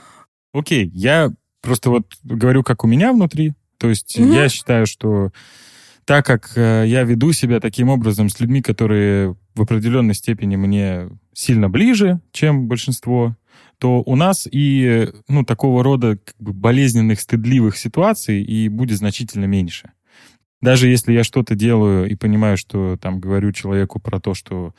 Окей, 0.54 0.90
я 0.94 1.32
просто 1.62 1.90
вот 1.90 2.14
говорю, 2.24 2.64
как 2.64 2.84
у 2.84 2.88
меня 2.88 3.12
внутри. 3.12 3.54
То 3.78 3.90
есть 3.90 4.18
Мгм. 4.20 4.32
я 4.32 4.50
считаю, 4.50 4.86
что 4.86 5.32
так 6.06 6.26
как 6.26 6.52
э, 6.56 6.86
я 6.88 7.04
веду 7.04 7.32
себя 7.32 7.60
таким 7.60 7.90
образом 7.90 8.30
с 8.30 8.40
людьми, 8.40 8.62
которые 8.62 9.36
в 9.56 9.62
определенной 9.62 10.14
степени 10.14 10.56
мне 10.56 11.10
сильно 11.34 11.70
ближе, 11.70 12.20
чем 12.32 12.68
большинство, 12.68 13.36
то 13.80 14.02
у 14.06 14.16
нас 14.16 14.48
и 14.50 15.10
ну, 15.28 15.44
такого 15.44 15.84
рода 15.84 16.18
как 16.18 16.36
бы, 16.40 16.54
болезненных, 16.54 17.20
стыдливых 17.20 17.78
ситуаций 17.78 18.44
и 18.44 18.70
будет 18.70 18.98
значительно 18.98 19.46
меньше. 19.46 19.92
Даже 20.64 20.88
если 20.88 21.12
я 21.12 21.26
что-то 21.26 21.56
делаю 21.56 22.10
и 22.10 22.16
понимаю, 22.16 22.56
что 22.56 22.96
там 22.96 23.20
говорю 23.20 23.52
человеку 23.52 24.00
про 24.00 24.22
то, 24.22 24.34
что 24.34 24.74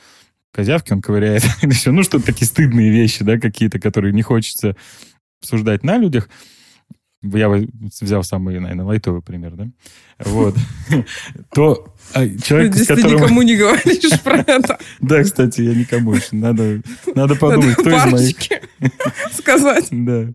козявки 0.51 0.95
он 0.95 1.03
ковыряет, 1.03 1.43
или 1.63 1.73
все, 1.73 1.93
ну, 1.93 2.03
что-то 2.03 2.25
такие 2.25 2.47
стыдные 2.47 2.91
вещи, 2.91 3.23
да, 3.23 3.39
какие-то, 3.39 3.79
которые 3.79 4.15
не 4.15 4.23
хочется 4.23 4.77
обсуждать 5.43 5.83
на 5.83 5.99
людях, 5.99 6.31
я 7.23 7.51
взял 8.01 8.25
самый, 8.25 8.59
наверное, 8.61 8.87
лайтовый 8.87 9.21
пример, 9.21 9.57
да, 9.57 9.69
вот, 10.21 10.57
то 11.55 11.95
а, 12.15 12.27
человек, 12.29 12.75
с 12.77 12.87
которым... 12.87 13.11
ты 13.11 13.17
никому 13.17 13.43
не 13.43 13.57
говоришь 13.57 14.21
про 14.23 14.39
это. 14.39 14.79
Да, 15.01 15.23
кстати, 15.23 15.61
я 15.61 15.75
никому 15.75 16.15
еще. 16.15 16.29
Надо, 16.33 16.81
надо 17.15 17.35
подумать, 17.35 17.75
кто 17.75 17.91
из 17.91 18.11
моих... 18.11 18.37
сказать. 19.33 19.89
Да. 19.91 20.33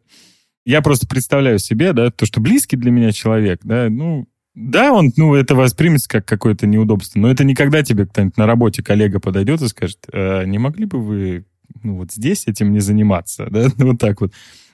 Я 0.64 0.84
просто 0.84 1.08
представляю 1.08 1.58
себе, 1.58 1.94
да, 1.94 2.12
то, 2.12 2.28
что 2.28 2.40
близкий 2.40 2.78
для 2.78 2.92
меня 2.92 3.12
человек, 3.12 3.62
да, 3.64 3.90
ну, 3.90 4.28
да, 4.56 4.92
он, 4.92 5.12
ну, 5.16 5.36
это 5.36 5.56
воспримется 5.56 6.10
как 6.10 6.26
какое-то 6.26 6.68
неудобство, 6.68 7.20
но 7.20 7.30
это 7.30 7.44
никогда 7.44 7.84
тебе 7.84 8.06
кто-нибудь 8.06 8.38
на 8.38 8.46
работе 8.46 8.84
коллега 8.84 9.20
подойдет 9.20 9.62
и 9.62 9.68
скажет, 9.68 10.00
а 10.12 10.44
не 10.44 10.58
могли 10.58 10.86
бы 10.86 11.00
вы, 11.00 11.46
ну, 11.84 11.98
вот 11.98 12.12
здесь 12.12 12.48
этим 12.48 12.72
не 12.72 12.80
заниматься, 12.80 13.48
да, 13.52 13.68
вот 13.78 14.00
так 14.00 14.22
вот. 14.22 14.34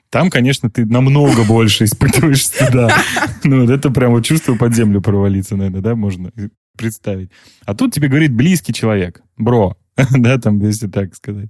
Там, 0.09 0.30
конечно, 0.30 0.69
ты 0.69 0.86
намного 0.86 1.43
больше 1.47 1.86
испытываешь 1.86 2.45
стыда. 2.45 2.89
Ну, 3.43 3.61
вот 3.61 3.69
это 3.69 3.91
прям 3.91 4.11
вот 4.11 4.26
чувство 4.26 4.55
под 4.55 4.73
землю 4.73 5.01
провалиться, 5.01 5.55
наверное, 5.55 5.82
да, 5.82 5.93
можно 5.93 6.32
представить. 6.76 7.30
А 7.65 7.76
тут 7.76 7.93
тебе 7.93 8.07
говорит 8.07 8.34
близкий 8.34 8.73
человек, 8.73 9.21
бро, 9.38 9.78
да, 9.95 10.39
там, 10.39 10.59
если 10.61 10.88
так 10.88 11.15
сказать. 11.15 11.49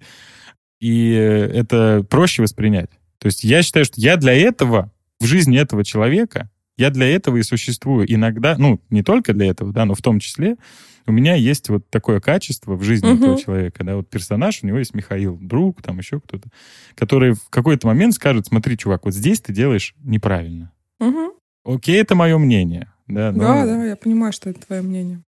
И 0.82 1.12
это 1.12 2.06
проще 2.10 2.42
воспринять. 2.42 2.90
То 3.18 3.28
есть 3.28 3.46
я 3.46 3.64
считаю, 3.64 3.86
что 3.86 4.00
я 4.02 4.18
для 4.18 4.34
этого, 4.34 4.92
в 5.22 5.26
жизни 5.26 5.58
этого 5.58 5.86
человека, 5.86 6.50
я 6.78 6.90
для 6.90 7.08
этого 7.08 7.38
и 7.38 7.44
существую. 7.44 8.12
Иногда, 8.12 8.56
ну, 8.58 8.80
не 8.90 9.04
только 9.04 9.34
для 9.34 9.48
этого, 9.48 9.72
да, 9.72 9.86
но 9.86 9.96
в 9.96 10.02
том 10.02 10.20
числе, 10.20 10.58
у 11.08 11.12
меня 11.12 11.36
есть 11.36 11.70
вот 11.70 11.90
такое 11.90 12.20
качество 12.20 12.76
в 12.76 12.84
жизни 12.84 13.08
угу. 13.12 13.18
этого 13.18 13.42
человека, 13.42 13.84
да, 13.84 13.96
вот 13.96 14.10
персонаж, 14.10 14.64
у 14.64 14.68
него 14.68 14.80
есть 14.80 14.94
Михаил, 14.94 15.38
друг, 15.38 15.82
там 15.82 16.00
еще 16.00 16.20
кто-то, 16.20 16.50
который 16.96 17.34
в 17.34 17.50
какой-то 17.50 17.88
момент 17.88 18.14
скажет, 18.14 18.48
смотри, 18.48 18.78
чувак, 18.78 19.06
вот 19.06 19.14
здесь 19.14 19.40
ты 19.40 19.54
делаешь 19.54 19.94
неправильно. 20.04 20.72
Угу. 21.00 21.34
Окей, 21.66 22.02
это 22.02 22.16
мое 22.16 22.38
мнение. 22.38 22.92
Да, 23.08 23.32
но... 23.32 23.40
да, 23.40 23.66
да, 23.66 23.86
я 23.86 23.96
понимаю, 23.96 24.34
что 24.34 24.50
это 24.50 24.66
твое 24.66 24.82
мнение. 24.82 25.22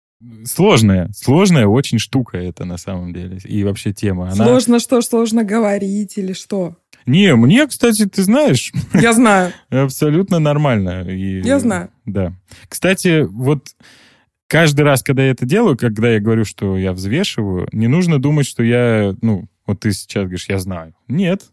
Сложная, 0.45 1.11
сложная 1.13 1.67
очень 1.67 1.99
штука 1.99 2.37
это 2.37 2.65
на 2.65 2.77
самом 2.77 3.13
деле. 3.13 3.37
И 3.43 3.63
вообще 3.63 3.93
тема. 3.93 4.31
Она... 4.31 4.45
Сложно 4.45 4.79
что? 4.79 5.01
Сложно 5.01 5.43
говорить 5.43 6.17
или 6.17 6.33
что? 6.33 6.77
Не, 7.05 7.35
мне, 7.35 7.67
кстати, 7.67 8.05
ты 8.05 8.23
знаешь... 8.23 8.71
Я 8.93 9.13
знаю. 9.13 9.53
Абсолютно 9.69 10.39
нормально. 10.39 11.07
И, 11.07 11.41
я 11.41 11.59
знаю. 11.59 11.89
Да. 12.05 12.33
Кстати, 12.67 13.23
вот 13.23 13.67
каждый 14.47 14.81
раз, 14.81 15.03
когда 15.03 15.23
я 15.23 15.31
это 15.31 15.45
делаю, 15.45 15.77
когда 15.77 16.11
я 16.11 16.19
говорю, 16.19 16.45
что 16.45 16.77
я 16.77 16.93
взвешиваю, 16.93 17.67
не 17.71 17.87
нужно 17.87 18.19
думать, 18.19 18.47
что 18.47 18.63
я, 18.63 19.15
ну, 19.21 19.47
вот 19.67 19.79
ты 19.81 19.91
сейчас 19.91 20.23
говоришь, 20.23 20.49
я 20.49 20.59
знаю. 20.59 20.93
Нет. 21.07 21.43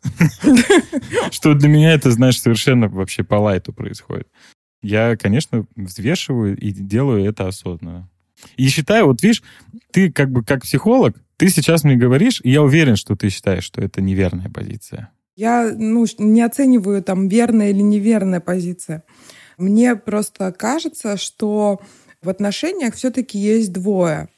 Что 1.31 1.55
для 1.55 1.69
меня 1.69 1.93
это, 1.93 2.11
знаешь, 2.11 2.41
совершенно 2.41 2.89
вообще 2.89 3.25
по 3.25 3.37
лайту 3.37 3.73
происходит. 3.73 4.29
Я, 4.83 5.17
конечно, 5.17 5.65
взвешиваю 5.77 6.57
и 6.57 6.73
делаю 6.73 7.25
это 7.25 7.49
осознанно. 7.49 8.11
И 8.57 8.69
считаю, 8.69 9.07
вот 9.07 9.23
видишь, 9.23 9.43
ты 9.93 10.11
как 10.11 10.31
бы 10.31 10.45
как 10.45 10.63
психолог, 10.63 11.17
ты 11.37 11.49
сейчас 11.49 11.85
мне 11.85 11.97
говоришь, 11.97 12.41
и 12.43 12.51
я 12.51 12.63
уверен, 12.63 12.97
что 12.97 13.17
ты 13.17 13.31
считаешь, 13.31 13.65
что 13.65 13.81
это 13.81 14.03
неверная 14.03 14.51
позиция. 14.51 15.11
Я 15.37 15.73
ну, 15.75 16.07
не 16.19 16.43
оцениваю, 16.43 17.03
там, 17.03 17.29
верная 17.29 17.71
или 17.71 17.81
неверная 17.81 18.41
позиция. 18.41 19.03
Мне 19.59 19.97
просто 19.97 20.53
кажется, 20.53 21.17
что 21.17 21.81
в 22.23 22.29
отношениях 22.29 22.95
все-таки 22.95 23.39
есть 23.39 23.73
двое. 23.73 24.29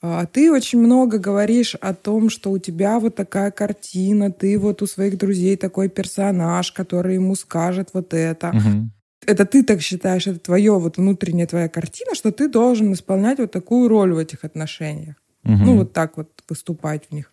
А, 0.00 0.26
ты 0.26 0.50
очень 0.50 0.80
много 0.80 1.18
говоришь 1.18 1.76
о 1.76 1.94
том, 1.94 2.28
что 2.28 2.50
у 2.50 2.58
тебя 2.58 2.98
вот 2.98 3.14
такая 3.14 3.50
картина, 3.52 4.32
ты 4.32 4.58
вот 4.58 4.82
у 4.82 4.86
своих 4.86 5.16
друзей 5.16 5.56
такой 5.56 5.88
персонаж, 5.88 6.72
который 6.72 7.14
ему 7.14 7.36
скажет 7.36 7.90
вот 7.92 8.12
это. 8.12 8.48
Угу. 8.48 8.90
Это 9.26 9.44
ты 9.44 9.62
так 9.62 9.80
считаешь, 9.80 10.26
это 10.26 10.40
твое 10.40 10.76
вот 10.78 10.96
внутренняя 10.96 11.46
твоя 11.46 11.68
картина, 11.68 12.16
что 12.16 12.32
ты 12.32 12.48
должен 12.48 12.92
исполнять 12.92 13.38
вот 13.38 13.52
такую 13.52 13.88
роль 13.88 14.12
в 14.12 14.18
этих 14.18 14.44
отношениях. 14.44 15.14
Угу. 15.44 15.52
Ну, 15.52 15.76
вот 15.78 15.92
так 15.92 16.16
вот 16.16 16.28
выступать 16.48 17.04
в 17.08 17.14
них. 17.14 17.32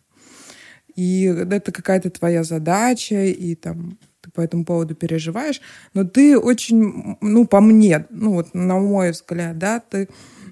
И 1.00 1.24
это 1.24 1.72
какая-то 1.72 2.10
твоя 2.10 2.44
задача, 2.44 3.24
и 3.24 3.56
там 3.56 3.98
ты 4.20 4.32
по 4.32 4.42
этому 4.42 4.66
поводу 4.66 4.96
переживаешь, 4.96 5.62
но 5.94 6.04
ты 6.04 6.38
очень, 6.38 7.16
ну, 7.22 7.46
по 7.48 7.62
мне, 7.62 8.06
ну, 8.10 8.34
вот 8.34 8.54
на 8.54 8.80
мой 8.80 9.12
взгляд, 9.12 9.58
да, 9.58 9.80
ты, 9.80 10.10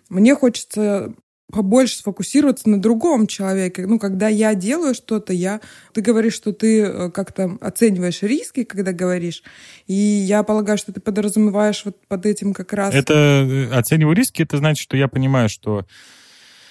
мне 0.08 0.36
хочется 0.36 1.14
побольше 1.52 1.98
сфокусироваться 1.98 2.70
на 2.70 2.80
другом 2.80 3.28
человеке. 3.28 3.86
Ну, 3.88 4.00
когда 4.00 4.30
я 4.30 4.56
делаю 4.56 4.94
что-то, 4.94 5.34
я... 5.34 5.60
Ты 5.94 6.02
говоришь, 6.02 6.34
что 6.34 6.54
ты 6.54 6.82
э, 6.82 7.12
как-то 7.12 7.58
оцениваешь 7.60 8.22
риски, 8.22 8.64
когда 8.64 8.94
говоришь. 8.94 9.44
И 9.86 9.94
я 9.94 10.44
полагаю, 10.44 10.78
что 10.78 10.94
ты 10.94 11.00
подразумеваешь 11.02 11.84
вот 11.84 11.98
под 12.08 12.26
этим 12.26 12.54
как 12.54 12.72
раз... 12.72 12.94
Это 12.94 13.14
э, 13.14 13.70
оцениваю 13.74 14.16
риски, 14.16 14.44
это 14.44 14.58
значит, 14.58 14.84
что 14.84 14.96
я 14.96 15.08
понимаю, 15.08 15.48
что 15.48 15.86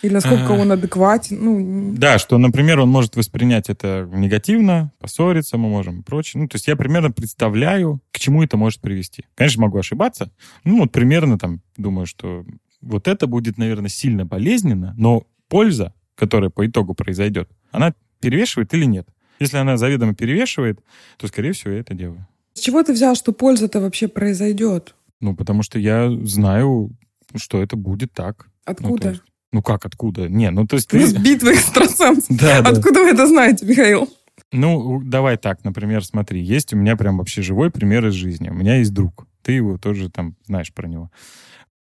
или 0.07 0.15
насколько 0.15 0.53
он 0.53 0.73
адекватен. 0.73 1.39
Ну... 1.43 1.95
Да, 1.97 2.19
что, 2.19 2.39
например, 2.39 2.81
он 2.81 2.89
может 2.89 3.17
воспринять 3.17 3.69
это 3.69 4.09
негативно, 4.13 4.93
поссориться 4.99 5.59
мы 5.59 5.69
можем 5.69 6.01
и 6.01 6.03
прочее. 6.03 6.43
Ну, 6.43 6.49
то 6.49 6.57
есть 6.57 6.67
я 6.69 6.77
примерно 6.77 7.11
представляю, 7.11 8.01
к 8.13 8.19
чему 8.19 8.43
это 8.43 8.57
может 8.57 8.81
привести. 8.81 9.25
Конечно, 9.35 9.63
могу 9.63 9.79
ошибаться. 9.79 10.31
Ну, 10.65 10.79
вот 10.81 10.93
примерно 10.93 11.39
там 11.39 11.61
думаю, 11.77 12.07
что 12.07 12.45
вот 12.81 13.09
это 13.09 13.27
будет, 13.27 13.59
наверное, 13.59 13.89
сильно 13.89 14.25
болезненно, 14.25 14.95
но 14.97 15.25
польза, 15.49 15.93
которая 16.15 16.51
по 16.51 16.67
итогу 16.67 16.95
произойдет, 16.95 17.51
она 17.71 17.93
перевешивает 18.21 18.73
или 18.75 18.85
нет? 18.85 19.09
Если 19.39 19.59
она 19.59 19.77
заведомо 19.77 20.15
перевешивает, 20.15 20.81
то, 21.19 21.27
скорее 21.27 21.53
всего, 21.53 21.73
я 21.73 21.81
это 21.81 21.95
делаю. 21.95 22.27
С 22.55 22.61
чего 22.61 22.83
ты 22.83 22.93
взял, 22.93 23.15
что 23.15 23.33
польза-то 23.33 23.81
вообще 23.81 24.09
произойдет? 24.09 24.95
Ну, 25.21 25.37
потому 25.37 25.63
что 25.63 25.79
я 25.79 26.11
знаю, 26.25 26.91
что 27.35 27.63
это 27.63 27.77
будет 27.77 28.13
так. 28.13 28.47
Ну, 28.47 28.73
Откуда? 28.73 29.11
Ну, 29.13 29.19
ну 29.53 29.63
как, 29.63 29.85
откуда? 29.85 30.29
Не, 30.29 30.51
ну 30.51 30.67
то 30.67 30.77
есть 30.77 30.89
ты... 30.89 30.99
Ну, 30.99 31.23
битва 31.23 31.53
экстрасенсов. 31.53 32.25
Да, 32.29 32.59
Откуда 32.59 33.01
вы 33.01 33.11
это 33.11 33.27
знаете, 33.27 33.65
Михаил? 33.67 34.09
Ну, 34.53 35.01
давай 35.03 35.37
так, 35.37 35.65
например, 35.65 36.05
смотри, 36.05 36.43
есть 36.43 36.73
у 36.73 36.77
меня 36.77 36.97
прям 36.97 37.19
вообще 37.19 37.43
живой 37.43 37.71
пример 37.71 38.07
из 38.07 38.15
жизни. 38.15 38.49
У 38.49 38.55
меня 38.55 38.77
есть 38.77 38.93
друг, 38.93 39.27
ты 39.43 39.53
его 39.53 39.79
тоже 39.79 40.11
там 40.11 40.37
знаешь 40.47 40.73
про 40.73 40.87
него. 40.87 41.11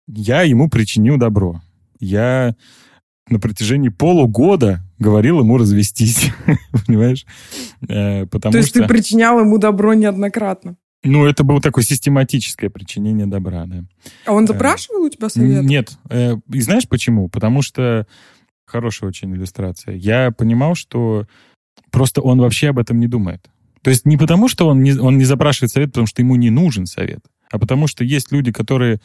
Я 0.06 0.42
ему 0.42 0.68
причинил 0.68 1.16
добро. 1.16 1.60
Я 2.00 2.56
на 3.28 3.38
протяжении 3.38 3.88
полугода 3.88 4.80
говорил 4.98 5.40
ему 5.40 5.56
развестись, 5.56 6.30
понимаешь? 6.86 7.24
Э, 7.88 8.26
потому 8.26 8.52
То 8.52 8.58
есть 8.58 8.70
что... 8.70 8.80
ты 8.80 8.88
причинял 8.88 9.38
ему 9.40 9.58
добро 9.58 9.94
неоднократно? 9.94 10.76
Ну, 11.02 11.24
это 11.24 11.44
было 11.44 11.60
такое 11.60 11.82
систематическое 11.82 12.68
причинение 12.68 13.26
добра, 13.26 13.64
да. 13.66 13.84
А 14.26 14.32
он 14.32 14.44
э, 14.44 14.46
запрашивал 14.48 15.04
у 15.04 15.08
тебя 15.08 15.28
совет? 15.28 15.64
Нет. 15.64 15.92
Э, 16.10 16.36
и 16.52 16.60
знаешь 16.60 16.88
почему? 16.88 17.28
Потому 17.28 17.62
что... 17.62 18.06
Хорошая 18.66 19.08
очень 19.08 19.34
иллюстрация. 19.34 19.96
Я 19.96 20.30
понимал, 20.30 20.76
что 20.76 21.26
просто 21.90 22.20
он 22.20 22.40
вообще 22.40 22.68
об 22.68 22.78
этом 22.78 23.00
не 23.00 23.08
думает. 23.08 23.50
То 23.82 23.90
есть 23.90 24.06
не 24.06 24.16
потому, 24.16 24.46
что 24.46 24.68
он 24.68 24.82
не, 24.84 24.92
он 24.92 25.18
не 25.18 25.24
запрашивает 25.24 25.72
совет, 25.72 25.88
потому 25.88 26.06
что 26.06 26.22
ему 26.22 26.36
не 26.36 26.50
нужен 26.50 26.86
совет, 26.86 27.20
а 27.50 27.58
потому 27.58 27.88
что 27.88 28.04
есть 28.04 28.30
люди, 28.30 28.52
которые 28.52 29.00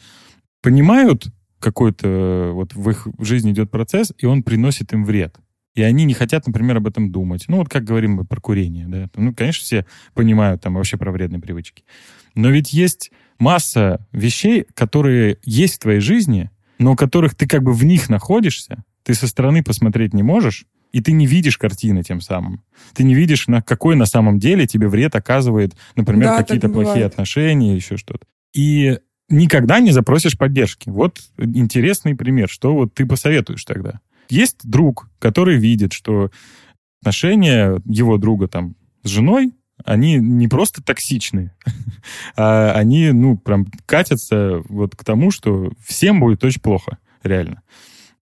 понимают 0.62 1.26
какой-то... 1.58 2.52
Вот 2.52 2.74
в 2.74 2.90
их 2.90 3.08
жизни 3.18 3.50
идет 3.50 3.70
процесс, 3.70 4.12
и 4.18 4.26
он 4.26 4.44
приносит 4.44 4.92
им 4.92 5.04
вред 5.04 5.34
и 5.76 5.82
они 5.82 6.04
не 6.04 6.14
хотят, 6.14 6.46
например, 6.46 6.78
об 6.78 6.86
этом 6.86 7.12
думать. 7.12 7.44
Ну, 7.48 7.58
вот 7.58 7.68
как 7.68 7.84
говорим 7.84 8.14
мы 8.14 8.24
про 8.24 8.40
курение, 8.40 8.86
да. 8.88 9.08
Ну, 9.14 9.34
конечно, 9.34 9.62
все 9.62 9.86
понимают 10.14 10.62
там 10.62 10.74
вообще 10.74 10.96
про 10.96 11.12
вредные 11.12 11.40
привычки. 11.40 11.84
Но 12.34 12.48
ведь 12.48 12.72
есть 12.72 13.12
масса 13.38 14.04
вещей, 14.10 14.64
которые 14.74 15.38
есть 15.44 15.76
в 15.76 15.78
твоей 15.80 16.00
жизни, 16.00 16.50
но 16.78 16.96
которых 16.96 17.34
ты 17.34 17.46
как 17.46 17.62
бы 17.62 17.74
в 17.74 17.84
них 17.84 18.08
находишься, 18.08 18.84
ты 19.02 19.14
со 19.14 19.28
стороны 19.28 19.62
посмотреть 19.62 20.14
не 20.14 20.22
можешь, 20.22 20.64
и 20.92 21.02
ты 21.02 21.12
не 21.12 21.26
видишь 21.26 21.58
картины 21.58 22.02
тем 22.02 22.22
самым. 22.22 22.62
Ты 22.94 23.04
не 23.04 23.14
видишь, 23.14 23.46
на 23.46 23.60
какой 23.60 23.96
на 23.96 24.06
самом 24.06 24.38
деле 24.38 24.66
тебе 24.66 24.88
вред 24.88 25.14
оказывает, 25.14 25.74
например, 25.94 26.28
да, 26.28 26.38
какие-то 26.38 26.68
плохие 26.68 26.94
бывает. 26.94 27.12
отношения, 27.12 27.76
еще 27.76 27.98
что-то. 27.98 28.26
И 28.54 28.98
никогда 29.28 29.80
не 29.80 29.90
запросишь 29.90 30.38
поддержки. 30.38 30.88
Вот 30.88 31.18
интересный 31.38 32.14
пример. 32.14 32.48
Что 32.48 32.74
вот 32.74 32.94
ты 32.94 33.04
посоветуешь 33.04 33.64
тогда? 33.64 34.00
Есть 34.28 34.68
друг, 34.68 35.10
который 35.18 35.56
видит, 35.56 35.92
что 35.92 36.30
отношения 37.00 37.80
его 37.84 38.18
друга 38.18 38.48
там 38.48 38.74
с 39.02 39.08
женой, 39.08 39.52
они 39.84 40.16
не 40.16 40.48
просто 40.48 40.82
токсичны, 40.82 41.52
а 42.36 42.72
они, 42.72 43.12
ну, 43.12 43.36
прям 43.36 43.66
катятся 43.84 44.62
вот 44.68 44.96
к 44.96 45.04
тому, 45.04 45.30
что 45.30 45.70
всем 45.84 46.20
будет 46.20 46.42
очень 46.44 46.60
плохо, 46.60 46.98
реально. 47.22 47.62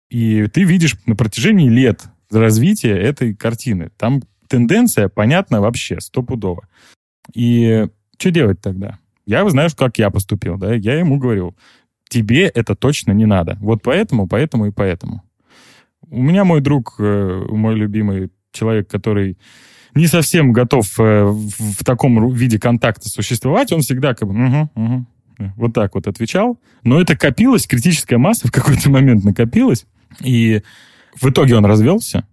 И 0.09 0.47
ты 0.47 0.63
видишь 0.63 0.95
на 1.05 1.15
протяжении 1.15 1.69
лет, 1.69 2.09
развития 2.31 2.95
этой 2.95 3.33
картины. 3.33 3.89
Там 3.97 4.21
тенденция 4.47 5.09
понятна 5.09 5.61
вообще, 5.61 5.99
стопудово. 5.99 6.67
И 7.33 7.87
что 8.17 8.31
делать 8.31 8.61
тогда? 8.61 8.99
Я, 9.25 9.47
знаешь, 9.49 9.75
как 9.75 9.97
я 9.97 10.09
поступил, 10.09 10.57
да? 10.57 10.73
Я 10.73 10.99
ему 10.99 11.17
говорил, 11.17 11.55
тебе 12.09 12.47
это 12.47 12.75
точно 12.75 13.11
не 13.11 13.25
надо. 13.25 13.57
Вот 13.59 13.81
поэтому, 13.83 14.27
поэтому 14.27 14.67
и 14.67 14.71
поэтому. 14.71 15.23
У 16.09 16.21
меня 16.21 16.43
мой 16.43 16.61
друг, 16.61 16.95
э, 16.99 17.45
мой 17.49 17.75
любимый 17.75 18.31
человек, 18.51 18.89
который 18.89 19.37
не 19.93 20.07
совсем 20.07 20.53
готов 20.53 20.99
э, 20.99 21.25
в 21.25 21.83
таком 21.83 22.31
виде 22.33 22.59
контакта 22.59 23.09
существовать, 23.09 23.71
он 23.71 23.81
всегда 23.81 24.13
как 24.13 24.27
бы, 24.27 24.35
угу, 24.45 24.71
угу, 24.75 25.05
вот 25.55 25.73
так 25.73 25.95
вот 25.95 26.07
отвечал. 26.07 26.59
Но 26.83 27.01
это 27.01 27.17
копилось, 27.17 27.67
критическая 27.67 28.17
масса 28.17 28.47
в 28.47 28.51
какой-то 28.51 28.89
момент 28.89 29.23
накопилась. 29.23 29.85
И 30.23 30.61
в 31.15 31.29
итоге 31.29 31.55
он 31.55 31.65
развелся. 31.65 32.27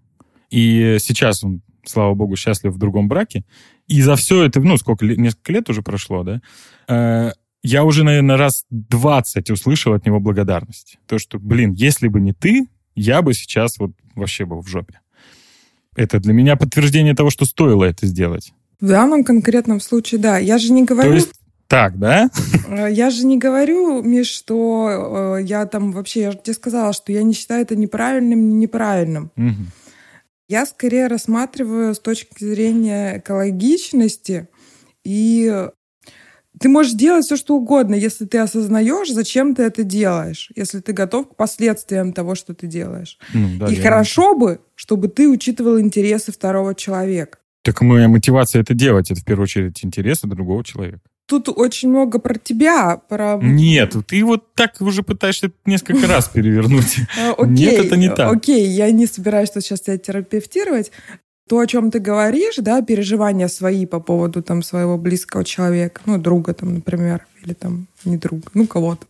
И 0.50 0.98
сейчас 1.00 1.42
он, 1.42 1.62
слава 1.84 2.14
богу, 2.14 2.36
счастлив 2.36 2.72
в 2.72 2.78
другом 2.78 3.08
браке. 3.08 3.44
И 3.88 4.02
за 4.02 4.16
все 4.16 4.44
это, 4.44 4.60
ну, 4.60 4.76
сколько, 4.76 5.04
несколько 5.04 5.52
лет 5.52 5.68
уже 5.68 5.82
прошло, 5.82 6.22
да, 6.22 7.32
я 7.66 7.82
уже, 7.84 8.04
наверное, 8.04 8.36
раз 8.36 8.66
20 8.68 9.50
услышал 9.50 9.94
от 9.94 10.04
него 10.04 10.20
благодарность. 10.20 10.98
То, 11.06 11.18
что, 11.18 11.38
блин, 11.38 11.72
если 11.72 12.08
бы 12.08 12.20
не 12.20 12.34
ты, 12.34 12.66
я 12.94 13.22
бы 13.22 13.34
сейчас 13.34 13.78
вот 13.78 13.92
вообще 14.14 14.44
был 14.44 14.60
в 14.60 14.68
жопе. 14.68 15.00
Это 15.96 16.18
для 16.18 16.32
меня 16.32 16.56
подтверждение 16.56 17.14
того, 17.14 17.30
что 17.30 17.44
стоило 17.44 17.84
это 17.84 18.06
сделать. 18.06 18.52
В 18.80 18.88
данном 18.88 19.24
конкретном 19.24 19.80
случае, 19.80 20.20
да. 20.20 20.38
Я 20.38 20.58
же 20.58 20.72
не 20.72 20.84
говорю... 20.84 21.10
То 21.10 21.14
есть 21.14 21.32
так, 21.68 21.98
да? 21.98 22.30
Э, 22.68 22.88
я 22.90 23.10
же 23.10 23.24
не 23.26 23.38
говорю, 23.38 24.02
Миш, 24.02 24.28
что 24.28 25.38
э, 25.38 25.44
я 25.44 25.66
там 25.66 25.92
вообще... 25.92 26.20
Я 26.22 26.32
же 26.32 26.38
тебе 26.38 26.54
сказала, 26.54 26.92
что 26.92 27.12
я 27.12 27.22
не 27.22 27.34
считаю 27.34 27.62
это 27.62 27.76
неправильным, 27.76 28.48
не 28.48 28.56
неправильным. 28.56 29.30
Угу. 29.36 29.66
Я 30.48 30.66
скорее 30.66 31.06
рассматриваю 31.06 31.94
с 31.94 31.98
точки 31.98 32.44
зрения 32.44 33.18
экологичности 33.18 34.48
и 35.04 35.68
ты 36.60 36.68
можешь 36.68 36.92
делать 36.92 37.24
все, 37.24 37.36
что 37.36 37.56
угодно, 37.56 37.94
если 37.94 38.26
ты 38.26 38.38
осознаешь, 38.38 39.10
зачем 39.10 39.54
ты 39.54 39.64
это 39.64 39.82
делаешь, 39.82 40.50
если 40.54 40.80
ты 40.80 40.92
готов 40.92 41.30
к 41.30 41.36
последствиям 41.36 42.12
того, 42.12 42.34
что 42.34 42.54
ты 42.54 42.66
делаешь. 42.66 43.18
Ну, 43.32 43.48
да, 43.58 43.66
и 43.66 43.76
хорошо 43.76 44.36
бы, 44.36 44.60
чтобы 44.74 45.08
ты 45.08 45.28
учитывал 45.28 45.80
интересы 45.80 46.32
второго 46.32 46.74
человека. 46.74 47.38
Так 47.62 47.80
моя 47.80 48.08
мотивация 48.08 48.60
это 48.60 48.74
делать, 48.74 49.10
это 49.10 49.20
в 49.20 49.24
первую 49.24 49.44
очередь 49.44 49.84
интересы 49.84 50.26
другого 50.26 50.62
человека. 50.62 51.00
Тут 51.26 51.48
очень 51.48 51.88
много 51.88 52.18
про 52.18 52.34
тебя, 52.34 52.98
про... 53.08 53.38
Нет, 53.40 53.94
ты 54.06 54.22
вот 54.22 54.52
так 54.54 54.78
уже 54.80 55.02
пытаешься 55.02 55.50
несколько 55.64 56.06
раз 56.06 56.28
перевернуть. 56.28 56.98
Э, 57.18 57.32
Нет, 57.46 57.86
это 57.86 57.96
не 57.96 58.10
так. 58.10 58.30
Окей, 58.30 58.66
я 58.68 58.90
не 58.90 59.06
собираюсь 59.06 59.48
сейчас 59.54 59.80
тебя 59.80 59.96
терапевтировать 59.96 60.92
то, 61.48 61.58
о 61.58 61.66
чем 61.66 61.90
ты 61.90 61.98
говоришь, 61.98 62.56
да, 62.58 62.82
переживания 62.82 63.48
свои 63.48 63.86
по 63.86 64.00
поводу 64.00 64.42
там 64.42 64.62
своего 64.62 64.96
близкого 64.96 65.44
человека, 65.44 66.00
ну, 66.06 66.18
друга 66.18 66.54
там, 66.54 66.74
например, 66.74 67.26
или 67.42 67.52
там 67.52 67.86
не 68.04 68.16
друга, 68.16 68.48
ну, 68.54 68.66
кого-то. 68.66 69.06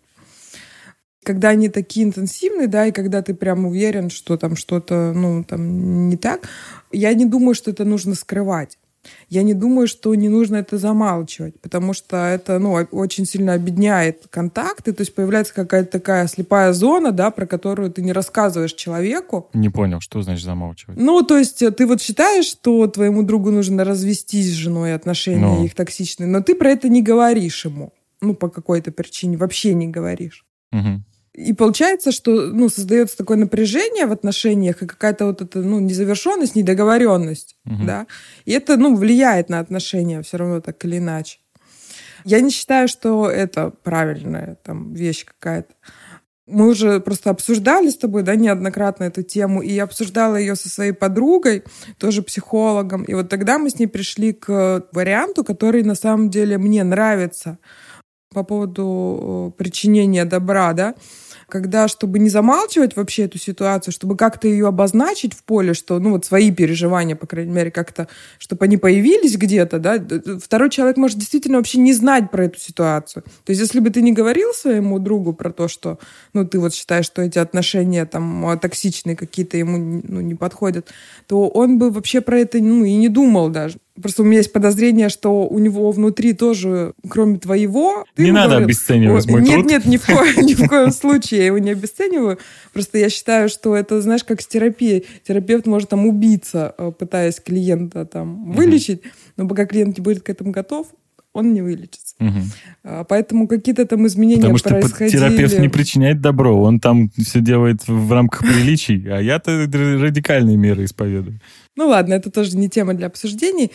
Когда 1.25 1.51
они 1.51 1.69
такие 1.69 2.05
интенсивные, 2.05 2.67
да, 2.67 2.87
и 2.87 2.93
когда 2.93 3.23
ты 3.23 3.35
прям 3.35 3.67
уверен, 3.67 4.11
что 4.11 4.37
там 4.37 4.57
что-то, 4.57 5.13
ну, 5.15 5.43
там 5.45 6.09
не 6.09 6.17
так, 6.17 6.49
я 6.93 7.15
не 7.15 7.25
думаю, 7.25 7.55
что 7.55 7.71
это 7.71 7.85
нужно 7.85 8.15
скрывать 8.15 8.79
я 9.29 9.43
не 9.43 9.55
думаю, 9.55 9.87
что 9.87 10.15
не 10.15 10.29
нужно 10.29 10.57
это 10.57 10.79
замалчивать, 10.79 11.61
потому 11.61 11.93
что 11.93 12.17
это 12.17 12.59
ну, 12.59 12.73
очень 12.73 13.27
сильно 13.27 13.55
объединяет 13.55 14.27
контакты, 14.31 14.93
то 14.93 15.03
есть 15.03 15.15
появляется 15.15 15.55
какая-то 15.55 15.91
такая 15.91 16.27
слепая 16.27 16.73
зона, 16.73 17.13
да, 17.13 17.31
про 17.31 17.47
которую 17.47 17.91
ты 17.91 18.03
не 18.03 18.13
рассказываешь 18.13 18.75
человеку. 18.75 19.49
Не 19.55 19.71
понял, 19.71 20.01
что 20.01 20.23
значит 20.23 20.45
замалчивать? 20.45 20.99
Ну, 20.99 21.23
то 21.23 21.39
есть 21.39 21.63
э, 21.63 21.71
ты 21.71 21.87
вот 21.87 22.01
считаешь, 22.03 22.47
что 22.47 22.87
твоему 22.87 23.23
другу 23.23 23.51
нужно 23.51 23.85
развестись 23.85 24.53
с 24.53 24.55
женой, 24.55 24.95
отношения 24.95 25.47
ну. 25.47 25.65
их 25.65 25.75
токсичные, 25.75 26.27
но 26.27 26.43
ты 26.43 26.55
про 26.55 26.71
это 26.71 26.89
не 26.89 27.03
говоришь 27.03 27.65
ему, 27.65 27.93
ну, 28.21 28.35
по 28.35 28.49
какой-то 28.49 28.93
причине, 28.93 29.37
вообще 29.37 29.75
не 29.75 29.89
говоришь. 29.89 30.45
Угу. 30.73 31.03
И 31.35 31.53
получается, 31.53 32.13
что 32.13 32.31
ну, 32.31 32.69
создается 32.69 33.17
такое 33.17 33.37
напряжение 33.37 34.07
в 34.07 34.13
отношениях 34.13 34.83
и 34.83 34.87
какая-то 34.87 35.27
вот 35.27 35.43
эта 35.43 35.61
ну, 35.61 35.81
незавершенность, 35.81 36.55
недоговоренность. 36.55 37.57
Угу. 37.67 37.85
Да? 37.85 38.07
И 38.45 38.53
это 38.53 38.77
ну, 38.77 38.95
влияет 38.95 39.49
на 39.49 39.59
отношения 39.59 40.23
все 40.23 40.37
равно 40.37 40.61
так 40.61 40.85
или 40.85 40.99
иначе. 40.99 41.39
Я 42.25 42.41
не 42.41 42.51
считаю, 42.51 42.87
что 42.87 43.29
это 43.29 43.71
правильная 43.83 44.57
там, 44.63 44.95
вещь 44.95 45.25
какая-то. 45.25 45.75
Мы 46.47 46.69
уже 46.69 47.01
просто 47.01 47.31
обсуждали 47.31 47.89
с 47.89 47.97
тобой, 47.97 48.23
да, 48.23 48.37
неоднократно 48.37 49.05
эту 49.05 49.23
тему, 49.23 49.63
и 49.63 49.73
я 49.73 49.85
обсуждала 49.85 50.37
ее 50.37 50.57
со 50.57 50.69
своей 50.69 50.93
подругой, 50.93 51.65
тоже 51.99 52.23
психологом. 52.23 53.03
И 53.05 53.15
вот 53.15 53.29
тогда 53.29 53.59
мы 53.59 53.71
с 53.71 53.79
ней 53.79 53.87
пришли 53.87 54.33
к 54.35 54.87
варианту, 54.93 55.43
который 55.43 55.83
на 55.83 55.95
самом 55.95 56.31
деле 56.31 56.59
мне 56.59 56.85
нравится 56.85 57.59
по 58.35 58.43
поводу 58.43 59.53
э, 59.55 59.59
причинения 59.59 60.25
добра, 60.27 60.75
да, 60.75 60.95
когда, 61.49 61.89
чтобы 61.89 62.19
не 62.19 62.29
замалчивать 62.29 62.97
вообще 62.97 63.25
эту 63.25 63.39
ситуацию, 63.39 63.93
чтобы 63.93 64.17
как-то 64.17 64.49
ее 64.49 64.69
обозначить 64.69 65.35
в 65.35 65.43
поле, 65.43 65.75
что, 65.75 65.99
ну, 65.99 66.13
вот 66.13 66.25
свои 66.25 66.51
переживания, 66.51 67.17
по 67.17 67.27
крайней 67.27 67.53
мере, 67.53 67.71
как-то, 67.71 68.09
чтобы 68.39 68.65
они 68.65 68.77
появились 68.77 69.37
где-то, 69.37 69.79
да, 69.79 69.99
второй 70.41 70.71
человек 70.71 70.97
может 70.97 71.19
действительно 71.19 71.59
вообще 71.59 71.79
не 71.79 71.93
знать 71.93 72.31
про 72.31 72.47
эту 72.47 72.59
ситуацию. 72.59 73.23
То 73.45 73.51
есть, 73.51 73.61
если 73.61 73.81
бы 73.81 73.91
ты 73.91 74.03
не 74.03 74.13
говорил 74.13 74.53
своему 74.53 74.99
другу 74.99 75.33
про 75.33 75.51
то, 75.51 75.69
что, 75.69 75.99
ну, 76.33 76.47
ты 76.47 76.59
вот 76.59 76.75
считаешь, 76.75 77.07
что 77.07 77.23
эти 77.23 77.39
отношения 77.39 78.07
там 78.07 78.59
токсичные 78.61 79.17
какие-то 79.17 79.57
ему 79.57 80.03
ну, 80.05 80.21
не 80.21 80.35
подходят, 80.35 80.89
то 81.27 81.49
он 81.49 81.79
бы 81.79 81.91
вообще 81.91 82.21
про 82.21 82.39
это, 82.39 82.59
ну, 82.59 82.85
и 82.85 82.95
не 82.95 83.09
думал 83.09 83.49
даже. 83.49 83.79
Просто 84.01 84.23
у 84.23 84.25
меня 84.25 84.39
есть 84.39 84.53
подозрение, 84.53 85.09
что 85.09 85.47
у 85.47 85.59
него 85.61 85.91
внутри 85.93 86.33
тоже, 86.33 86.95
кроме 87.09 87.39
твоего... 87.39 88.05
Не 88.17 88.33
надо 88.33 88.49
говорил, 88.49 88.67
обесценивать 88.67 89.27
мой 89.29 89.43
нет, 89.43 89.53
труд. 89.53 89.67
Нет, 89.67 89.87
ни 89.87 89.97
в, 89.99 90.07
ко... 90.07 90.43
ни 90.43 90.55
в 90.55 90.69
коем 90.69 90.91
случае 90.91 91.41
я 91.41 91.47
его 91.47 91.59
не 91.59 91.71
обесцениваю. 91.71 92.39
Просто 92.73 92.99
я 92.99 93.09
считаю, 93.09 93.49
что 93.49 93.77
это, 93.77 94.01
знаешь, 94.01 94.25
как 94.25 94.41
с 94.41 94.47
терапией. 94.49 95.07
Терапевт 95.27 95.67
может 95.67 95.91
там 95.91 96.07
убиться, 96.07 96.75
э, 96.77 96.91
пытаясь 96.99 97.39
клиента 97.39 98.05
там 98.05 98.53
вылечить, 98.53 99.03
но 99.37 99.47
пока 99.47 99.65
клиент 99.65 99.97
не 99.97 100.03
будет 100.03 100.25
к 100.25 100.29
этому 100.29 100.51
готов, 100.51 100.89
он 101.35 101.53
не 101.53 101.63
вылечится. 101.63 102.15
Угу. 102.21 103.05
Поэтому 103.09 103.49
какие-то 103.49 103.85
там 103.87 104.07
изменения 104.07 104.43
Потому 104.43 104.59
что 104.59 104.71
происходили. 104.71 105.11
терапевт 105.11 105.59
не 105.59 105.69
причиняет 105.69 106.21
добро, 106.21 106.61
он 106.61 106.79
там 106.79 107.11
все 107.11 107.41
делает 107.41 107.87
в 107.87 108.13
рамках 108.13 108.41
приличий, 108.41 109.05
а 109.11 109.21
я-то 109.21 109.67
радикальные 109.67 110.57
меры 110.57 110.85
исповедую. 110.85 111.41
Ну 111.77 111.89
ладно, 111.89 112.15
это 112.15 112.31
тоже 112.31 112.57
не 112.57 112.69
тема 112.69 112.95
для 112.95 113.07
обсуждений. 113.07 113.73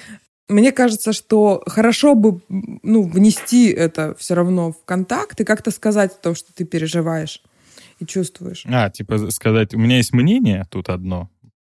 Мне 0.47 0.71
кажется, 0.71 1.13
что 1.13 1.61
хорошо 1.67 2.15
бы 2.15 2.41
ну, 2.49 3.03
внести 3.03 3.69
это 3.69 4.15
все 4.17 4.33
равно 4.33 4.71
в 4.71 4.83
контакт 4.85 5.39
и 5.39 5.45
как-то 5.45 5.69
сказать 5.71 6.11
о 6.13 6.21
том, 6.21 6.35
что 6.35 6.51
ты 6.53 6.65
переживаешь 6.65 7.43
и 7.99 8.05
чувствуешь. 8.05 8.63
А, 8.65 8.89
типа 8.89 9.29
сказать, 9.31 9.73
у 9.73 9.77
меня 9.77 9.97
есть 9.97 10.13
мнение 10.13 10.65
тут 10.69 10.89
одно. 10.89 11.29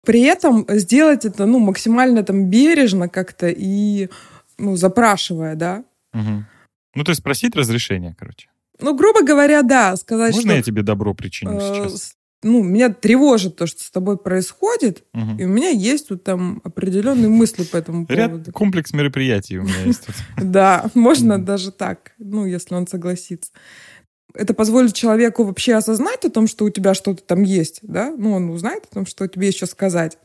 При 0.06 0.22
этом 0.22 0.66
сделать 0.70 1.26
это 1.26 1.46
ну, 1.46 1.60
максимально 1.60 2.24
там 2.24 2.50
бережно 2.50 3.08
как-то 3.10 3.48
и 3.48 4.10
ну, 4.58 4.76
запрашивая, 4.76 5.56
да. 5.56 5.84
Угу. 6.14 6.46
Ну, 6.96 7.04
то 7.04 7.10
есть 7.12 7.24
просить 7.24 7.56
разрешения, 7.56 8.16
короче. 8.18 8.50
Ну, 8.80 8.96
грубо 8.96 9.24
говоря, 9.24 9.62
да, 9.62 9.96
сказать, 9.96 10.34
Можно 10.34 10.52
что... 10.52 10.58
я 10.58 10.64
тебе 10.64 10.82
добро 10.82 11.14
причиню 11.14 11.58
э, 11.58 11.60
сейчас? 11.60 12.16
Ну, 12.46 12.62
меня 12.62 12.89
тревожит 12.89 13.56
то, 13.56 13.66
что 13.66 13.84
с 13.84 13.89
тобой 13.89 14.20
происходит, 14.20 15.04
угу. 15.16 15.36
и 15.39 15.46
у 15.46 15.48
меня 15.48 15.70
есть 15.70 16.10
тут 16.10 16.24
там 16.24 16.62
определенные 16.64 17.28
мысли 17.28 17.64
по 17.64 17.76
этому 17.76 18.06
Ряд 18.08 18.30
поводу. 18.30 18.52
комплекс 18.52 18.93
мероприятий 18.93 19.58
у 19.58 19.64
меня 19.64 19.82
есть 19.84 20.06
тут. 20.06 20.16
Да, 20.46 20.86
можно 20.93 21.43
даже 21.43 21.72
так, 21.72 22.12
ну, 22.20 22.46
если 22.46 22.76
он 22.76 22.86
согласится. 22.86 23.52
Это 24.36 24.54
позволит 24.54 24.93
человеку 24.93 25.43
вообще 25.43 25.74
осознать 25.74 26.24
о 26.24 26.30
том, 26.30 26.46
что 26.46 26.66
у 26.66 26.70
тебя 26.70 26.93
что-то 26.93 27.24
там 27.24 27.41
есть, 27.41 27.80
да? 27.82 28.14
Ну, 28.16 28.34
он 28.34 28.52
узнает 28.52 28.84
о 28.91 28.93
том, 28.93 29.06
что 29.08 29.28
тебе 29.28 29.48
еще 29.48 29.66
сказать. 29.66 30.20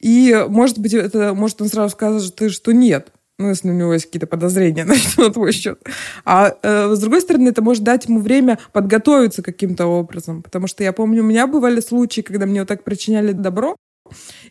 И, 0.00 0.46
может 0.48 0.80
быть, 0.80 0.94
это, 0.94 1.32
может, 1.32 1.62
он 1.62 1.68
сразу 1.68 1.92
скажет, 1.92 2.52
что 2.52 2.72
нет 2.72 3.12
ну, 3.38 3.48
если 3.50 3.68
у 3.68 3.72
него 3.74 3.92
есть 3.92 4.06
какие-то 4.06 4.26
подозрения 4.26 4.84
на 5.18 5.30
твой 5.30 5.52
счет. 5.52 5.78
А 6.24 6.54
э, 6.62 6.94
с 6.94 6.98
другой 7.00 7.20
стороны, 7.20 7.48
это 7.48 7.62
может 7.62 7.84
дать 7.84 8.06
ему 8.06 8.20
время 8.20 8.58
подготовиться 8.72 9.42
каким-то 9.42 9.86
образом. 9.86 10.42
Потому 10.42 10.66
что 10.66 10.82
я 10.82 10.92
помню, 10.92 11.22
у 11.22 11.26
меня 11.26 11.46
бывали 11.46 11.80
случаи, 11.80 12.22
когда 12.22 12.46
мне 12.46 12.60
вот 12.60 12.68
так 12.68 12.82
причиняли 12.84 13.32
добро, 13.32 13.76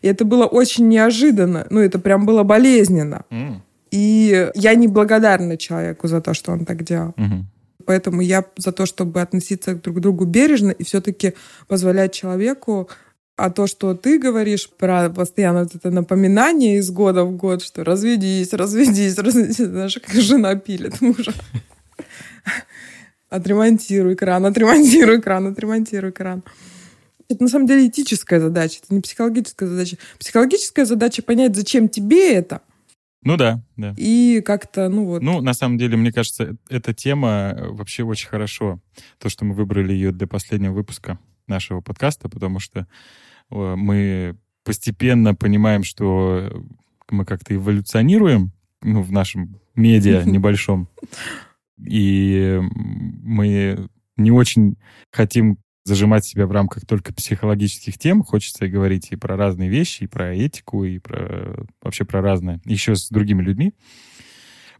и 0.01 0.07
это 0.07 0.25
было 0.25 0.45
очень 0.45 0.87
неожиданно. 0.87 1.65
Ну, 1.69 1.79
это 1.79 1.97
прям 1.97 2.25
было 2.25 2.43
болезненно. 2.43 3.23
Mm. 3.29 3.55
И 3.91 4.51
я 4.55 4.75
не 4.75 4.87
благодарна 4.87 5.57
человеку 5.57 6.07
за 6.07 6.21
то, 6.21 6.33
что 6.33 6.51
он 6.51 6.65
так 6.65 6.83
делал. 6.83 7.13
Mm-hmm. 7.17 7.43
Поэтому 7.85 8.21
я 8.21 8.43
за 8.57 8.71
то, 8.71 8.85
чтобы 8.85 9.21
относиться 9.21 9.75
друг 9.75 9.97
к 9.97 9.99
другу 9.99 10.25
бережно 10.25 10.71
и 10.71 10.83
все-таки 10.83 11.33
позволять 11.67 12.13
человеку 12.13 12.89
а 13.37 13.49
то, 13.49 13.67
что 13.67 13.95
ты 13.95 14.17
говоришь 14.17 14.69
про 14.69 15.09
постоянно 15.09 15.63
вот 15.63 15.75
это 15.75 15.91
напоминание 15.91 16.77
из 16.77 16.89
года 16.89 17.25
в 17.25 17.35
год, 17.35 17.61
что 17.61 17.83
разведись, 17.83 18.53
разведись, 18.53 19.17
разведись, 19.17 19.57
знаешь, 19.57 19.99
как 20.01 20.15
жена 20.15 20.55
пилит 20.55 21.01
мужа. 21.01 21.33
Отремонтируй 23.29 24.15
кран, 24.15 24.45
отремонтируй 24.45 25.21
кран, 25.21 25.47
отремонтируй 25.47 26.11
кран. 26.13 26.43
Это 27.27 27.43
на 27.43 27.49
самом 27.49 27.67
деле 27.67 27.87
этическая 27.87 28.39
задача, 28.39 28.79
это 28.83 28.93
не 28.93 29.01
психологическая 29.01 29.67
задача. 29.67 29.97
Психологическая 30.19 30.85
задача 30.85 31.21
понять, 31.21 31.55
зачем 31.55 31.89
тебе 31.89 32.33
это. 32.33 32.61
Ну 33.23 33.35
да, 33.37 33.63
да. 33.75 33.95
И 33.97 34.41
как-то, 34.45 34.87
ну 34.87 35.05
вот. 35.05 35.23
Ну, 35.23 35.41
на 35.41 35.55
самом 35.55 35.79
деле, 35.79 35.97
мне 35.97 36.13
кажется, 36.13 36.55
эта 36.69 36.93
тема 36.93 37.57
вообще 37.71 38.03
очень 38.03 38.29
хорошо. 38.29 38.79
То, 39.17 39.29
что 39.29 39.43
мы 39.43 39.55
выбрали 39.55 39.93
ее 39.93 40.11
для 40.11 40.27
последнего 40.27 40.73
выпуска 40.73 41.17
нашего 41.47 41.81
подкаста, 41.81 42.29
потому 42.29 42.59
что 42.59 42.87
мы 43.49 44.37
постепенно 44.63 45.35
понимаем, 45.35 45.83
что 45.83 46.51
мы 47.09 47.25
как-то 47.25 47.55
эволюционируем 47.55 48.51
ну, 48.81 49.01
в 49.01 49.11
нашем 49.11 49.59
медиа 49.75 50.23
небольшом. 50.25 50.89
И 51.77 52.59
мы 52.61 53.89
не 54.17 54.31
очень 54.31 54.77
хотим 55.11 55.59
зажимать 55.83 56.25
себя 56.25 56.47
в 56.47 56.51
рамках 56.51 56.85
только 56.85 57.13
психологических 57.13 57.97
тем. 57.99 58.23
Хочется 58.23 58.67
говорить 58.67 59.11
и 59.11 59.15
про 59.15 59.37
разные 59.37 59.69
вещи, 59.69 60.03
и 60.03 60.07
про 60.07 60.33
этику, 60.33 60.83
и 60.83 60.97
про 60.97 61.67
вообще 61.81 62.05
про 62.05 62.21
разное. 62.21 62.59
Еще 62.65 62.95
с 62.95 63.09
другими 63.09 63.43
людьми. 63.43 63.73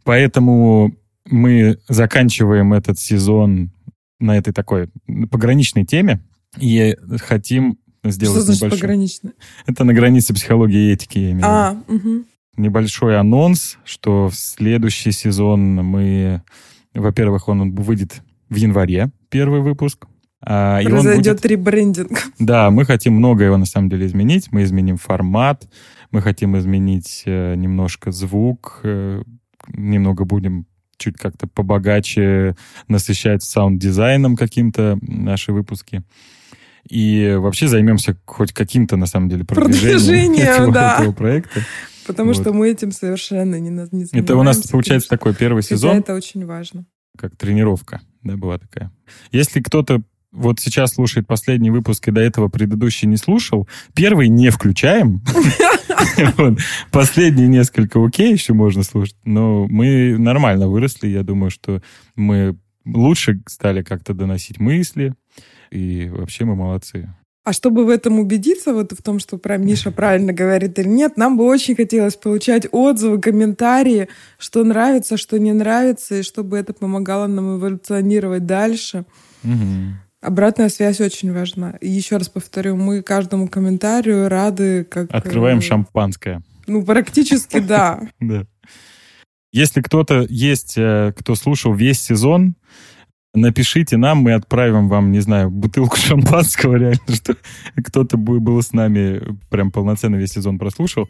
Поэтому 0.02 0.96
мы 1.24 1.78
заканчиваем 1.88 2.72
этот 2.72 2.98
сезон 2.98 3.72
на 4.18 4.36
этой 4.36 4.52
такой 4.52 4.88
пограничной 5.30 5.84
теме 5.84 6.20
и 6.58 6.96
хотим 7.20 7.78
сделать 8.10 8.36
Что 8.36 8.44
значит 8.46 8.62
небольшой... 8.62 8.80
пограничный? 8.80 9.32
Это 9.66 9.84
на 9.84 9.94
границе 9.94 10.34
психологии 10.34 10.90
и 10.90 10.92
этики, 10.92 11.18
я 11.18 11.30
имею 11.32 11.36
в 11.36 11.38
виду. 11.38 11.48
А, 11.48 11.82
угу. 11.88 12.24
Небольшой 12.56 13.18
анонс, 13.18 13.78
что 13.84 14.28
в 14.28 14.34
следующий 14.34 15.12
сезон 15.12 15.76
мы... 15.76 16.42
Во-первых, 16.94 17.48
он 17.48 17.74
выйдет 17.74 18.22
в 18.48 18.54
январе, 18.54 19.10
первый 19.28 19.60
выпуск. 19.60 20.06
А, 20.40 20.82
Произойдет 20.82 21.36
будет- 21.36 21.46
ребрендинг. 21.46 22.24
Да, 22.38 22.70
мы 22.70 22.84
хотим 22.84 23.14
много 23.14 23.44
его 23.44 23.56
на 23.56 23.66
самом 23.66 23.88
деле 23.88 24.06
изменить. 24.06 24.52
Мы 24.52 24.62
изменим 24.62 24.96
формат, 24.96 25.68
мы 26.10 26.22
хотим 26.22 26.56
изменить 26.56 27.24
э, 27.26 27.54
немножко 27.56 28.12
звук, 28.12 28.80
э, 28.82 29.22
немного 29.68 30.24
будем 30.24 30.66
чуть 30.98 31.16
как-то 31.16 31.46
побогаче 31.46 32.56
насыщать 32.88 33.42
саунд-дизайном 33.42 34.36
каким-то 34.36 34.98
наши 35.02 35.52
выпуски. 35.52 36.02
И 36.88 37.34
вообще 37.38 37.68
займемся 37.68 38.16
хоть 38.26 38.52
каким-то, 38.52 38.96
на 38.96 39.06
самом 39.06 39.28
деле, 39.28 39.44
продвижением, 39.44 39.92
Продвижением, 39.98 40.46
этого, 40.48 40.72
да. 40.72 40.96
этого 40.98 41.12
проекта. 41.12 41.60
Потому 42.06 42.32
Вот. 42.32 42.40
что 42.40 42.52
мы 42.52 42.70
этим 42.70 42.92
совершенно 42.92 43.56
не, 43.58 43.70
не 43.70 43.76
занимаемся. 43.86 44.16
Это 44.18 44.36
у 44.36 44.42
нас 44.42 44.58
получается 44.68 45.08
конечно. 45.08 45.16
такой 45.18 45.34
первый 45.34 45.62
Хотя 45.62 45.74
сезон, 45.76 45.96
это 45.98 46.14
очень 46.14 46.46
важно. 46.46 46.86
как 47.18 47.36
тренировка, 47.36 48.00
да, 48.22 48.36
была 48.36 48.58
такая. 48.58 48.92
Если 49.32 49.60
кто-то 49.60 50.02
вот 50.30 50.60
сейчас 50.60 50.92
слушает 50.92 51.26
последний 51.26 51.70
выпуск 51.70 52.06
и 52.06 52.12
до 52.12 52.20
этого 52.20 52.48
предыдущий 52.48 53.08
не 53.08 53.16
слушал, 53.16 53.66
первый 53.94 54.28
не 54.28 54.50
включаем. 54.50 55.22
Последние 56.92 57.48
несколько 57.48 58.04
окей 58.04 58.32
еще 58.32 58.52
можно 58.52 58.82
слушать, 58.82 59.16
но 59.24 59.66
мы 59.68 60.16
нормально 60.18 60.68
выросли. 60.68 61.08
Я 61.08 61.22
думаю, 61.22 61.50
что 61.50 61.82
мы 62.14 62.56
лучше 62.86 63.40
стали 63.46 63.82
как-то 63.82 64.14
доносить 64.14 64.58
мысли, 64.58 65.14
и 65.70 66.08
вообще 66.08 66.44
мы 66.44 66.54
молодцы. 66.54 67.08
А 67.44 67.52
чтобы 67.52 67.86
в 67.86 67.90
этом 67.90 68.18
убедиться, 68.18 68.74
вот 68.74 68.90
в 68.90 69.02
том, 69.02 69.20
что 69.20 69.38
прям 69.38 69.64
Миша 69.64 69.92
правильно 69.92 70.32
говорит 70.32 70.76
или 70.80 70.88
нет, 70.88 71.16
нам 71.16 71.36
бы 71.36 71.44
очень 71.44 71.76
хотелось 71.76 72.16
получать 72.16 72.66
отзывы, 72.72 73.20
комментарии, 73.20 74.08
что 74.36 74.64
нравится, 74.64 75.16
что 75.16 75.38
не 75.38 75.52
нравится, 75.52 76.16
и 76.16 76.22
чтобы 76.22 76.58
это 76.58 76.72
помогало 76.72 77.28
нам 77.28 77.58
эволюционировать 77.58 78.46
дальше. 78.46 79.04
Мгм. 79.44 80.00
Обратная 80.20 80.68
связь 80.68 81.00
очень 81.00 81.32
важна. 81.32 81.76
И 81.80 81.88
еще 81.88 82.16
раз 82.16 82.28
повторю, 82.28 82.74
мы 82.74 83.00
каждому 83.02 83.46
комментарию 83.46 84.28
рады, 84.28 84.82
как... 84.82 85.06
Открываем 85.12 85.58
э, 85.58 85.60
шампанское. 85.60 86.42
Ну, 86.66 86.84
практически, 86.84 87.60
да. 87.60 88.00
Да. 88.20 88.44
Если 89.52 89.80
кто-то 89.80 90.26
есть, 90.28 90.74
э, 90.76 91.12
кто 91.16 91.34
слушал 91.34 91.74
весь 91.74 92.00
сезон, 92.00 92.56
напишите 93.34 93.96
нам, 93.96 94.18
мы 94.18 94.32
отправим 94.32 94.88
вам, 94.88 95.12
не 95.12 95.20
знаю, 95.20 95.50
бутылку 95.50 95.96
шампанского, 95.98 96.76
реально, 96.76 97.14
что 97.14 97.36
кто-то 97.76 98.16
был 98.16 98.60
с 98.60 98.72
нами, 98.72 99.38
прям 99.50 99.70
полноценно 99.70 100.16
весь 100.16 100.32
сезон 100.32 100.58
прослушал. 100.58 101.08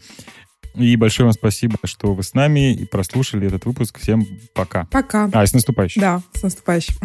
И 0.75 0.95
большое 0.97 1.27
вам 1.27 1.33
спасибо, 1.33 1.79
что 1.85 2.13
вы 2.13 2.23
с 2.23 2.35
нами 2.35 2.75
и 2.75 2.85
прослушали 2.85 3.47
этот 3.47 3.65
выпуск. 3.65 3.99
Всем 3.99 4.27
пока. 4.55 4.85
Пока. 4.91 5.31
А, 5.33 5.43
и 5.43 5.47
с 5.47 5.55
наступающим. 5.55 6.03
Да, 6.03 6.23
с 6.35 6.43
наступающим. 6.43 6.97